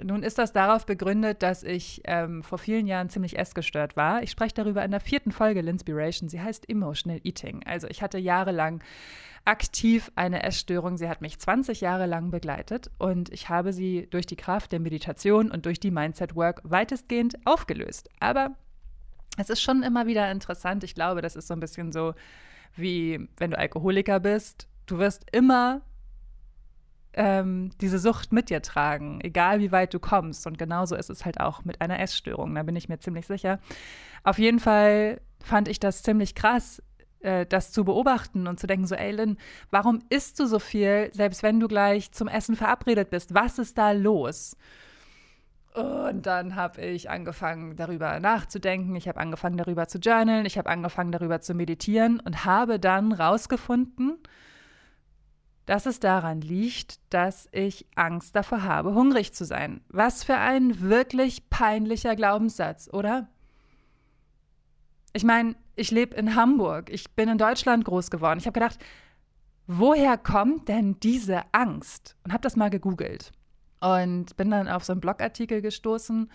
Nun 0.03 0.23
ist 0.23 0.37
das 0.37 0.53
darauf 0.53 0.85
begründet, 0.85 1.43
dass 1.43 1.63
ich 1.63 2.01
ähm, 2.05 2.43
vor 2.43 2.57
vielen 2.57 2.87
Jahren 2.87 3.09
ziemlich 3.09 3.37
essgestört 3.37 3.95
war. 3.95 4.23
Ich 4.23 4.31
spreche 4.31 4.55
darüber 4.55 4.83
in 4.83 4.91
der 4.91 4.99
vierten 4.99 5.31
Folge 5.31 5.61
Linspiration. 5.61 6.29
Sie 6.29 6.41
heißt 6.41 6.69
Emotional 6.69 7.19
Eating. 7.23 7.63
Also 7.65 7.87
ich 7.87 8.01
hatte 8.01 8.17
jahrelang 8.17 8.83
aktiv 9.45 10.11
eine 10.15 10.43
Essstörung. 10.43 10.97
Sie 10.97 11.09
hat 11.09 11.21
mich 11.21 11.39
20 11.39 11.81
Jahre 11.81 12.05
lang 12.05 12.31
begleitet 12.31 12.91
und 12.97 13.31
ich 13.31 13.49
habe 13.49 13.73
sie 13.73 14.07
durch 14.09 14.25
die 14.25 14.35
Kraft 14.35 14.71
der 14.71 14.79
Meditation 14.79 15.51
und 15.51 15.65
durch 15.65 15.79
die 15.79 15.91
Mindset 15.91 16.35
Work 16.35 16.61
weitestgehend 16.63 17.35
aufgelöst. 17.45 18.09
Aber 18.19 18.51
es 19.37 19.49
ist 19.49 19.61
schon 19.61 19.83
immer 19.83 20.07
wieder 20.07 20.29
interessant. 20.31 20.83
Ich 20.83 20.95
glaube, 20.95 21.21
das 21.21 21.35
ist 21.35 21.47
so 21.47 21.53
ein 21.53 21.59
bisschen 21.59 21.91
so 21.91 22.13
wie 22.75 23.27
wenn 23.37 23.51
du 23.51 23.57
Alkoholiker 23.57 24.19
bist. 24.19 24.67
Du 24.85 24.97
wirst 24.97 25.25
immer 25.31 25.81
ähm, 27.13 27.71
diese 27.81 27.99
Sucht 27.99 28.31
mit 28.31 28.49
dir 28.49 28.61
tragen, 28.61 29.19
egal 29.21 29.59
wie 29.59 29.71
weit 29.71 29.93
du 29.93 29.99
kommst. 29.99 30.47
Und 30.47 30.57
genauso 30.57 30.95
ist 30.95 31.09
es 31.09 31.25
halt 31.25 31.39
auch 31.39 31.65
mit 31.65 31.81
einer 31.81 31.99
Essstörung, 31.99 32.55
da 32.55 32.63
bin 32.63 32.75
ich 32.75 32.89
mir 32.89 32.99
ziemlich 32.99 33.27
sicher. 33.27 33.59
Auf 34.23 34.39
jeden 34.39 34.59
Fall 34.59 35.21
fand 35.43 35.67
ich 35.67 35.79
das 35.79 36.03
ziemlich 36.03 36.35
krass, 36.35 36.81
äh, 37.21 37.45
das 37.45 37.71
zu 37.71 37.83
beobachten 37.83 38.47
und 38.47 38.59
zu 38.59 38.67
denken, 38.67 38.87
so, 38.87 38.95
ey 38.95 39.11
Lynn, 39.11 39.37
warum 39.69 39.99
isst 40.09 40.39
du 40.39 40.45
so 40.45 40.59
viel, 40.59 41.09
selbst 41.13 41.43
wenn 41.43 41.59
du 41.59 41.67
gleich 41.67 42.11
zum 42.11 42.27
Essen 42.27 42.55
verabredet 42.55 43.09
bist? 43.09 43.33
Was 43.33 43.59
ist 43.59 43.77
da 43.77 43.91
los? 43.91 44.55
Und 45.73 46.25
dann 46.25 46.55
habe 46.55 46.81
ich 46.81 47.09
angefangen, 47.09 47.77
darüber 47.77 48.19
nachzudenken. 48.19 48.93
Ich 48.95 49.07
habe 49.07 49.19
angefangen, 49.19 49.55
darüber 49.57 49.87
zu 49.87 49.99
journalen. 49.99 50.45
Ich 50.45 50.57
habe 50.57 50.69
angefangen, 50.69 51.13
darüber 51.13 51.39
zu 51.39 51.53
meditieren 51.53 52.19
und 52.19 52.43
habe 52.43 52.77
dann 52.77 53.13
rausgefunden, 53.13 54.17
dass 55.65 55.85
es 55.85 55.99
daran 55.99 56.41
liegt, 56.41 56.99
dass 57.13 57.47
ich 57.51 57.85
Angst 57.95 58.35
davor 58.35 58.63
habe, 58.63 58.93
hungrig 58.93 59.33
zu 59.33 59.45
sein. 59.45 59.81
Was 59.89 60.23
für 60.23 60.37
ein 60.37 60.81
wirklich 60.81 61.49
peinlicher 61.49 62.15
Glaubenssatz, 62.15 62.89
oder? 62.91 63.29
Ich 65.13 65.23
meine, 65.23 65.55
ich 65.75 65.91
lebe 65.91 66.15
in 66.15 66.35
Hamburg, 66.35 66.89
ich 66.89 67.11
bin 67.15 67.29
in 67.29 67.37
Deutschland 67.37 67.85
groß 67.85 68.09
geworden. 68.11 68.39
Ich 68.39 68.45
habe 68.45 68.59
gedacht, 68.59 68.79
woher 69.67 70.17
kommt 70.17 70.67
denn 70.67 70.99
diese 70.99 71.41
Angst? 71.51 72.15
Und 72.23 72.33
habe 72.33 72.41
das 72.41 72.55
mal 72.55 72.69
gegoogelt 72.69 73.31
und 73.81 74.37
bin 74.37 74.51
dann 74.51 74.67
auf 74.67 74.83
so 74.83 74.93
einen 74.93 75.01
Blogartikel 75.01 75.61
gestoßen, 75.61 76.31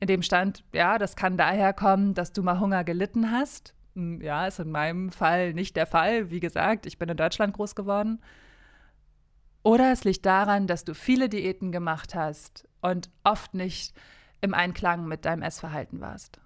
in 0.00 0.06
dem 0.06 0.22
stand, 0.22 0.64
ja, 0.72 0.98
das 0.98 1.16
kann 1.16 1.36
daher 1.36 1.72
kommen, 1.72 2.14
dass 2.14 2.32
du 2.32 2.42
mal 2.42 2.60
Hunger 2.60 2.84
gelitten 2.84 3.30
hast. 3.30 3.74
Hm, 3.94 4.20
ja, 4.20 4.46
ist 4.46 4.58
in 4.58 4.70
meinem 4.70 5.10
Fall 5.10 5.54
nicht 5.54 5.76
der 5.76 5.86
Fall. 5.86 6.30
Wie 6.30 6.40
gesagt, 6.40 6.84
ich 6.84 6.98
bin 6.98 7.08
in 7.08 7.16
Deutschland 7.16 7.54
groß 7.54 7.74
geworden. 7.74 8.20
Oder 9.66 9.90
es 9.90 10.04
liegt 10.04 10.24
daran, 10.26 10.68
dass 10.68 10.84
du 10.84 10.94
viele 10.94 11.28
Diäten 11.28 11.72
gemacht 11.72 12.14
hast 12.14 12.68
und 12.82 13.10
oft 13.24 13.52
nicht 13.52 13.96
im 14.40 14.54
Einklang 14.54 15.08
mit 15.08 15.24
deinem 15.24 15.42
Essverhalten 15.42 16.00
warst. 16.00 16.38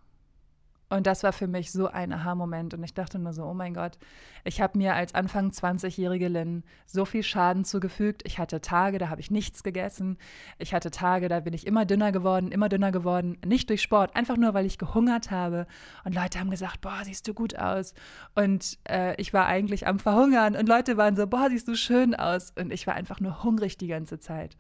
Und 0.90 1.06
das 1.06 1.22
war 1.22 1.32
für 1.32 1.46
mich 1.46 1.70
so 1.70 1.86
ein 1.86 2.12
Aha-Moment. 2.12 2.74
Und 2.74 2.82
ich 2.82 2.94
dachte 2.94 3.20
nur 3.20 3.32
so, 3.32 3.44
oh 3.44 3.54
mein 3.54 3.74
Gott, 3.74 3.96
ich 4.42 4.60
habe 4.60 4.76
mir 4.76 4.94
als 4.94 5.14
Anfang 5.14 5.50
20-jährige 5.50 6.26
Lynn 6.26 6.64
so 6.84 7.04
viel 7.04 7.22
Schaden 7.22 7.64
zugefügt. 7.64 8.22
Ich 8.26 8.40
hatte 8.40 8.60
Tage, 8.60 8.98
da 8.98 9.08
habe 9.08 9.20
ich 9.20 9.30
nichts 9.30 9.62
gegessen. 9.62 10.18
Ich 10.58 10.74
hatte 10.74 10.90
Tage, 10.90 11.28
da 11.28 11.38
bin 11.40 11.54
ich 11.54 11.64
immer 11.64 11.84
dünner 11.84 12.10
geworden, 12.10 12.50
immer 12.50 12.68
dünner 12.68 12.90
geworden. 12.90 13.38
Nicht 13.46 13.70
durch 13.70 13.82
Sport, 13.82 14.16
einfach 14.16 14.36
nur, 14.36 14.52
weil 14.52 14.66
ich 14.66 14.78
gehungert 14.78 15.30
habe. 15.30 15.68
Und 16.04 16.14
Leute 16.14 16.40
haben 16.40 16.50
gesagt, 16.50 16.80
boah, 16.80 17.00
siehst 17.04 17.28
du 17.28 17.34
gut 17.34 17.56
aus. 17.56 17.94
Und 18.34 18.76
äh, 18.88 19.14
ich 19.20 19.32
war 19.32 19.46
eigentlich 19.46 19.86
am 19.86 20.00
Verhungern. 20.00 20.56
Und 20.56 20.68
Leute 20.68 20.96
waren 20.96 21.14
so, 21.14 21.28
boah, 21.28 21.48
siehst 21.50 21.68
du 21.68 21.76
schön 21.76 22.16
aus. 22.16 22.52
Und 22.58 22.72
ich 22.72 22.88
war 22.88 22.94
einfach 22.94 23.20
nur 23.20 23.44
hungrig 23.44 23.78
die 23.78 23.88
ganze 23.88 24.18
Zeit 24.18 24.56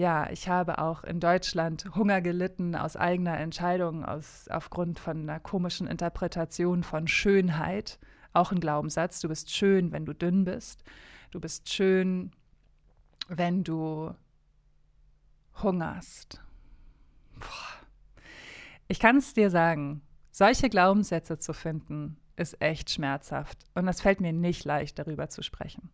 ja, 0.00 0.30
ich 0.30 0.48
habe 0.48 0.78
auch 0.78 1.04
in 1.04 1.20
Deutschland 1.20 1.84
Hunger 1.94 2.22
gelitten 2.22 2.74
aus 2.74 2.96
eigener 2.96 3.36
Entscheidung, 3.38 4.02
aus, 4.02 4.48
aufgrund 4.48 4.98
von 4.98 5.20
einer 5.20 5.40
komischen 5.40 5.86
Interpretation 5.86 6.82
von 6.82 7.06
Schönheit. 7.06 7.98
Auch 8.32 8.50
ein 8.50 8.60
Glaubenssatz, 8.60 9.20
du 9.20 9.28
bist 9.28 9.54
schön, 9.54 9.92
wenn 9.92 10.06
du 10.06 10.14
dünn 10.14 10.44
bist. 10.44 10.84
Du 11.32 11.38
bist 11.38 11.70
schön, 11.70 12.32
wenn 13.28 13.62
du 13.62 14.14
hungerst. 15.62 16.40
Boah. 17.38 18.24
Ich 18.88 19.00
kann 19.00 19.18
es 19.18 19.34
dir 19.34 19.50
sagen, 19.50 20.00
solche 20.30 20.70
Glaubenssätze 20.70 21.38
zu 21.38 21.52
finden, 21.52 22.16
ist 22.36 22.58
echt 22.62 22.88
schmerzhaft. 22.88 23.66
Und 23.74 23.86
es 23.86 24.00
fällt 24.00 24.22
mir 24.22 24.32
nicht 24.32 24.64
leicht, 24.64 24.98
darüber 24.98 25.28
zu 25.28 25.42
sprechen. 25.42 25.90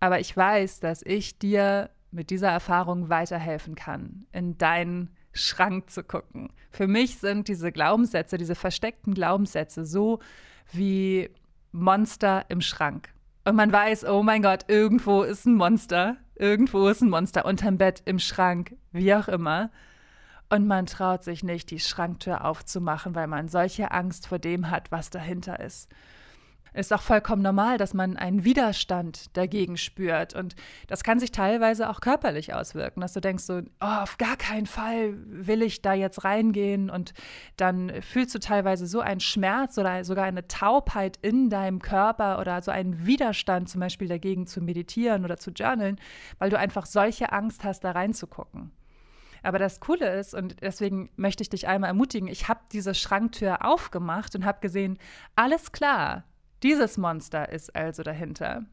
Aber 0.00 0.18
ich 0.18 0.36
weiß, 0.36 0.80
dass 0.80 1.02
ich 1.02 1.38
dir 1.38 1.88
mit 2.12 2.30
dieser 2.30 2.50
Erfahrung 2.50 3.08
weiterhelfen 3.08 3.74
kann, 3.74 4.26
in 4.32 4.58
deinen 4.58 5.10
Schrank 5.32 5.90
zu 5.90 6.04
gucken. 6.04 6.52
Für 6.70 6.86
mich 6.86 7.18
sind 7.18 7.48
diese 7.48 7.72
Glaubenssätze, 7.72 8.36
diese 8.36 8.54
versteckten 8.54 9.14
Glaubenssätze 9.14 9.84
so 9.84 10.20
wie 10.70 11.30
Monster 11.72 12.44
im 12.48 12.60
Schrank. 12.60 13.08
Und 13.44 13.56
man 13.56 13.72
weiß, 13.72 14.04
oh 14.04 14.22
mein 14.22 14.42
Gott, 14.42 14.66
irgendwo 14.68 15.22
ist 15.22 15.46
ein 15.46 15.54
Monster, 15.54 16.16
irgendwo 16.36 16.86
ist 16.88 17.00
ein 17.00 17.10
Monster 17.10 17.44
unterm 17.44 17.78
Bett, 17.78 18.02
im 18.04 18.18
Schrank, 18.18 18.76
wie 18.92 19.14
auch 19.14 19.28
immer. 19.28 19.70
Und 20.50 20.66
man 20.66 20.84
traut 20.84 21.24
sich 21.24 21.42
nicht, 21.42 21.70
die 21.70 21.80
Schranktür 21.80 22.44
aufzumachen, 22.44 23.14
weil 23.14 23.26
man 23.26 23.48
solche 23.48 23.90
Angst 23.90 24.26
vor 24.26 24.38
dem 24.38 24.70
hat, 24.70 24.92
was 24.92 25.08
dahinter 25.08 25.60
ist 25.60 25.88
ist 26.74 26.92
auch 26.92 27.02
vollkommen 27.02 27.42
normal, 27.42 27.78
dass 27.78 27.94
man 27.94 28.16
einen 28.16 28.44
Widerstand 28.44 29.36
dagegen 29.36 29.76
spürt. 29.76 30.34
Und 30.34 30.54
das 30.86 31.04
kann 31.04 31.20
sich 31.20 31.30
teilweise 31.30 31.90
auch 31.90 32.00
körperlich 32.00 32.54
auswirken, 32.54 33.00
dass 33.00 33.12
du 33.12 33.20
denkst 33.20 33.44
so, 33.44 33.58
oh, 33.80 33.86
auf 34.02 34.18
gar 34.18 34.36
keinen 34.36 34.66
Fall 34.66 35.14
will 35.26 35.62
ich 35.62 35.82
da 35.82 35.92
jetzt 35.94 36.24
reingehen. 36.24 36.90
Und 36.90 37.12
dann 37.56 37.92
fühlst 38.02 38.34
du 38.34 38.38
teilweise 38.38 38.86
so 38.86 39.00
einen 39.00 39.20
Schmerz 39.20 39.76
oder 39.78 40.04
sogar 40.04 40.24
eine 40.24 40.48
Taubheit 40.48 41.18
in 41.22 41.50
deinem 41.50 41.80
Körper 41.80 42.40
oder 42.40 42.62
so 42.62 42.70
einen 42.70 43.06
Widerstand 43.06 43.68
zum 43.68 43.80
Beispiel 43.80 44.08
dagegen 44.08 44.46
zu 44.46 44.60
meditieren 44.60 45.24
oder 45.24 45.36
zu 45.36 45.50
journalen, 45.50 46.00
weil 46.38 46.50
du 46.50 46.58
einfach 46.58 46.86
solche 46.86 47.32
Angst 47.32 47.64
hast, 47.64 47.84
da 47.84 47.92
reinzugucken. 47.92 48.72
Aber 49.42 49.58
das 49.58 49.80
Coole 49.80 50.18
ist, 50.18 50.34
und 50.34 50.62
deswegen 50.62 51.10
möchte 51.16 51.42
ich 51.42 51.50
dich 51.50 51.66
einmal 51.66 51.88
ermutigen, 51.88 52.28
ich 52.28 52.48
habe 52.48 52.60
diese 52.70 52.94
Schranktür 52.94 53.64
aufgemacht 53.64 54.34
und 54.36 54.44
habe 54.44 54.60
gesehen, 54.60 54.98
alles 55.34 55.72
klar, 55.72 56.24
dieses 56.62 56.98
Monster 56.98 57.48
ist 57.48 57.74
also 57.74 58.02
dahinter. 58.02 58.64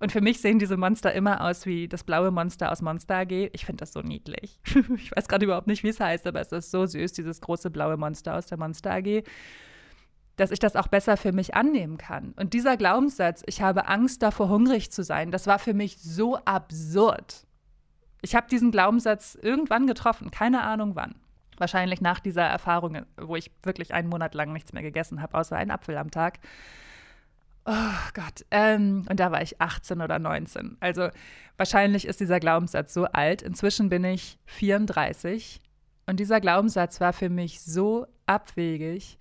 Und 0.00 0.12
für 0.12 0.20
mich 0.20 0.40
sehen 0.40 0.58
diese 0.58 0.76
Monster 0.76 1.12
immer 1.12 1.40
aus 1.44 1.66
wie 1.66 1.88
das 1.88 2.04
blaue 2.04 2.30
Monster 2.30 2.70
aus 2.70 2.82
Monster 2.82 3.16
AG. 3.16 3.50
Ich 3.52 3.66
finde 3.66 3.80
das 3.80 3.92
so 3.92 4.00
niedlich. 4.00 4.60
ich 4.96 5.10
weiß 5.14 5.26
gerade 5.26 5.44
überhaupt 5.44 5.66
nicht, 5.66 5.82
wie 5.82 5.88
es 5.88 5.98
heißt, 5.98 6.26
aber 6.26 6.40
es 6.40 6.52
ist 6.52 6.70
so 6.70 6.86
süß, 6.86 7.12
dieses 7.12 7.40
große 7.40 7.70
blaue 7.70 7.96
Monster 7.96 8.36
aus 8.36 8.46
der 8.46 8.58
Monster 8.58 8.92
AG, 8.92 9.24
dass 10.36 10.52
ich 10.52 10.60
das 10.60 10.76
auch 10.76 10.86
besser 10.86 11.16
für 11.16 11.32
mich 11.32 11.54
annehmen 11.56 11.98
kann. 11.98 12.32
Und 12.36 12.54
dieser 12.54 12.76
Glaubenssatz, 12.76 13.42
ich 13.46 13.60
habe 13.60 13.88
Angst 13.88 14.22
davor, 14.22 14.48
hungrig 14.48 14.92
zu 14.92 15.02
sein, 15.02 15.32
das 15.32 15.48
war 15.48 15.58
für 15.58 15.74
mich 15.74 15.98
so 15.98 16.36
absurd. 16.36 17.44
Ich 18.22 18.36
habe 18.36 18.46
diesen 18.48 18.70
Glaubenssatz 18.70 19.36
irgendwann 19.40 19.88
getroffen, 19.88 20.30
keine 20.30 20.62
Ahnung 20.62 20.94
wann. 20.94 21.16
Wahrscheinlich 21.56 22.00
nach 22.00 22.20
dieser 22.20 22.44
Erfahrung, 22.44 23.04
wo 23.16 23.34
ich 23.34 23.50
wirklich 23.64 23.92
einen 23.92 24.08
Monat 24.08 24.34
lang 24.34 24.52
nichts 24.52 24.72
mehr 24.72 24.82
gegessen 24.82 25.20
habe, 25.22 25.36
außer 25.36 25.56
einen 25.56 25.72
Apfel 25.72 25.96
am 25.96 26.12
Tag. 26.12 26.38
Oh 27.70 28.10
Gott. 28.14 28.46
Ähm, 28.50 29.04
und 29.10 29.20
da 29.20 29.30
war 29.30 29.42
ich 29.42 29.60
18 29.60 30.00
oder 30.00 30.18
19. 30.18 30.78
Also 30.80 31.10
wahrscheinlich 31.58 32.06
ist 32.06 32.18
dieser 32.18 32.40
Glaubenssatz 32.40 32.94
so 32.94 33.04
alt. 33.04 33.42
Inzwischen 33.42 33.90
bin 33.90 34.04
ich 34.04 34.38
34. 34.46 35.60
Und 36.06 36.18
dieser 36.18 36.40
Glaubenssatz 36.40 36.98
war 36.98 37.12
für 37.12 37.28
mich 37.28 37.60
so 37.60 38.06
abwegig, 38.24 39.18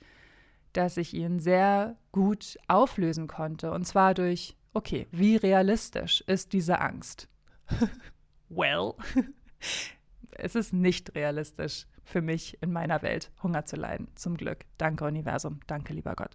dass 0.71 0.95
ich 0.95 1.13
ihn 1.13 1.41
sehr 1.41 1.97
gut 2.13 2.57
auflösen 2.69 3.27
konnte. 3.27 3.71
Und 3.71 3.83
zwar 3.83 4.13
durch, 4.13 4.55
okay, 4.73 5.07
wie 5.11 5.35
realistisch 5.35 6.23
ist 6.25 6.53
diese 6.53 6.79
Angst? 6.79 7.27
well, 8.47 8.93
es 10.31 10.55
ist 10.55 10.71
nicht 10.71 11.15
realistisch 11.15 11.85
für 12.05 12.21
mich 12.21 12.57
in 12.61 12.71
meiner 12.71 13.01
Welt, 13.01 13.29
Hunger 13.43 13.65
zu 13.65 13.75
leiden. 13.75 14.07
Zum 14.15 14.37
Glück. 14.37 14.59
Danke, 14.77 15.03
Universum. 15.03 15.59
Danke, 15.67 15.91
lieber 15.91 16.15
Gott. 16.15 16.33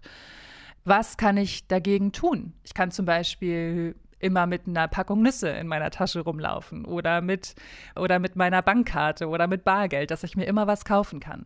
Was 0.85 1.17
kann 1.17 1.37
ich 1.37 1.67
dagegen 1.67 2.11
tun? 2.11 2.53
Ich 2.63 2.73
kann 2.73 2.91
zum 2.91 3.05
Beispiel 3.05 3.95
immer 4.19 4.47
mit 4.47 4.67
einer 4.67 4.87
Packung 4.87 5.21
Nüsse 5.21 5.49
in 5.49 5.67
meiner 5.67 5.91
Tasche 5.91 6.21
rumlaufen 6.21 6.85
oder 6.85 7.21
mit, 7.21 7.55
oder 7.95 8.19
mit 8.19 8.35
meiner 8.35 8.61
Bankkarte 8.61 9.27
oder 9.27 9.47
mit 9.47 9.63
Bargeld, 9.63 10.11
dass 10.11 10.23
ich 10.23 10.35
mir 10.35 10.45
immer 10.45 10.67
was 10.67 10.85
kaufen 10.85 11.19
kann. 11.19 11.45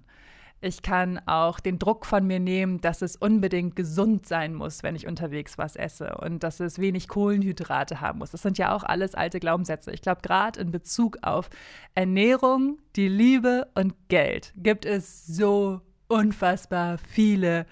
Ich 0.60 0.82
kann 0.82 1.20
auch 1.28 1.60
den 1.60 1.78
Druck 1.78 2.06
von 2.08 2.26
mir 2.26 2.40
nehmen, 2.40 2.82
dass 2.82 3.04
es 3.04 3.16
unbedingt 3.16 3.76
gesund 3.76 4.28
sein 4.28 4.56
muss, 4.56 4.82
wenn 4.82 4.96
ich 4.96 5.06
unterwegs 5.06 5.60
was 5.60 5.76
esse 5.76 6.18
und 6.18 6.42
dass 6.42 6.60
es 6.60 6.80
wenig 6.80 7.08
Kohlenhydrate 7.08 8.02
haben 8.02 8.20
muss. 8.20 8.32
Das 8.32 8.42
sind 8.42 8.58
ja 8.58 8.76
auch 8.76 8.84
alles 8.84 9.14
alte 9.14 9.40
Glaubenssätze. 9.40 9.92
Ich 9.92 10.02
glaube, 10.02 10.22
gerade 10.24 10.60
in 10.60 10.72
Bezug 10.72 11.20
auf 11.22 11.52
Ernährung, 11.94 12.80
die 12.96 13.08
Liebe 13.08 13.68
und 13.76 13.94
Geld 14.08 14.52
gibt 14.58 14.86
es 14.86 15.28
so 15.28 15.82
unfassbar 16.08 16.98
viele 16.98 17.68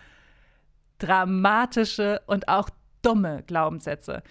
dramatische 0.99 2.21
und 2.27 2.47
auch 2.47 2.69
dumme 3.01 3.43
Glaubenssätze, 3.47 4.23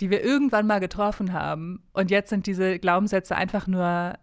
die 0.00 0.10
wir 0.10 0.22
irgendwann 0.22 0.66
mal 0.66 0.80
getroffen 0.80 1.32
haben. 1.32 1.82
Und 1.92 2.10
jetzt 2.10 2.30
sind 2.30 2.46
diese 2.46 2.78
Glaubenssätze 2.78 3.36
einfach 3.36 3.66
nur 3.66 4.14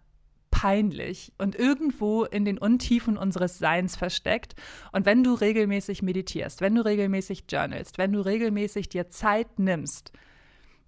peinlich 0.52 1.34
und 1.38 1.56
irgendwo 1.56 2.24
in 2.24 2.46
den 2.46 2.58
Untiefen 2.58 3.18
unseres 3.18 3.60
Seins 3.60 3.96
versteckt. 3.96 4.56
Und 4.92 5.06
wenn 5.06 5.24
du 5.24 5.34
regelmäßig 5.34 6.02
meditierst, 6.02 6.62
wenn 6.62 6.76
du 6.76 6.84
regelmäßig 6.84 7.44
journalst, 7.50 7.98
wenn 7.98 8.14
du 8.14 8.22
regelmäßig 8.22 8.90
dir 8.90 9.10
Zeit 9.10 9.60
nimmst, 9.60 10.12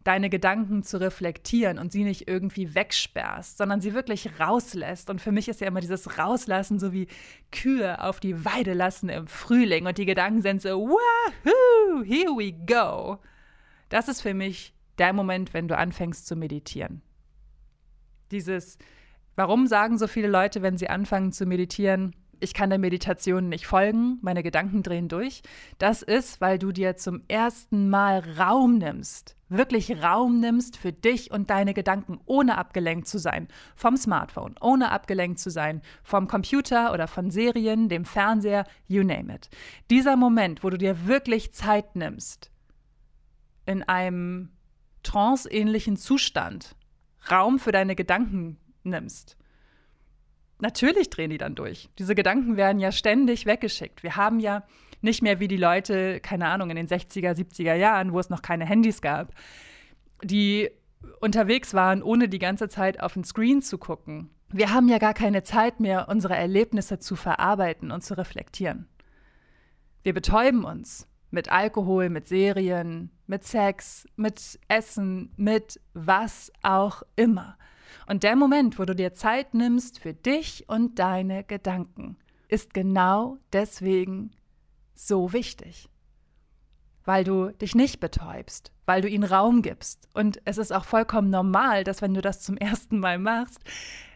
deine 0.03 0.29
Gedanken 0.29 0.83
zu 0.83 0.99
reflektieren 0.99 1.77
und 1.77 1.91
sie 1.91 2.03
nicht 2.03 2.27
irgendwie 2.27 2.73
wegsperrst, 2.73 3.57
sondern 3.57 3.81
sie 3.81 3.93
wirklich 3.93 4.39
rauslässt. 4.39 5.09
Und 5.09 5.19
für 5.19 5.31
mich 5.31 5.49
ist 5.49 5.61
ja 5.61 5.67
immer 5.67 5.81
dieses 5.81 6.17
Rauslassen 6.17 6.79
so 6.79 6.93
wie 6.93 7.07
Kühe 7.51 8.01
auf 8.01 8.19
die 8.19 8.45
Weide 8.45 8.73
lassen 8.73 9.09
im 9.09 9.27
Frühling 9.27 9.87
und 9.87 9.97
die 9.97 10.05
Gedanken 10.05 10.41
sind 10.41 10.61
so, 10.61 10.69
wahoo, 10.69 12.03
here 12.03 12.31
we 12.31 12.53
go. 12.53 13.19
Das 13.89 14.07
ist 14.07 14.21
für 14.21 14.33
mich 14.33 14.73
der 14.97 15.13
Moment, 15.13 15.53
wenn 15.53 15.67
du 15.67 15.77
anfängst 15.77 16.27
zu 16.27 16.35
meditieren. 16.35 17.01
Dieses, 18.31 18.77
warum 19.35 19.67
sagen 19.67 19.97
so 19.97 20.07
viele 20.07 20.27
Leute, 20.27 20.61
wenn 20.61 20.77
sie 20.77 20.89
anfangen 20.89 21.31
zu 21.31 21.45
meditieren, 21.45 22.15
ich 22.39 22.53
kann 22.53 22.69
der 22.69 22.79
Meditation 22.79 23.49
nicht 23.49 23.67
folgen, 23.67 24.17
meine 24.21 24.43
Gedanken 24.43 24.83
drehen 24.83 25.07
durch. 25.07 25.41
Das 25.77 26.01
ist, 26.01 26.41
weil 26.41 26.59
du 26.59 26.71
dir 26.71 26.97
zum 26.97 27.23
ersten 27.27 27.89
Mal 27.89 28.23
Raum 28.37 28.77
nimmst, 28.77 29.35
wirklich 29.47 30.03
Raum 30.03 30.39
nimmst 30.39 30.77
für 30.77 30.91
dich 30.91 31.31
und 31.31 31.49
deine 31.49 31.73
Gedanken, 31.73 32.19
ohne 32.25 32.57
abgelenkt 32.57 33.07
zu 33.07 33.17
sein 33.17 33.47
vom 33.75 33.97
Smartphone, 33.97 34.55
ohne 34.61 34.91
abgelenkt 34.91 35.39
zu 35.39 35.49
sein 35.49 35.81
vom 36.03 36.27
Computer 36.27 36.93
oder 36.93 37.07
von 37.07 37.31
Serien, 37.31 37.89
dem 37.89 38.05
Fernseher, 38.05 38.65
you 38.87 39.03
name 39.03 39.33
it. 39.33 39.49
Dieser 39.89 40.15
Moment, 40.15 40.63
wo 40.63 40.69
du 40.69 40.77
dir 40.77 41.07
wirklich 41.07 41.53
Zeit 41.53 41.95
nimmst, 41.95 42.51
in 43.65 43.83
einem 43.83 44.49
tranceähnlichen 45.03 45.97
Zustand, 45.97 46.75
Raum 47.29 47.59
für 47.59 47.71
deine 47.71 47.95
Gedanken 47.95 48.57
nimmst 48.83 49.38
natürlich 50.59 51.09
drehen 51.09 51.29
die 51.29 51.37
dann 51.37 51.55
durch. 51.55 51.89
Diese 51.97 52.15
Gedanken 52.15 52.57
werden 52.57 52.79
ja 52.79 52.91
ständig 52.91 53.45
weggeschickt. 53.45 54.03
Wir 54.03 54.15
haben 54.15 54.39
ja 54.39 54.63
nicht 55.01 55.21
mehr 55.21 55.39
wie 55.39 55.47
die 55.47 55.57
Leute, 55.57 56.19
keine 56.19 56.47
Ahnung, 56.47 56.69
in 56.69 56.75
den 56.75 56.87
60er, 56.87 57.31
70er 57.31 57.75
Jahren, 57.75 58.13
wo 58.13 58.19
es 58.19 58.29
noch 58.29 58.41
keine 58.41 58.65
Handys 58.65 59.01
gab, 59.01 59.33
die 60.23 60.69
unterwegs 61.21 61.73
waren, 61.73 62.03
ohne 62.03 62.27
die 62.27 62.39
ganze 62.39 62.67
Zeit 62.67 62.99
auf 63.01 63.13
den 63.13 63.23
Screen 63.23 63.61
zu 63.61 63.77
gucken. 63.77 64.29
Wir 64.51 64.73
haben 64.73 64.89
ja 64.89 64.97
gar 64.97 65.13
keine 65.13 65.43
Zeit 65.43 65.79
mehr, 65.79 66.09
unsere 66.09 66.35
Erlebnisse 66.35 66.99
zu 66.99 67.15
verarbeiten 67.15 67.91
und 67.91 68.03
zu 68.03 68.17
reflektieren. 68.17 68.87
Wir 70.03 70.13
betäuben 70.13 70.63
uns 70.63 71.07
mit 71.29 71.51
Alkohol, 71.51 72.09
mit 72.09 72.27
Serien, 72.27 73.11
mit 73.27 73.43
Sex, 73.43 74.07
mit 74.15 74.59
Essen, 74.67 75.31
mit 75.37 75.79
was 75.93 76.51
auch 76.63 77.03
immer. 77.15 77.57
Und 78.07 78.23
der 78.23 78.35
Moment, 78.35 78.79
wo 78.79 78.85
du 78.85 78.95
dir 78.95 79.13
Zeit 79.13 79.53
nimmst 79.53 79.99
für 79.99 80.13
dich 80.13 80.65
und 80.67 80.99
deine 80.99 81.43
Gedanken, 81.43 82.17
ist 82.47 82.73
genau 82.73 83.37
deswegen 83.53 84.31
so 84.95 85.33
wichtig. 85.33 85.89
Weil 87.05 87.23
du 87.23 87.51
dich 87.51 87.75
nicht 87.75 87.99
betäubst, 87.99 88.71
weil 88.85 89.01
du 89.01 89.09
ihnen 89.09 89.23
Raum 89.23 89.61
gibst. 89.61 90.07
Und 90.13 90.41
es 90.45 90.57
ist 90.57 90.71
auch 90.71 90.85
vollkommen 90.85 91.29
normal, 91.29 91.83
dass 91.83 92.01
wenn 92.01 92.13
du 92.13 92.21
das 92.21 92.41
zum 92.41 92.57
ersten 92.57 92.99
Mal 92.99 93.17
machst, 93.17 93.59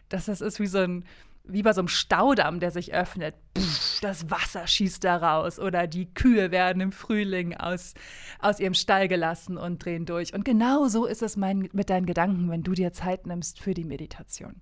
dass 0.08 0.26
das 0.26 0.40
ist 0.40 0.60
wie 0.60 0.66
so 0.66 0.78
ein, 0.78 1.04
wie 1.46 1.62
bei 1.62 1.72
so 1.72 1.80
einem 1.80 1.88
Staudamm, 1.88 2.58
der 2.58 2.70
sich 2.70 2.94
öffnet. 2.94 3.34
Pff, 3.56 4.00
das 4.00 4.30
Wasser 4.30 4.66
schießt 4.66 5.04
da 5.04 5.16
raus 5.16 5.58
oder 5.58 5.86
die 5.86 6.12
Kühe 6.12 6.50
werden 6.50 6.80
im 6.80 6.92
Frühling 6.92 7.54
aus, 7.54 7.94
aus 8.38 8.60
ihrem 8.60 8.74
Stall 8.74 9.08
gelassen 9.08 9.56
und 9.56 9.84
drehen 9.84 10.06
durch. 10.06 10.32
Und 10.34 10.44
genau 10.44 10.88
so 10.88 11.04
ist 11.06 11.22
es 11.22 11.36
mein, 11.36 11.68
mit 11.72 11.90
deinen 11.90 12.06
Gedanken, 12.06 12.50
wenn 12.50 12.62
du 12.62 12.72
dir 12.72 12.92
Zeit 12.92 13.26
nimmst 13.26 13.60
für 13.60 13.74
die 13.74 13.84
Meditation. 13.84 14.60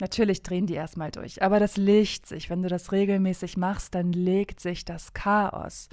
Natürlich 0.00 0.42
drehen 0.42 0.66
die 0.66 0.74
erstmal 0.74 1.10
durch, 1.10 1.42
aber 1.42 1.60
das 1.60 1.76
legt 1.76 2.26
sich. 2.26 2.50
Wenn 2.50 2.62
du 2.62 2.68
das 2.68 2.92
regelmäßig 2.92 3.56
machst, 3.56 3.94
dann 3.94 4.12
legt 4.12 4.60
sich 4.60 4.84
das 4.84 5.12
Chaos. 5.12 5.88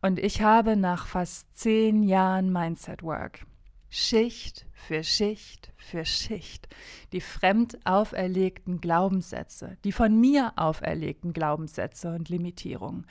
Und 0.00 0.18
ich 0.18 0.42
habe 0.42 0.76
nach 0.76 1.06
fast 1.06 1.56
zehn 1.56 2.02
Jahren 2.02 2.52
Mindset 2.52 3.02
Work 3.02 3.46
Schicht 3.94 4.64
für 4.72 5.04
Schicht 5.04 5.70
für 5.76 6.06
Schicht 6.06 6.66
die 7.12 7.20
fremd 7.20 7.78
auferlegten 7.84 8.80
Glaubenssätze, 8.80 9.76
die 9.84 9.92
von 9.92 10.18
mir 10.18 10.54
auferlegten 10.56 11.34
Glaubenssätze 11.34 12.14
und 12.14 12.30
Limitierungen, 12.30 13.06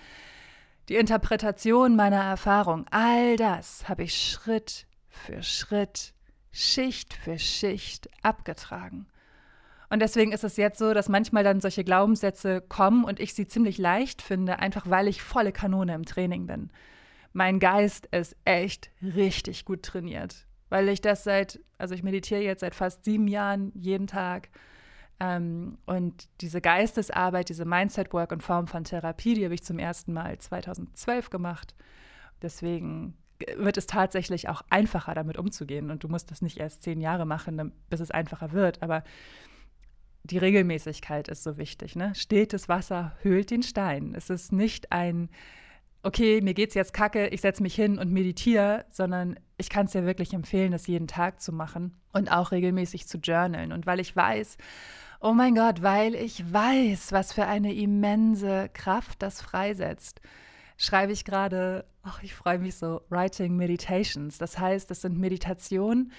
die 0.89 0.95
Interpretation 0.95 1.95
meiner 1.95 2.23
Erfahrung, 2.23 2.87
all 2.89 3.35
das 3.35 3.87
habe 3.87 4.01
ich 4.01 4.15
Schritt 4.19 4.87
für 5.07 5.43
Schritt, 5.43 6.15
Schicht 6.51 7.13
für 7.13 7.37
Schicht 7.37 8.09
abgetragen. 8.23 9.05
Und 9.91 9.99
deswegen 9.99 10.31
ist 10.31 10.43
es 10.43 10.57
jetzt 10.57 10.79
so, 10.79 10.95
dass 10.95 11.09
manchmal 11.09 11.43
dann 11.43 11.61
solche 11.61 11.83
Glaubenssätze 11.83 12.59
kommen 12.59 13.03
und 13.03 13.19
ich 13.19 13.35
sie 13.35 13.45
ziemlich 13.45 13.77
leicht 13.77 14.23
finde, 14.23 14.57
einfach 14.57 14.89
weil 14.89 15.07
ich 15.07 15.21
volle 15.21 15.51
Kanone 15.51 15.93
im 15.93 16.05
Training 16.05 16.47
bin. 16.47 16.71
Mein 17.33 17.59
Geist 17.59 18.07
ist 18.07 18.35
echt 18.45 18.89
richtig 19.03 19.63
gut 19.63 19.83
trainiert 19.83 20.47
weil 20.71 20.87
ich 20.87 21.01
das 21.01 21.25
seit, 21.25 21.59
also 21.77 21.93
ich 21.93 22.01
meditiere 22.01 22.41
jetzt 22.41 22.61
seit 22.61 22.73
fast 22.73 23.03
sieben 23.03 23.27
Jahren 23.27 23.73
jeden 23.75 24.07
Tag. 24.07 24.49
Ähm, 25.19 25.77
und 25.85 26.29
diese 26.39 26.61
Geistesarbeit, 26.61 27.49
diese 27.49 27.65
Mindset-Work 27.65 28.31
in 28.31 28.39
Form 28.39 28.67
von 28.67 28.85
Therapie, 28.85 29.33
die 29.33 29.43
habe 29.43 29.53
ich 29.53 29.63
zum 29.63 29.77
ersten 29.77 30.13
Mal 30.13 30.39
2012 30.39 31.29
gemacht. 31.29 31.75
Deswegen 32.41 33.17
wird 33.57 33.77
es 33.77 33.85
tatsächlich 33.85 34.47
auch 34.47 34.61
einfacher, 34.69 35.13
damit 35.13 35.37
umzugehen. 35.37 35.91
Und 35.91 36.05
du 36.05 36.07
musst 36.07 36.31
das 36.31 36.41
nicht 36.41 36.57
erst 36.57 36.83
zehn 36.83 37.01
Jahre 37.01 37.25
machen, 37.25 37.73
bis 37.89 37.99
es 37.99 38.09
einfacher 38.09 38.53
wird. 38.53 38.81
Aber 38.81 39.03
die 40.23 40.37
Regelmäßigkeit 40.37 41.27
ist 41.27 41.43
so 41.43 41.57
wichtig. 41.57 41.97
Ne? 41.97 42.15
Stetes 42.15 42.69
Wasser 42.69 43.17
höhlt 43.21 43.51
den 43.51 43.63
Stein. 43.63 44.15
Es 44.15 44.29
ist 44.29 44.53
nicht 44.53 44.93
ein 44.93 45.29
okay, 46.03 46.41
mir 46.41 46.53
geht's 46.53 46.75
jetzt 46.75 46.93
kacke, 46.93 47.27
ich 47.27 47.41
setze 47.41 47.61
mich 47.61 47.75
hin 47.75 47.99
und 47.99 48.11
meditiere, 48.11 48.85
sondern 48.89 49.39
ich 49.57 49.69
kann 49.69 49.85
es 49.85 49.91
dir 49.91 50.05
wirklich 50.05 50.33
empfehlen, 50.33 50.71
das 50.71 50.87
jeden 50.87 51.07
Tag 51.07 51.41
zu 51.41 51.51
machen 51.51 51.95
und 52.11 52.31
auch 52.31 52.51
regelmäßig 52.51 53.07
zu 53.07 53.19
journalen. 53.19 53.71
Und 53.71 53.85
weil 53.85 53.99
ich 53.99 54.15
weiß, 54.15 54.57
oh 55.19 55.33
mein 55.33 55.55
Gott, 55.55 55.83
weil 55.83 56.15
ich 56.15 56.51
weiß, 56.51 57.11
was 57.11 57.33
für 57.33 57.45
eine 57.45 57.73
immense 57.73 58.69
Kraft 58.73 59.21
das 59.21 59.41
freisetzt, 59.41 60.21
schreibe 60.77 61.11
ich 61.11 61.25
gerade, 61.25 61.85
ach, 62.01 62.23
ich 62.23 62.33
freue 62.33 62.57
mich 62.57 62.75
so, 62.75 63.01
Writing 63.09 63.55
Meditations. 63.55 64.39
Das 64.39 64.57
heißt, 64.57 64.89
das 64.89 65.01
sind 65.01 65.19
Meditationen, 65.19 66.11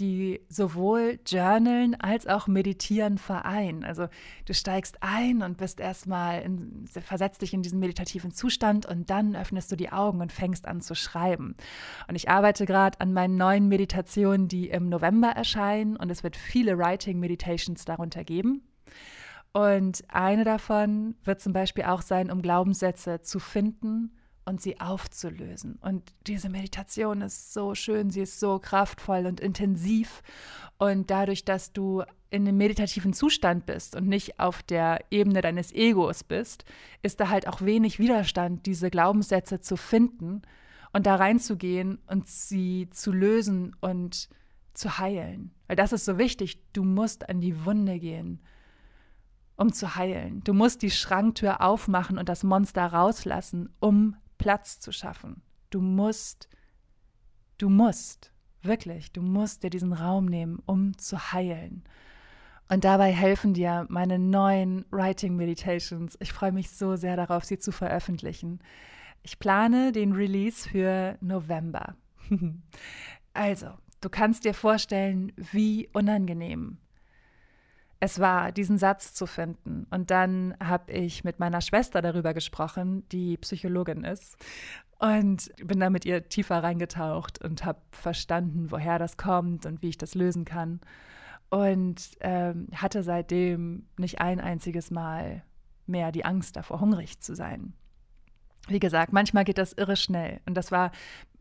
die 0.00 0.40
sowohl 0.48 1.18
Journalen 1.26 1.94
als 1.94 2.26
auch 2.26 2.46
Meditieren 2.46 3.18
vereinen. 3.18 3.84
Also 3.84 4.08
du 4.46 4.54
steigst 4.54 4.98
ein 5.00 5.42
und 5.42 5.58
bist 5.58 5.80
erstmal, 5.80 6.42
in, 6.42 6.86
versetzt 6.86 7.42
dich 7.42 7.54
in 7.54 7.62
diesen 7.62 7.78
meditativen 7.78 8.32
Zustand 8.32 8.86
und 8.86 9.10
dann 9.10 9.36
öffnest 9.36 9.70
du 9.70 9.76
die 9.76 9.92
Augen 9.92 10.20
und 10.20 10.32
fängst 10.32 10.66
an 10.66 10.80
zu 10.80 10.94
schreiben. 10.94 11.56
Und 12.08 12.14
ich 12.14 12.28
arbeite 12.28 12.66
gerade 12.66 13.00
an 13.00 13.12
meinen 13.12 13.36
neuen 13.36 13.68
Meditationen, 13.68 14.48
die 14.48 14.70
im 14.70 14.88
November 14.88 15.28
erscheinen 15.28 15.96
und 15.96 16.10
es 16.10 16.22
wird 16.22 16.36
viele 16.36 16.78
Writing 16.78 17.20
Meditations 17.20 17.84
darunter 17.84 18.24
geben. 18.24 18.62
Und 19.52 20.02
eine 20.08 20.44
davon 20.44 21.14
wird 21.24 21.40
zum 21.40 21.52
Beispiel 21.52 21.84
auch 21.84 22.00
sein, 22.00 22.30
um 22.30 22.40
Glaubenssätze 22.40 23.20
zu 23.20 23.38
finden 23.38 24.12
und 24.44 24.60
sie 24.60 24.80
aufzulösen. 24.80 25.78
Und 25.80 26.12
diese 26.26 26.48
Meditation 26.48 27.20
ist 27.20 27.52
so 27.52 27.74
schön, 27.74 28.10
sie 28.10 28.22
ist 28.22 28.40
so 28.40 28.58
kraftvoll 28.58 29.26
und 29.26 29.40
intensiv. 29.40 30.22
Und 30.78 31.10
dadurch, 31.10 31.44
dass 31.44 31.72
du 31.72 32.02
in 32.30 32.48
einem 32.48 32.56
meditativen 32.56 33.12
Zustand 33.12 33.66
bist 33.66 33.94
und 33.94 34.08
nicht 34.08 34.40
auf 34.40 34.62
der 34.62 35.04
Ebene 35.10 35.42
deines 35.42 35.72
Egos 35.72 36.24
bist, 36.24 36.64
ist 37.02 37.20
da 37.20 37.28
halt 37.28 37.46
auch 37.46 37.60
wenig 37.60 37.98
Widerstand, 37.98 38.66
diese 38.66 38.90
Glaubenssätze 38.90 39.60
zu 39.60 39.76
finden 39.76 40.42
und 40.92 41.06
da 41.06 41.16
reinzugehen 41.16 41.98
und 42.06 42.28
sie 42.28 42.88
zu 42.90 43.12
lösen 43.12 43.76
und 43.80 44.28
zu 44.74 44.98
heilen. 44.98 45.52
Weil 45.66 45.76
das 45.76 45.92
ist 45.92 46.04
so 46.04 46.18
wichtig. 46.18 46.58
Du 46.72 46.84
musst 46.84 47.28
an 47.28 47.40
die 47.40 47.64
Wunde 47.64 47.98
gehen, 47.98 48.40
um 49.56 49.72
zu 49.72 49.94
heilen. 49.94 50.42
Du 50.44 50.54
musst 50.54 50.82
die 50.82 50.90
Schranktür 50.90 51.60
aufmachen 51.60 52.18
und 52.18 52.28
das 52.28 52.42
Monster 52.42 52.86
rauslassen, 52.86 53.68
um 53.78 54.16
Platz 54.42 54.80
zu 54.80 54.90
schaffen. 54.90 55.40
Du 55.70 55.80
musst, 55.80 56.48
du 57.58 57.68
musst, 57.68 58.32
wirklich, 58.60 59.12
du 59.12 59.22
musst 59.22 59.62
dir 59.62 59.70
diesen 59.70 59.92
Raum 59.92 60.26
nehmen, 60.26 60.58
um 60.66 60.98
zu 60.98 61.32
heilen. 61.32 61.84
Und 62.68 62.82
dabei 62.82 63.12
helfen 63.12 63.54
dir 63.54 63.86
meine 63.88 64.18
neuen 64.18 64.84
Writing 64.90 65.36
Meditations. 65.36 66.16
Ich 66.18 66.32
freue 66.32 66.50
mich 66.50 66.70
so 66.70 66.96
sehr 66.96 67.16
darauf, 67.16 67.44
sie 67.44 67.60
zu 67.60 67.70
veröffentlichen. 67.70 68.58
Ich 69.22 69.38
plane 69.38 69.92
den 69.92 70.12
Release 70.12 70.68
für 70.68 71.16
November. 71.20 71.94
also, 73.34 73.68
du 74.00 74.08
kannst 74.08 74.44
dir 74.44 74.54
vorstellen, 74.54 75.30
wie 75.36 75.88
unangenehm 75.92 76.78
es 78.02 78.18
war, 78.18 78.50
diesen 78.50 78.78
Satz 78.78 79.14
zu 79.14 79.28
finden. 79.28 79.86
Und 79.90 80.10
dann 80.10 80.56
habe 80.60 80.90
ich 80.90 81.22
mit 81.22 81.38
meiner 81.38 81.60
Schwester 81.60 82.02
darüber 82.02 82.34
gesprochen, 82.34 83.08
die 83.10 83.36
Psychologin 83.36 84.02
ist. 84.02 84.36
Und 84.98 85.52
bin 85.64 85.78
da 85.78 85.88
mit 85.88 86.04
ihr 86.04 86.28
tiefer 86.28 86.64
reingetaucht 86.64 87.40
und 87.44 87.64
habe 87.64 87.78
verstanden, 87.92 88.72
woher 88.72 88.98
das 88.98 89.16
kommt 89.16 89.66
und 89.66 89.82
wie 89.82 89.90
ich 89.90 89.98
das 89.98 90.16
lösen 90.16 90.44
kann. 90.44 90.80
Und 91.48 92.10
ähm, 92.18 92.66
hatte 92.74 93.04
seitdem 93.04 93.86
nicht 93.96 94.20
ein 94.20 94.40
einziges 94.40 94.90
Mal 94.90 95.44
mehr 95.86 96.10
die 96.10 96.24
Angst 96.24 96.56
davor, 96.56 96.80
hungrig 96.80 97.20
zu 97.20 97.36
sein. 97.36 97.72
Wie 98.66 98.80
gesagt, 98.80 99.12
manchmal 99.12 99.44
geht 99.44 99.58
das 99.58 99.74
irre 99.74 99.94
schnell. 99.94 100.40
Und 100.44 100.54
das 100.54 100.72
war 100.72 100.90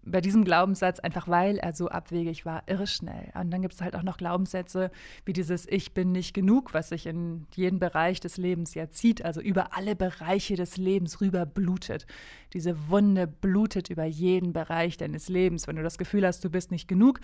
bei 0.04 0.20
diesem 0.20 0.44
Glaubenssatz, 0.44 1.00
einfach 1.00 1.28
weil 1.28 1.58
er 1.58 1.74
so 1.74 1.90
abwegig 1.90 2.46
war, 2.46 2.64
irre 2.66 2.88
schnell. 2.88 3.32
Und 3.36 3.52
dann 3.52 3.62
gibt 3.62 3.76
es 3.76 3.82
halt 3.82 3.96
auch 3.96 4.04
noch 4.04 4.18
Glaubenssätze 4.18 4.92
wie 5.26 5.34
dieses 5.34 5.68
Ich 5.68 5.94
bin 5.94 6.12
nicht 6.12 6.34
genug, 6.34 6.74
was 6.74 6.90
sich 6.90 7.06
in 7.06 7.46
jeden 7.54 7.80
Bereich 7.80 8.20
des 8.20 8.38
Lebens 8.38 8.74
ja 8.74 8.90
zieht, 8.90 9.24
also 9.24 9.42
über 9.42 9.78
alle 9.78 9.96
Bereiche 9.96 10.56
des 10.56 10.78
Lebens 10.78 11.22
rüber 11.22 11.46
blutet. 11.46 12.08
Diese 12.54 12.90
Wunde 12.90 13.28
blutet 13.28 13.90
über 13.90 14.06
jeden 14.06 14.54
Bereich 14.54 14.98
deines 14.98 15.30
Lebens. 15.30 15.68
Wenn 15.68 15.76
du 15.76 15.84
das 15.84 15.98
Gefühl 15.98 16.26
hast, 16.26 16.44
du 16.44 16.50
bist 16.50 16.72
nicht 16.72 16.88
genug, 16.88 17.20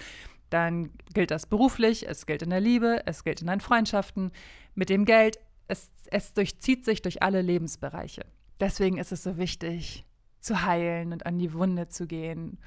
dann 0.50 0.92
gilt 1.14 1.32
das 1.32 1.48
beruflich, 1.48 2.08
es 2.08 2.26
gilt 2.26 2.42
in 2.42 2.52
der 2.52 2.62
Liebe, 2.62 3.02
es 3.06 3.24
gilt 3.24 3.42
in 3.42 3.48
deinen 3.48 3.62
Freundschaften, 3.62 4.32
mit 4.76 4.90
dem 4.90 5.06
Geld. 5.06 5.40
Es, 5.68 5.90
es 6.12 6.34
durchzieht 6.34 6.86
sich 6.86 7.02
durch 7.02 7.22
alle 7.24 7.42
Lebensbereiche. 7.42 8.24
Deswegen 8.60 8.98
ist 8.98 9.12
es 9.12 9.24
so 9.24 9.38
wichtig, 9.38 10.07
zu 10.48 10.64
heilen 10.64 11.12
und 11.12 11.26
an 11.26 11.38
die 11.38 11.54
Wunde 11.54 11.90
zu 11.90 12.08
gehen, 12.08 12.58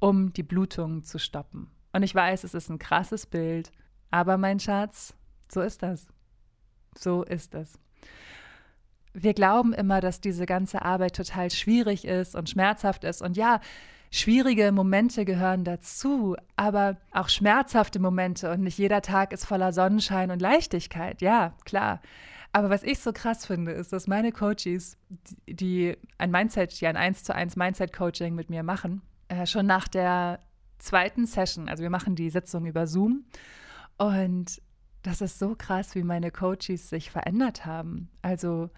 um 0.00 0.32
die 0.32 0.42
Blutung 0.42 1.04
zu 1.04 1.18
stoppen. 1.18 1.70
Und 1.92 2.02
ich 2.02 2.14
weiß, 2.14 2.44
es 2.44 2.54
ist 2.54 2.68
ein 2.68 2.78
krasses 2.78 3.26
Bild, 3.26 3.70
aber 4.10 4.36
mein 4.36 4.60
Schatz, 4.60 5.14
so 5.50 5.60
ist 5.60 5.82
das. 5.82 6.06
So 6.96 7.22
ist 7.22 7.54
es. 7.54 7.78
Wir 9.14 9.34
glauben 9.34 9.72
immer, 9.72 10.00
dass 10.00 10.20
diese 10.20 10.46
ganze 10.46 10.82
Arbeit 10.82 11.16
total 11.16 11.50
schwierig 11.50 12.04
ist 12.04 12.34
und 12.34 12.50
schmerzhaft 12.50 13.04
ist. 13.04 13.22
Und 13.22 13.36
ja, 13.36 13.60
schwierige 14.10 14.70
Momente 14.72 15.24
gehören 15.24 15.64
dazu, 15.64 16.36
aber 16.56 16.96
auch 17.12 17.28
schmerzhafte 17.28 18.00
Momente. 18.00 18.50
Und 18.50 18.62
nicht 18.62 18.78
jeder 18.78 19.02
Tag 19.02 19.32
ist 19.32 19.44
voller 19.44 19.72
Sonnenschein 19.72 20.30
und 20.30 20.42
Leichtigkeit. 20.42 21.22
Ja, 21.22 21.54
klar. 21.64 22.00
Aber 22.52 22.70
was 22.70 22.82
ich 22.82 22.98
so 22.98 23.12
krass 23.12 23.46
finde, 23.46 23.72
ist, 23.72 23.92
dass 23.92 24.06
meine 24.06 24.32
Coaches, 24.32 24.96
die 25.46 25.96
ein 26.16 26.30
Mindset, 26.30 26.80
die 26.80 26.86
ein 26.86 26.96
1 26.96 27.24
zu 27.24 27.34
1 27.34 27.56
Mindset-Coaching 27.56 28.34
mit 28.34 28.50
mir 28.50 28.62
machen, 28.62 29.02
äh, 29.28 29.46
schon 29.46 29.66
nach 29.66 29.86
der 29.86 30.40
zweiten 30.78 31.26
Session, 31.26 31.68
also 31.68 31.82
wir 31.82 31.90
machen 31.90 32.14
die 32.14 32.30
Sitzung 32.30 32.64
über 32.66 32.86
Zoom 32.86 33.24
und 33.98 34.62
das 35.02 35.20
ist 35.20 35.38
so 35.38 35.54
krass, 35.56 35.94
wie 35.94 36.02
meine 36.02 36.30
Coaches 36.30 36.88
sich 36.88 37.10
verändert 37.10 37.66
haben. 37.66 38.10
Also 38.22 38.70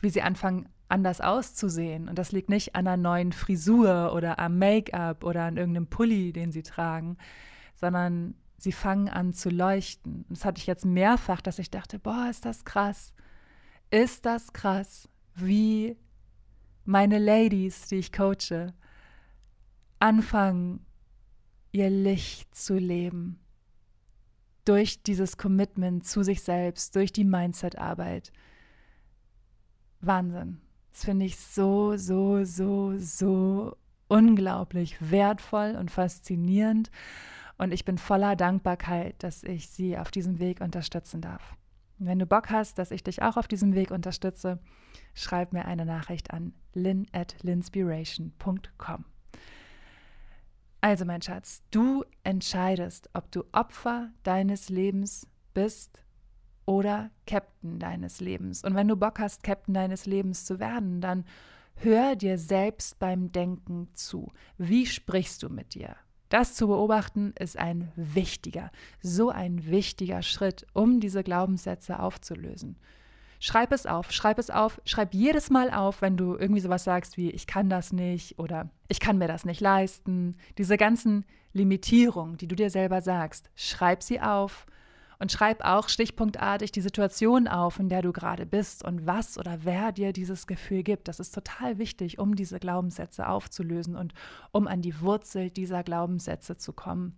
wie 0.00 0.10
sie 0.10 0.22
anfangen 0.22 0.68
anders 0.88 1.20
auszusehen. 1.20 2.08
Und 2.08 2.18
das 2.18 2.32
liegt 2.32 2.50
nicht 2.50 2.74
an 2.74 2.86
einer 2.86 2.96
neuen 2.96 3.32
Frisur 3.32 4.12
oder 4.14 4.38
am 4.38 4.58
Make-up 4.58 5.24
oder 5.24 5.44
an 5.44 5.56
irgendeinem 5.56 5.86
Pulli, 5.86 6.32
den 6.32 6.52
sie 6.52 6.62
tragen, 6.62 7.16
sondern 7.74 8.34
sie 8.62 8.72
fangen 8.72 9.08
an 9.08 9.34
zu 9.34 9.50
leuchten. 9.50 10.24
Und 10.28 10.30
das 10.30 10.44
hatte 10.44 10.60
ich 10.60 10.66
jetzt 10.66 10.84
mehrfach, 10.84 11.40
dass 11.40 11.58
ich 11.58 11.70
dachte, 11.70 11.98
boah, 11.98 12.28
ist 12.30 12.44
das 12.44 12.64
krass. 12.64 13.12
Ist 13.90 14.24
das 14.24 14.52
krass, 14.52 15.08
wie 15.34 15.96
meine 16.84 17.18
Ladies, 17.18 17.88
die 17.88 17.96
ich 17.96 18.12
coache, 18.12 18.72
anfangen, 19.98 20.86
ihr 21.72 21.90
Licht 21.90 22.54
zu 22.54 22.74
leben. 22.74 23.40
Durch 24.64 25.02
dieses 25.02 25.36
Commitment 25.36 26.06
zu 26.06 26.22
sich 26.22 26.42
selbst, 26.42 26.94
durch 26.94 27.12
die 27.12 27.24
Mindset-Arbeit. 27.24 28.32
Wahnsinn. 30.00 30.60
Das 30.92 31.04
finde 31.04 31.26
ich 31.26 31.36
so, 31.36 31.96
so, 31.96 32.44
so, 32.44 32.96
so 32.98 33.76
unglaublich 34.06 34.98
wertvoll 35.00 35.76
und 35.76 35.90
faszinierend. 35.90 36.92
Und 37.58 37.72
ich 37.72 37.84
bin 37.84 37.98
voller 37.98 38.36
Dankbarkeit, 38.36 39.22
dass 39.22 39.42
ich 39.44 39.68
sie 39.68 39.98
auf 39.98 40.10
diesem 40.10 40.38
Weg 40.38 40.60
unterstützen 40.60 41.20
darf. 41.20 41.56
Wenn 41.98 42.18
du 42.18 42.26
Bock 42.26 42.50
hast, 42.50 42.78
dass 42.78 42.90
ich 42.90 43.04
dich 43.04 43.22
auch 43.22 43.36
auf 43.36 43.46
diesem 43.46 43.74
Weg 43.74 43.90
unterstütze, 43.90 44.58
schreib 45.14 45.52
mir 45.52 45.66
eine 45.66 45.86
Nachricht 45.86 46.32
an 46.32 46.52
lin 46.74 47.06
at 47.12 47.36
linspiration.com. 47.42 49.04
Also, 50.80 51.04
mein 51.04 51.22
Schatz, 51.22 51.62
du 51.70 52.04
entscheidest, 52.24 53.08
ob 53.12 53.30
du 53.30 53.44
Opfer 53.52 54.10
deines 54.24 54.68
Lebens 54.68 55.28
bist 55.54 56.02
oder 56.66 57.10
Captain 57.26 57.78
deines 57.78 58.20
Lebens. 58.20 58.64
Und 58.64 58.74
wenn 58.74 58.88
du 58.88 58.96
Bock 58.96 59.20
hast, 59.20 59.44
Captain 59.44 59.74
deines 59.74 60.06
Lebens 60.06 60.44
zu 60.44 60.58
werden, 60.58 61.00
dann 61.00 61.24
hör 61.76 62.16
dir 62.16 62.36
selbst 62.36 62.98
beim 62.98 63.30
Denken 63.30 63.90
zu. 63.94 64.32
Wie 64.58 64.86
sprichst 64.86 65.42
du 65.44 65.50
mit 65.50 65.74
dir? 65.74 65.94
Das 66.32 66.54
zu 66.54 66.66
beobachten 66.66 67.34
ist 67.38 67.58
ein 67.58 67.92
wichtiger, 67.94 68.70
so 69.02 69.28
ein 69.28 69.66
wichtiger 69.66 70.22
Schritt, 70.22 70.66
um 70.72 70.98
diese 70.98 71.22
Glaubenssätze 71.22 72.00
aufzulösen. 72.00 72.76
Schreib 73.38 73.70
es 73.70 73.84
auf, 73.84 74.12
schreib 74.12 74.38
es 74.38 74.48
auf, 74.48 74.80
schreib 74.86 75.12
jedes 75.12 75.50
Mal 75.50 75.70
auf, 75.70 76.00
wenn 76.00 76.16
du 76.16 76.34
irgendwie 76.34 76.62
sowas 76.62 76.84
sagst 76.84 77.18
wie 77.18 77.30
ich 77.30 77.46
kann 77.46 77.68
das 77.68 77.92
nicht 77.92 78.38
oder 78.38 78.70
ich 78.88 78.98
kann 78.98 79.18
mir 79.18 79.28
das 79.28 79.44
nicht 79.44 79.60
leisten. 79.60 80.38
Diese 80.56 80.78
ganzen 80.78 81.26
Limitierungen, 81.52 82.38
die 82.38 82.48
du 82.48 82.56
dir 82.56 82.70
selber 82.70 83.02
sagst, 83.02 83.50
schreib 83.54 84.02
sie 84.02 84.18
auf 84.18 84.64
und 85.22 85.30
schreib 85.30 85.64
auch 85.64 85.88
stichpunktartig 85.88 86.72
die 86.72 86.80
Situation 86.80 87.46
auf, 87.46 87.78
in 87.78 87.88
der 87.88 88.02
du 88.02 88.12
gerade 88.12 88.44
bist 88.44 88.84
und 88.84 89.06
was 89.06 89.38
oder 89.38 89.60
wer 89.62 89.92
dir 89.92 90.12
dieses 90.12 90.48
Gefühl 90.48 90.82
gibt. 90.82 91.06
Das 91.06 91.20
ist 91.20 91.32
total 91.32 91.78
wichtig, 91.78 92.18
um 92.18 92.34
diese 92.34 92.58
Glaubenssätze 92.58 93.28
aufzulösen 93.28 93.94
und 93.94 94.14
um 94.50 94.66
an 94.66 94.82
die 94.82 95.00
Wurzel 95.00 95.48
dieser 95.50 95.84
Glaubenssätze 95.84 96.56
zu 96.56 96.72
kommen. 96.72 97.14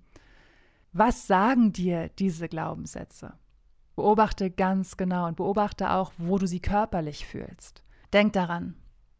Was 0.92 1.26
sagen 1.26 1.72
dir 1.72 2.10
diese 2.10 2.46
Glaubenssätze? 2.46 3.32
Beobachte 3.96 4.50
ganz 4.50 4.98
genau 4.98 5.26
und 5.26 5.36
beobachte 5.36 5.90
auch, 5.90 6.12
wo 6.18 6.36
du 6.36 6.46
sie 6.46 6.60
körperlich 6.60 7.26
fühlst. 7.26 7.84
Denk 8.12 8.34
daran, 8.34 8.76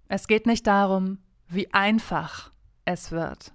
es 0.08 0.26
geht 0.26 0.44
nicht 0.44 0.66
darum, 0.66 1.20
wie 1.48 1.72
einfach 1.72 2.52
es 2.84 3.12
wird, 3.12 3.54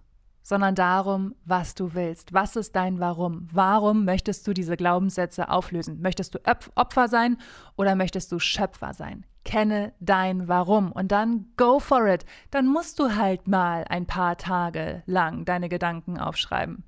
sondern 0.50 0.74
darum, 0.74 1.36
was 1.46 1.76
du 1.76 1.94
willst. 1.94 2.34
Was 2.34 2.56
ist 2.56 2.76
dein 2.76 3.00
Warum? 3.00 3.48
Warum 3.52 4.04
möchtest 4.04 4.48
du 4.48 4.54
diese 4.56 4.78
Glaubenssätze 4.78 5.48
auflösen? 5.48 6.02
Möchtest 6.02 6.34
du 6.34 6.40
Opfer 6.74 7.08
sein 7.08 7.38
oder 7.78 7.94
möchtest 7.94 8.32
du 8.32 8.40
Schöpfer 8.40 8.96
sein? 8.96 9.28
Kenne 9.46 9.94
dein 10.00 10.48
Warum 10.48 10.92
und 10.92 11.12
dann 11.12 11.46
go 11.56 11.80
for 11.80 12.08
it. 12.08 12.26
Dann 12.50 12.66
musst 12.66 12.98
du 12.98 13.16
halt 13.16 13.48
mal 13.48 13.86
ein 13.90 14.08
paar 14.08 14.38
Tage 14.38 15.04
lang 15.06 15.46
deine 15.46 15.70
Gedanken 15.70 16.18
aufschreiben. 16.18 16.84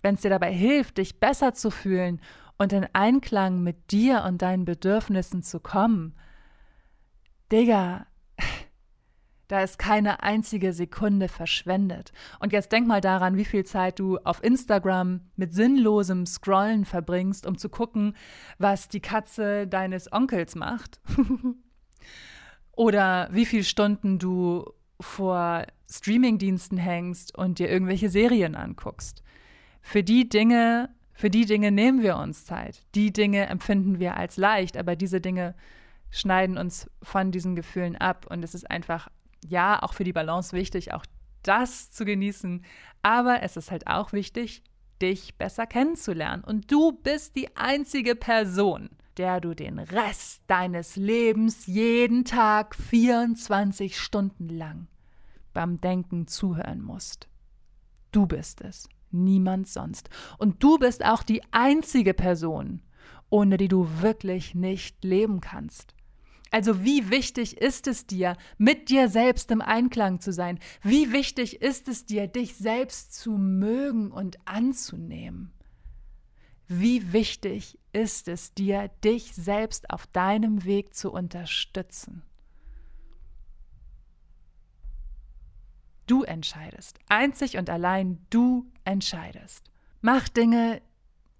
Wenn 0.00 0.14
es 0.14 0.20
dir 0.20 0.30
dabei 0.30 0.52
hilft, 0.52 0.98
dich 0.98 1.18
besser 1.18 1.54
zu 1.54 1.72
fühlen 1.72 2.20
und 2.56 2.72
in 2.72 2.86
Einklang 2.92 3.64
mit 3.64 3.90
dir 3.90 4.22
und 4.22 4.42
deinen 4.42 4.64
Bedürfnissen 4.64 5.42
zu 5.42 5.58
kommen, 5.58 6.14
Digga, 7.50 8.06
da 9.52 9.60
ist 9.60 9.78
keine 9.78 10.22
einzige 10.22 10.72
Sekunde 10.72 11.28
verschwendet. 11.28 12.14
Und 12.40 12.54
jetzt 12.54 12.72
denk 12.72 12.86
mal 12.86 13.02
daran, 13.02 13.36
wie 13.36 13.44
viel 13.44 13.64
Zeit 13.64 13.98
du 13.98 14.16
auf 14.24 14.42
Instagram 14.42 15.20
mit 15.36 15.52
sinnlosem 15.52 16.24
Scrollen 16.24 16.86
verbringst, 16.86 17.46
um 17.46 17.58
zu 17.58 17.68
gucken, 17.68 18.16
was 18.56 18.88
die 18.88 19.00
Katze 19.00 19.66
deines 19.66 20.10
Onkels 20.10 20.54
macht. 20.54 21.02
Oder 22.72 23.28
wie 23.30 23.44
viele 23.44 23.64
Stunden 23.64 24.18
du 24.18 24.72
vor 24.98 25.66
Streamingdiensten 25.90 26.78
hängst 26.78 27.36
und 27.36 27.58
dir 27.58 27.68
irgendwelche 27.68 28.08
Serien 28.08 28.54
anguckst. 28.54 29.22
Für 29.82 30.02
die 30.02 30.30
Dinge, 30.30 30.88
für 31.12 31.28
die 31.28 31.44
Dinge 31.44 31.72
nehmen 31.72 32.00
wir 32.00 32.16
uns 32.16 32.46
Zeit. 32.46 32.86
Die 32.94 33.12
Dinge 33.12 33.48
empfinden 33.48 33.98
wir 33.98 34.16
als 34.16 34.38
leicht, 34.38 34.78
aber 34.78 34.96
diese 34.96 35.20
Dinge 35.20 35.54
schneiden 36.10 36.56
uns 36.56 36.90
von 37.02 37.32
diesen 37.32 37.54
Gefühlen 37.54 37.96
ab 37.96 38.26
und 38.30 38.42
es 38.42 38.54
ist 38.54 38.70
einfach 38.70 39.10
ja, 39.46 39.82
auch 39.82 39.94
für 39.94 40.04
die 40.04 40.12
Balance 40.12 40.56
wichtig, 40.56 40.92
auch 40.92 41.04
das 41.42 41.90
zu 41.90 42.04
genießen. 42.04 42.64
Aber 43.02 43.42
es 43.42 43.56
ist 43.56 43.70
halt 43.70 43.86
auch 43.86 44.12
wichtig, 44.12 44.62
dich 45.00 45.36
besser 45.36 45.66
kennenzulernen. 45.66 46.44
Und 46.44 46.70
du 46.70 46.92
bist 46.92 47.36
die 47.36 47.56
einzige 47.56 48.14
Person, 48.14 48.90
der 49.16 49.40
du 49.40 49.54
den 49.54 49.78
Rest 49.78 50.42
deines 50.46 50.96
Lebens 50.96 51.66
jeden 51.66 52.24
Tag 52.24 52.74
24 52.76 53.98
Stunden 53.98 54.48
lang 54.48 54.86
beim 55.52 55.78
Denken 55.78 56.26
zuhören 56.26 56.80
musst. 56.80 57.28
Du 58.10 58.26
bist 58.26 58.60
es, 58.60 58.88
niemand 59.10 59.68
sonst. 59.68 60.08
Und 60.38 60.62
du 60.62 60.78
bist 60.78 61.04
auch 61.04 61.22
die 61.22 61.42
einzige 61.50 62.14
Person, 62.14 62.82
ohne 63.28 63.56
die 63.56 63.68
du 63.68 63.88
wirklich 64.00 64.54
nicht 64.54 65.04
leben 65.04 65.40
kannst. 65.40 65.94
Also 66.52 66.84
wie 66.84 67.08
wichtig 67.08 67.56
ist 67.56 67.86
es 67.86 68.06
dir, 68.06 68.36
mit 68.58 68.90
dir 68.90 69.08
selbst 69.08 69.50
im 69.50 69.62
Einklang 69.62 70.20
zu 70.20 70.32
sein? 70.34 70.58
Wie 70.82 71.10
wichtig 71.10 71.62
ist 71.62 71.88
es 71.88 72.04
dir, 72.04 72.28
dich 72.28 72.56
selbst 72.56 73.14
zu 73.14 73.32
mögen 73.32 74.12
und 74.12 74.36
anzunehmen? 74.46 75.54
Wie 76.68 77.14
wichtig 77.14 77.78
ist 77.94 78.28
es 78.28 78.52
dir, 78.52 78.88
dich 79.02 79.34
selbst 79.34 79.88
auf 79.88 80.06
deinem 80.06 80.64
Weg 80.64 80.94
zu 80.94 81.10
unterstützen? 81.10 82.22
Du 86.06 86.22
entscheidest. 86.22 86.98
Einzig 87.08 87.56
und 87.56 87.70
allein 87.70 88.26
du 88.28 88.70
entscheidest. 88.84 89.70
Mach 90.02 90.28
Dinge 90.28 90.82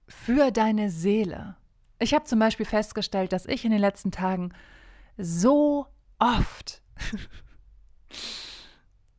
für 0.09 0.53
deine 0.53 0.89
Seele. 0.89 1.57
Ich 1.99 2.15
habe 2.15 2.25
zum 2.25 2.39
Beispiel 2.39 2.65
festgestellt, 2.65 3.35
dass 3.35 3.45
ich 3.45 3.67
in 3.67 3.73
den 3.73 3.81
letzten 3.81 4.11
Tagen 4.11 4.55
so 5.17 5.87
oft. 6.19 6.83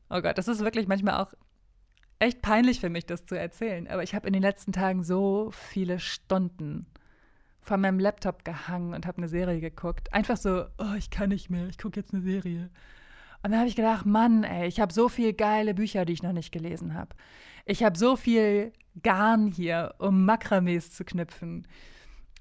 oh 0.09 0.21
Gott, 0.21 0.37
das 0.37 0.47
ist 0.47 0.59
wirklich 0.59 0.87
manchmal 0.87 1.21
auch 1.21 1.33
echt 2.19 2.41
peinlich 2.41 2.79
für 2.79 2.89
mich, 2.89 3.05
das 3.05 3.25
zu 3.25 3.35
erzählen. 3.35 3.87
Aber 3.87 4.03
ich 4.03 4.15
habe 4.15 4.27
in 4.27 4.33
den 4.33 4.41
letzten 4.41 4.71
Tagen 4.71 5.03
so 5.03 5.51
viele 5.51 5.99
Stunden 5.99 6.87
vor 7.61 7.77
meinem 7.77 7.99
Laptop 7.99 8.45
gehangen 8.45 8.93
und 8.93 9.05
habe 9.05 9.17
eine 9.17 9.27
Serie 9.27 9.59
geguckt. 9.59 10.13
Einfach 10.13 10.37
so, 10.37 10.65
oh, 10.77 10.93
ich 10.97 11.09
kann 11.09 11.29
nicht 11.29 11.49
mehr, 11.49 11.67
ich 11.67 11.77
gucke 11.77 11.99
jetzt 11.99 12.13
eine 12.13 12.23
Serie. 12.23 12.69
Und 13.41 13.51
dann 13.51 13.59
habe 13.59 13.69
ich 13.69 13.75
gedacht, 13.75 14.05
Mann, 14.05 14.43
ey, 14.43 14.67
ich 14.67 14.79
habe 14.79 14.93
so 14.93 15.09
viele 15.09 15.33
geile 15.33 15.73
Bücher, 15.73 16.05
die 16.05 16.13
ich 16.13 16.23
noch 16.23 16.31
nicht 16.31 16.51
gelesen 16.51 16.93
habe. 16.93 17.15
Ich 17.65 17.83
habe 17.83 17.97
so 17.97 18.15
viel 18.15 18.71
Garn 19.01 19.47
hier, 19.47 19.95
um 19.97 20.25
Makramees 20.25 20.91
zu 20.91 21.03
knüpfen. 21.03 21.67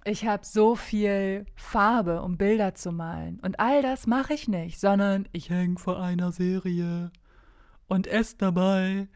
Ich 0.04 0.26
habe 0.26 0.44
so 0.44 0.74
viel 0.74 1.46
Farbe, 1.54 2.22
um 2.22 2.36
Bilder 2.36 2.74
zu 2.74 2.90
malen. 2.90 3.38
Und 3.40 3.60
all 3.60 3.82
das 3.82 4.06
mache 4.08 4.34
ich 4.34 4.48
nicht, 4.48 4.80
sondern 4.80 5.28
ich 5.32 5.48
hänge 5.48 5.78
vor 5.78 6.02
einer 6.02 6.32
Serie 6.32 7.12
und 7.86 8.08
esse 8.08 8.36
dabei. 8.36 9.08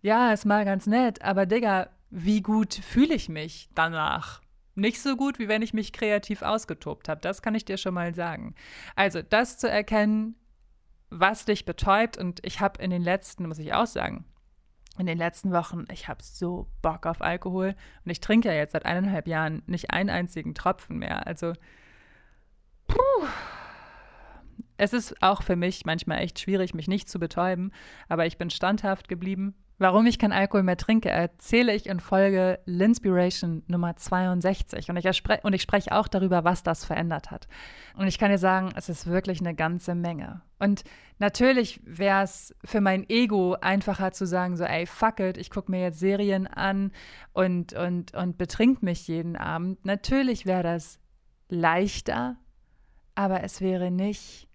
Ja, 0.00 0.32
ist 0.32 0.46
mal 0.46 0.64
ganz 0.64 0.86
nett, 0.86 1.22
aber 1.22 1.44
Digga, 1.44 1.90
wie 2.08 2.40
gut 2.40 2.74
fühle 2.74 3.14
ich 3.14 3.28
mich 3.28 3.68
danach? 3.74 4.40
Nicht 4.74 5.02
so 5.02 5.16
gut, 5.16 5.38
wie 5.38 5.48
wenn 5.48 5.60
ich 5.60 5.74
mich 5.74 5.92
kreativ 5.92 6.40
ausgetobt 6.40 7.10
habe. 7.10 7.20
Das 7.20 7.42
kann 7.42 7.54
ich 7.54 7.66
dir 7.66 7.76
schon 7.76 7.92
mal 7.92 8.14
sagen. 8.14 8.54
Also, 8.96 9.20
das 9.20 9.58
zu 9.58 9.68
erkennen, 9.68 10.34
was 11.10 11.44
dich 11.44 11.66
betäubt. 11.66 12.16
Und 12.16 12.40
ich 12.44 12.60
habe 12.60 12.82
in 12.82 12.90
den 12.90 13.02
letzten, 13.02 13.46
muss 13.48 13.58
ich 13.58 13.74
auch 13.74 13.86
sagen, 13.86 14.24
in 14.98 15.06
den 15.06 15.18
letzten 15.18 15.52
Wochen, 15.52 15.84
ich 15.90 16.08
habe 16.08 16.22
so 16.22 16.68
Bock 16.82 17.06
auf 17.06 17.22
Alkohol 17.22 17.74
und 18.04 18.10
ich 18.10 18.20
trinke 18.20 18.48
ja 18.48 18.54
jetzt 18.54 18.72
seit 18.72 18.84
eineinhalb 18.84 19.26
Jahren 19.26 19.62
nicht 19.66 19.90
einen 19.90 20.10
einzigen 20.10 20.54
Tropfen 20.54 20.98
mehr. 20.98 21.26
Also 21.26 21.54
Puh. 22.86 23.26
Es 24.76 24.92
ist 24.92 25.22
auch 25.22 25.42
für 25.42 25.56
mich 25.56 25.84
manchmal 25.86 26.18
echt 26.18 26.40
schwierig, 26.40 26.74
mich 26.74 26.88
nicht 26.88 27.08
zu 27.08 27.18
betäuben, 27.18 27.72
aber 28.08 28.26
ich 28.26 28.36
bin 28.36 28.50
standhaft 28.50 29.08
geblieben, 29.08 29.54
Warum 29.82 30.06
ich 30.06 30.20
kein 30.20 30.30
Alkohol 30.30 30.62
mehr 30.62 30.76
trinke, 30.76 31.10
erzähle 31.10 31.74
ich 31.74 31.88
in 31.88 31.98
Folge 31.98 32.60
Linspiration 32.66 33.64
Nummer 33.66 33.96
62. 33.96 34.88
Und 34.88 34.96
ich, 34.96 35.24
und 35.42 35.52
ich 35.54 35.62
spreche 35.62 35.90
auch 35.90 36.06
darüber, 36.06 36.44
was 36.44 36.62
das 36.62 36.84
verändert 36.84 37.32
hat. 37.32 37.48
Und 37.96 38.06
ich 38.06 38.16
kann 38.16 38.30
dir 38.30 38.38
sagen, 38.38 38.70
es 38.76 38.88
ist 38.88 39.08
wirklich 39.08 39.40
eine 39.40 39.56
ganze 39.56 39.96
Menge. 39.96 40.40
Und 40.60 40.84
natürlich 41.18 41.80
wäre 41.84 42.22
es 42.22 42.54
für 42.64 42.80
mein 42.80 43.10
Ego 43.10 43.56
einfacher 43.60 44.12
zu 44.12 44.24
sagen, 44.24 44.56
so, 44.56 44.62
ey, 44.62 44.86
fuck 44.86 45.18
it, 45.18 45.36
ich 45.36 45.50
gucke 45.50 45.72
mir 45.72 45.80
jetzt 45.80 45.98
Serien 45.98 46.46
an 46.46 46.92
und, 47.32 47.72
und, 47.72 48.14
und 48.14 48.38
betrink 48.38 48.84
mich 48.84 49.08
jeden 49.08 49.36
Abend. 49.36 49.84
Natürlich 49.84 50.46
wäre 50.46 50.62
das 50.62 51.00
leichter, 51.48 52.36
aber 53.16 53.42
es 53.42 53.60
wäre 53.60 53.90
nicht 53.90 54.46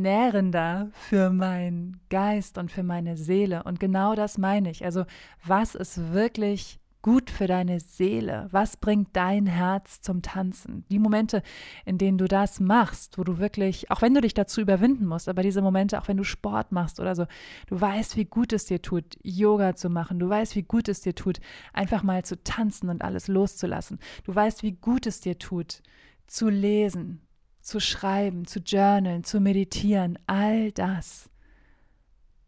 nährender 0.00 0.90
für 0.92 1.30
meinen 1.30 2.00
Geist 2.10 2.58
und 2.58 2.70
für 2.70 2.82
meine 2.82 3.16
Seele. 3.16 3.62
Und 3.64 3.80
genau 3.80 4.14
das 4.14 4.38
meine 4.38 4.70
ich. 4.70 4.84
Also 4.84 5.04
was 5.44 5.74
ist 5.74 6.12
wirklich 6.12 6.80
gut 7.06 7.30
für 7.30 7.46
deine 7.46 7.78
Seele? 7.78 8.48
Was 8.50 8.76
bringt 8.76 9.10
dein 9.14 9.46
Herz 9.46 10.00
zum 10.00 10.22
Tanzen? 10.22 10.84
Die 10.90 10.98
Momente, 10.98 11.44
in 11.84 11.98
denen 11.98 12.18
du 12.18 12.26
das 12.26 12.58
machst, 12.58 13.16
wo 13.16 13.22
du 13.22 13.38
wirklich, 13.38 13.92
auch 13.92 14.02
wenn 14.02 14.12
du 14.12 14.20
dich 14.20 14.34
dazu 14.34 14.60
überwinden 14.60 15.06
musst, 15.06 15.28
aber 15.28 15.44
diese 15.44 15.62
Momente, 15.62 16.00
auch 16.00 16.08
wenn 16.08 16.16
du 16.16 16.24
Sport 16.24 16.72
machst 16.72 16.98
oder 16.98 17.14
so, 17.14 17.26
du 17.68 17.80
weißt, 17.80 18.16
wie 18.16 18.24
gut 18.24 18.52
es 18.52 18.64
dir 18.64 18.82
tut, 18.82 19.16
Yoga 19.22 19.76
zu 19.76 19.88
machen, 19.88 20.18
du 20.18 20.28
weißt, 20.28 20.56
wie 20.56 20.64
gut 20.64 20.88
es 20.88 21.00
dir 21.00 21.14
tut, 21.14 21.38
einfach 21.72 22.02
mal 22.02 22.24
zu 22.24 22.42
tanzen 22.42 22.88
und 22.88 23.02
alles 23.02 23.28
loszulassen. 23.28 24.00
Du 24.24 24.34
weißt, 24.34 24.64
wie 24.64 24.72
gut 24.72 25.06
es 25.06 25.20
dir 25.20 25.38
tut, 25.38 25.82
zu 26.26 26.48
lesen, 26.48 27.20
zu 27.66 27.80
schreiben, 27.80 28.46
zu 28.46 28.60
journalen, 28.60 29.24
zu 29.24 29.40
meditieren, 29.40 30.20
all 30.28 30.70
das. 30.70 31.28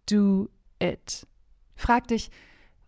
Do 0.09 0.49
it. 0.79 1.27
Frag 1.75 2.07
dich, 2.07 2.31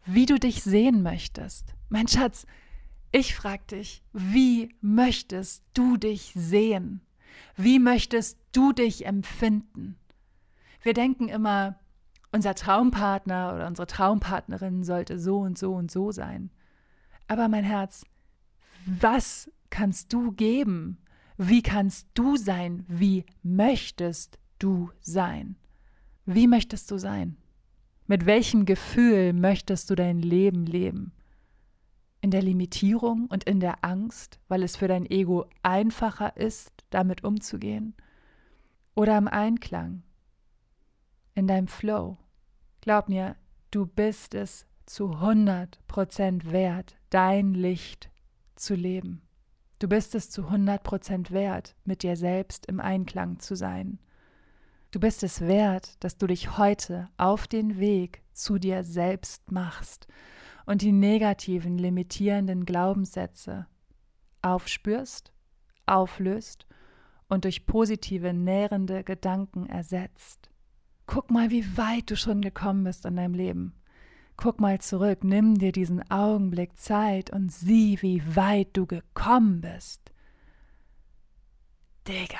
wie 0.05 0.27
du 0.27 0.39
dich 0.39 0.63
sehen 0.63 1.03
möchtest. 1.03 1.75
Mein 1.89 2.07
Schatz, 2.07 2.47
ich 3.11 3.35
frag 3.35 3.67
dich, 3.67 4.05
wie 4.13 4.73
möchtest 4.81 5.65
du 5.75 5.97
dich 5.97 6.33
sehen? 6.37 7.01
Wie 7.57 7.81
möchtest 7.81 8.39
du 8.53 8.73
dich 8.73 9.07
empfinden? 9.07 9.99
Wir 10.83 10.95
denken 10.95 11.29
immer, 11.29 11.81
unser 12.31 12.55
Traumpartner 12.55 13.55
oder 13.57 13.67
unsere 13.67 13.89
Traumpartnerin 13.89 14.85
sollte 14.85 15.19
so 15.19 15.39
und 15.39 15.59
so 15.59 15.75
und 15.75 15.91
so 15.91 16.13
sein. 16.13 16.51
Aber 17.27 17.49
mein 17.49 17.65
Herz, 17.65 18.05
was 18.87 19.51
kannst 19.69 20.13
du 20.13 20.31
geben? 20.31 20.99
Wie 21.43 21.63
kannst 21.63 22.07
du 22.13 22.37
sein? 22.37 22.85
Wie 22.87 23.25
möchtest 23.43 24.39
du 24.59 24.91
sein? 25.01 25.57
Wie 26.27 26.47
möchtest 26.47 26.91
du 26.91 26.99
sein? 26.99 27.39
Mit 28.07 28.27
welchem 28.27 28.67
Gefühl 28.67 29.33
möchtest 29.33 29.89
du 29.89 29.95
dein 29.95 30.19
Leben 30.19 30.67
leben? 30.67 31.13
In 32.21 32.31
der 32.31 32.43
Limitierung 32.43 33.25
und 33.25 33.45
in 33.45 33.59
der 33.59 33.83
Angst, 33.83 34.39
weil 34.49 34.63
es 34.63 34.77
für 34.77 34.87
dein 34.87 35.07
Ego 35.07 35.47
einfacher 35.63 36.37
ist, 36.37 36.85
damit 36.91 37.25
umzugehen? 37.25 37.95
Oder 38.95 39.17
im 39.17 39.27
Einklang? 39.27 40.03
In 41.35 41.47
deinem 41.47 41.69
Flow? 41.69 42.19
Glaub 42.83 43.09
mir, 43.09 43.35
du 43.71 43.87
bist 43.87 44.35
es 44.35 44.67
zu 44.85 45.13
100 45.13 45.81
Prozent 45.87 46.53
wert, 46.53 46.99
dein 47.09 47.55
Licht 47.55 48.11
zu 48.57 48.75
leben. 48.75 49.23
Du 49.81 49.89
bist 49.89 50.15
es 50.15 50.29
zu 50.29 50.45
100 50.45 50.83
Prozent 50.83 51.31
wert, 51.31 51.75
mit 51.87 52.03
dir 52.03 52.15
selbst 52.15 52.67
im 52.67 52.81
Einklang 52.81 53.39
zu 53.39 53.57
sein. 53.57 53.99
Du 54.91 55.01
bist 55.01 55.23
es 55.23 55.41
wert, 55.41 55.97
dass 56.05 56.19
du 56.19 56.27
dich 56.27 56.59
heute 56.59 57.09
auf 57.17 57.49
den 57.49 57.79
Weg 57.81 58.23
zu 58.35 58.59
dir 58.59 58.85
selbst 58.85 59.51
machst 59.51 60.07
und 60.67 60.83
die 60.83 60.93
negativen, 60.93 61.79
limitierenden 61.79 62.67
Glaubenssätze 62.67 63.67
aufspürst, 64.43 65.33
auflöst 65.87 66.67
und 67.29 67.45
durch 67.45 67.65
positive, 67.65 68.35
nährende 68.35 69.03
Gedanken 69.03 69.65
ersetzt. 69.65 70.51
Guck 71.07 71.31
mal, 71.31 71.51
wie 71.51 71.79
weit 71.79 72.11
du 72.11 72.17
schon 72.17 72.43
gekommen 72.43 72.85
bist 72.85 73.07
in 73.07 73.17
deinem 73.17 73.35
Leben. 73.35 73.80
Guck 74.43 74.59
mal 74.59 74.81
zurück, 74.81 75.23
nimm 75.23 75.59
dir 75.59 75.71
diesen 75.71 76.11
Augenblick 76.11 76.79
Zeit 76.79 77.29
und 77.29 77.53
sieh, 77.53 78.01
wie 78.01 78.23
weit 78.35 78.69
du 78.73 78.87
gekommen 78.87 79.61
bist. 79.61 80.01
Digga. 82.09 82.39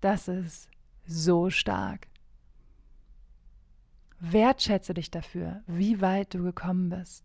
Das 0.00 0.28
ist 0.28 0.68
so 1.06 1.50
stark. 1.50 2.06
Wertschätze 4.20 4.94
dich 4.94 5.10
dafür, 5.10 5.64
wie 5.66 6.00
weit 6.00 6.34
du 6.34 6.44
gekommen 6.44 6.90
bist. 6.90 7.24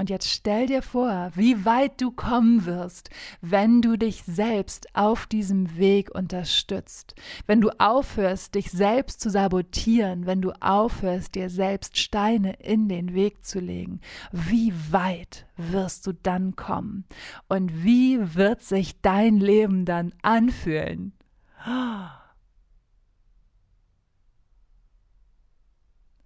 Und 0.00 0.08
jetzt 0.08 0.30
stell 0.30 0.64
dir 0.66 0.80
vor, 0.80 1.30
wie 1.34 1.66
weit 1.66 2.00
du 2.00 2.10
kommen 2.10 2.64
wirst, 2.64 3.10
wenn 3.42 3.82
du 3.82 3.98
dich 3.98 4.22
selbst 4.24 4.96
auf 4.96 5.26
diesem 5.26 5.76
Weg 5.76 6.10
unterstützt, 6.14 7.14
wenn 7.46 7.60
du 7.60 7.68
aufhörst, 7.78 8.54
dich 8.54 8.70
selbst 8.70 9.20
zu 9.20 9.28
sabotieren, 9.28 10.24
wenn 10.24 10.40
du 10.40 10.52
aufhörst, 10.52 11.34
dir 11.34 11.50
selbst 11.50 11.98
Steine 11.98 12.54
in 12.60 12.88
den 12.88 13.12
Weg 13.12 13.44
zu 13.44 13.60
legen. 13.60 14.00
Wie 14.32 14.72
weit 14.90 15.44
wirst 15.58 16.06
du 16.06 16.14
dann 16.14 16.56
kommen? 16.56 17.04
Und 17.50 17.84
wie 17.84 18.34
wird 18.34 18.62
sich 18.62 19.02
dein 19.02 19.36
Leben 19.36 19.84
dann 19.84 20.14
anfühlen? 20.22 21.12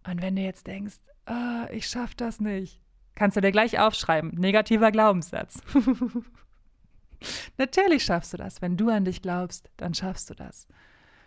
Und 0.07 0.23
wenn 0.23 0.37
du 0.37 0.43
jetzt 0.43 0.69
denkst, 0.69 1.01
oh, 1.27 1.67
ich 1.73 1.89
schaff 1.89 2.15
das 2.15 2.39
nicht, 2.39 2.84
Kannst 3.15 3.37
du 3.37 3.41
dir 3.41 3.53
gleich 3.53 3.79
aufschreiben. 3.79 4.31
Negativer 4.31 4.91
Glaubenssatz. 4.91 5.61
Natürlich 7.59 8.05
schaffst 8.05 8.33
du 8.33 8.37
das. 8.37 8.61
Wenn 8.61 8.77
du 8.77 8.89
an 8.91 9.05
dich 9.05 9.23
glaubst, 9.23 9.71
dann 9.77 9.95
schaffst 9.95 10.31
du 10.31 10.35
das. 10.35 10.67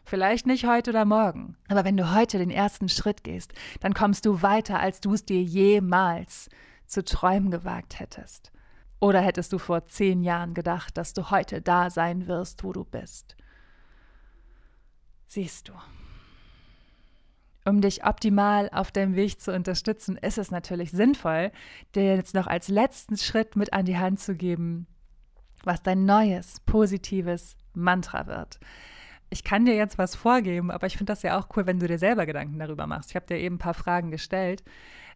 Vielleicht 0.05 0.47
nicht 0.47 0.65
heute 0.65 0.91
oder 0.91 1.03
morgen, 1.03 1.57
aber 1.67 1.83
wenn 1.83 1.97
du 1.97 2.15
heute 2.15 2.37
den 2.37 2.49
ersten 2.49 2.87
Schritt 2.87 3.25
gehst, 3.25 3.53
dann 3.81 3.93
kommst 3.93 4.25
du 4.25 4.41
weiter, 4.41 4.79
als 4.79 5.01
du 5.01 5.13
es 5.13 5.25
dir 5.25 5.41
jemals 5.41 6.49
zu 6.85 7.03
träumen 7.03 7.51
gewagt 7.51 7.99
hättest. 7.99 8.53
Oder 9.01 9.19
hättest 9.19 9.51
du 9.51 9.57
vor 9.57 9.87
zehn 9.89 10.23
Jahren 10.23 10.53
gedacht, 10.53 10.97
dass 10.97 11.13
du 11.13 11.29
heute 11.29 11.61
da 11.61 11.89
sein 11.89 12.25
wirst, 12.27 12.63
wo 12.63 12.71
du 12.71 12.85
bist? 12.85 13.35
Siehst 15.27 15.67
du. 15.67 15.73
Um 17.67 17.81
dich 17.81 18.05
optimal 18.05 18.69
auf 18.71 18.93
deinem 18.93 19.17
Weg 19.17 19.41
zu 19.41 19.53
unterstützen, 19.53 20.15
ist 20.15 20.37
es 20.37 20.51
natürlich 20.51 20.91
sinnvoll, 20.91 21.51
dir 21.95 22.15
jetzt 22.15 22.33
noch 22.33 22.47
als 22.47 22.69
letzten 22.69 23.17
Schritt 23.17 23.57
mit 23.57 23.73
an 23.73 23.83
die 23.83 23.97
Hand 23.97 24.21
zu 24.21 24.35
geben, 24.35 24.87
was 25.65 25.83
dein 25.83 26.05
neues, 26.05 26.61
positives 26.61 27.57
Mantra 27.73 28.25
wird. 28.25 28.61
Ich 29.29 29.43
kann 29.43 29.65
dir 29.65 29.75
jetzt 29.75 29.97
was 29.97 30.15
vorgeben, 30.15 30.71
aber 30.71 30.87
ich 30.87 30.95
finde 30.95 31.11
das 31.11 31.23
ja 31.23 31.37
auch 31.37 31.49
cool, 31.57 31.65
wenn 31.65 31.81
du 31.81 31.87
dir 31.87 31.99
selber 31.99 32.25
Gedanken 32.25 32.57
darüber 32.57 32.87
machst. 32.87 33.09
Ich 33.09 33.17
habe 33.17 33.25
dir 33.25 33.37
eben 33.37 33.55
ein 33.55 33.59
paar 33.59 33.73
Fragen 33.73 34.11
gestellt. 34.11 34.63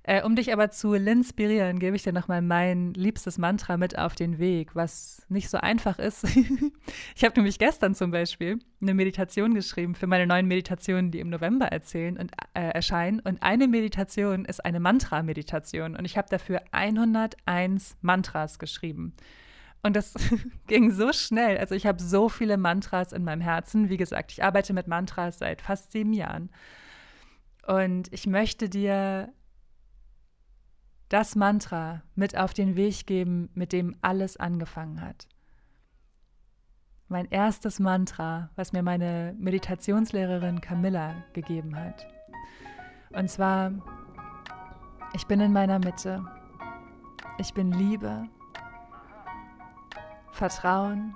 Äh, 0.03 0.23
um 0.23 0.35
dich 0.35 0.51
aber 0.51 0.71
zu 0.71 0.95
inspirieren, 0.95 1.77
gebe 1.77 1.95
ich 1.95 2.01
dir 2.01 2.11
nochmal 2.11 2.41
mein 2.41 2.93
liebstes 2.95 3.37
Mantra 3.37 3.77
mit 3.77 3.99
auf 3.99 4.15
den 4.15 4.39
Weg, 4.39 4.75
was 4.75 5.23
nicht 5.29 5.47
so 5.47 5.59
einfach 5.59 5.99
ist. 5.99 6.23
ich 7.15 7.23
habe 7.23 7.35
nämlich 7.35 7.59
gestern 7.59 7.93
zum 7.93 8.09
Beispiel 8.09 8.57
eine 8.81 8.95
Meditation 8.95 9.53
geschrieben 9.53 9.93
für 9.93 10.07
meine 10.07 10.25
neuen 10.25 10.47
Meditationen, 10.47 11.11
die 11.11 11.19
im 11.19 11.29
November 11.29 11.67
erzählen 11.67 12.17
und 12.17 12.31
äh, 12.55 12.69
erscheinen. 12.69 13.19
Und 13.19 13.43
eine 13.43 13.67
Meditation 13.67 14.45
ist 14.45 14.65
eine 14.65 14.79
Mantra-Meditation. 14.79 15.95
Und 15.95 16.05
ich 16.05 16.17
habe 16.17 16.29
dafür 16.29 16.61
101 16.71 17.97
Mantras 18.01 18.57
geschrieben. 18.57 19.13
Und 19.83 19.95
das 19.95 20.15
ging 20.67 20.89
so 20.89 21.13
schnell. 21.13 21.59
Also 21.59 21.75
ich 21.75 21.85
habe 21.85 22.01
so 22.01 22.27
viele 22.27 22.57
Mantras 22.57 23.13
in 23.13 23.23
meinem 23.23 23.41
Herzen. 23.41 23.89
Wie 23.89 23.97
gesagt, 23.97 24.31
ich 24.31 24.43
arbeite 24.43 24.73
mit 24.73 24.87
Mantras 24.87 25.37
seit 25.37 25.61
fast 25.61 25.91
sieben 25.91 26.13
Jahren. 26.13 26.49
Und 27.67 28.11
ich 28.11 28.25
möchte 28.25 28.67
dir 28.67 29.31
das 31.11 31.35
Mantra 31.35 32.03
mit 32.15 32.37
auf 32.37 32.53
den 32.53 32.77
Weg 32.77 33.05
geben, 33.05 33.49
mit 33.53 33.73
dem 33.73 33.97
alles 34.01 34.37
angefangen 34.37 35.01
hat. 35.01 35.27
Mein 37.09 37.25
erstes 37.29 37.79
Mantra, 37.79 38.49
was 38.55 38.71
mir 38.71 38.81
meine 38.81 39.35
Meditationslehrerin 39.37 40.61
Camilla 40.61 41.15
gegeben 41.33 41.75
hat. 41.75 42.07
Und 43.09 43.29
zwar, 43.29 43.73
ich 45.13 45.27
bin 45.27 45.41
in 45.41 45.51
meiner 45.51 45.79
Mitte. 45.79 46.23
Ich 47.37 47.53
bin 47.53 47.73
Liebe, 47.73 48.29
Vertrauen. 50.31 51.13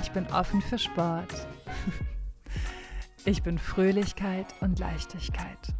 Ich 0.00 0.10
bin 0.12 0.26
offen 0.28 0.62
für 0.62 0.78
Sport. 0.78 1.46
Ich 3.26 3.42
bin 3.42 3.58
Fröhlichkeit 3.58 4.46
und 4.62 4.78
Leichtigkeit. 4.78 5.74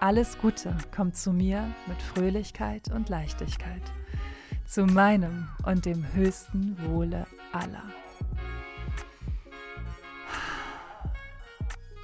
Alles 0.00 0.38
Gute 0.38 0.76
kommt 0.94 1.16
zu 1.16 1.32
mir 1.32 1.74
mit 1.86 2.00
Fröhlichkeit 2.00 2.90
und 2.92 3.08
Leichtigkeit. 3.08 3.82
zu 4.68 4.84
meinem 4.84 5.48
und 5.64 5.86
dem 5.86 6.04
höchsten 6.12 6.76
Wohle 6.84 7.26
aller. 7.52 7.84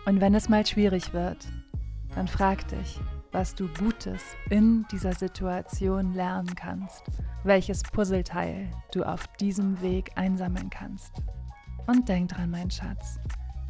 Und 0.06 0.20
wenn 0.20 0.34
es 0.34 0.48
mal 0.48 0.64
schwierig 0.64 1.12
wird, 1.12 1.46
dann 2.14 2.26
frag 2.26 2.66
dich, 2.68 2.98
was 3.32 3.54
du 3.54 3.68
Gutes 3.78 4.22
in 4.48 4.86
dieser 4.90 5.12
Situation 5.12 6.14
lernen 6.14 6.54
kannst, 6.54 7.02
welches 7.42 7.82
Puzzleteil 7.82 8.70
du 8.92 9.02
auf 9.04 9.26
diesem 9.36 9.80
Weg 9.82 10.12
einsammeln 10.16 10.70
kannst. 10.70 11.12
Und 11.86 12.08
denk 12.08 12.30
dran, 12.30 12.50
mein 12.50 12.70
Schatz, 12.70 13.18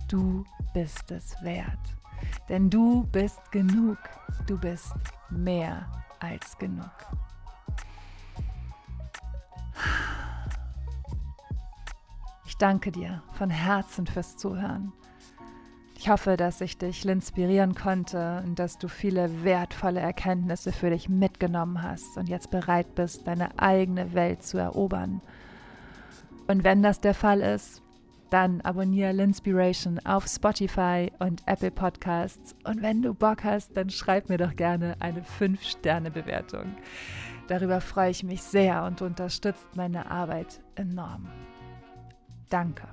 du 0.06 0.44
bist 0.72 1.10
es 1.10 1.34
wert. 1.42 1.96
Denn 2.48 2.70
du 2.70 3.04
bist 3.12 3.52
genug, 3.52 3.98
du 4.46 4.58
bist 4.58 4.94
mehr 5.30 5.86
als 6.20 6.58
genug. 6.58 6.90
Ich 12.46 12.56
danke 12.58 12.92
dir 12.92 13.22
von 13.32 13.50
Herzen 13.50 14.06
fürs 14.06 14.36
Zuhören. 14.36 14.92
Ich 15.96 16.08
hoffe, 16.08 16.36
dass 16.36 16.60
ich 16.60 16.76
dich 16.76 17.06
inspirieren 17.06 17.74
konnte 17.74 18.42
und 18.44 18.58
dass 18.58 18.78
du 18.78 18.88
viele 18.88 19.42
wertvolle 19.42 20.00
Erkenntnisse 20.00 20.70
für 20.70 20.90
dich 20.90 21.08
mitgenommen 21.08 21.82
hast 21.82 22.18
und 22.18 22.28
jetzt 22.28 22.50
bereit 22.50 22.94
bist, 22.94 23.26
deine 23.26 23.58
eigene 23.58 24.12
Welt 24.12 24.42
zu 24.42 24.58
erobern. 24.58 25.20
Und 26.46 26.62
wenn 26.62 26.82
das 26.82 27.00
der 27.00 27.14
Fall 27.14 27.40
ist, 27.40 27.82
dann 28.34 28.60
abonniere 28.62 29.12
Linspiration 29.12 30.00
auf 30.04 30.26
Spotify 30.26 31.12
und 31.20 31.44
Apple 31.46 31.70
Podcasts. 31.70 32.56
Und 32.64 32.82
wenn 32.82 33.00
du 33.00 33.14
Bock 33.14 33.44
hast, 33.44 33.76
dann 33.76 33.90
schreib 33.90 34.28
mir 34.28 34.38
doch 34.38 34.56
gerne 34.56 34.96
eine 34.98 35.22
5-Sterne-Bewertung. 35.22 36.74
Darüber 37.46 37.80
freue 37.80 38.10
ich 38.10 38.24
mich 38.24 38.42
sehr 38.42 38.82
und 38.82 39.02
unterstützt 39.02 39.68
meine 39.76 40.10
Arbeit 40.10 40.60
enorm. 40.74 41.28
Danke. 42.48 42.88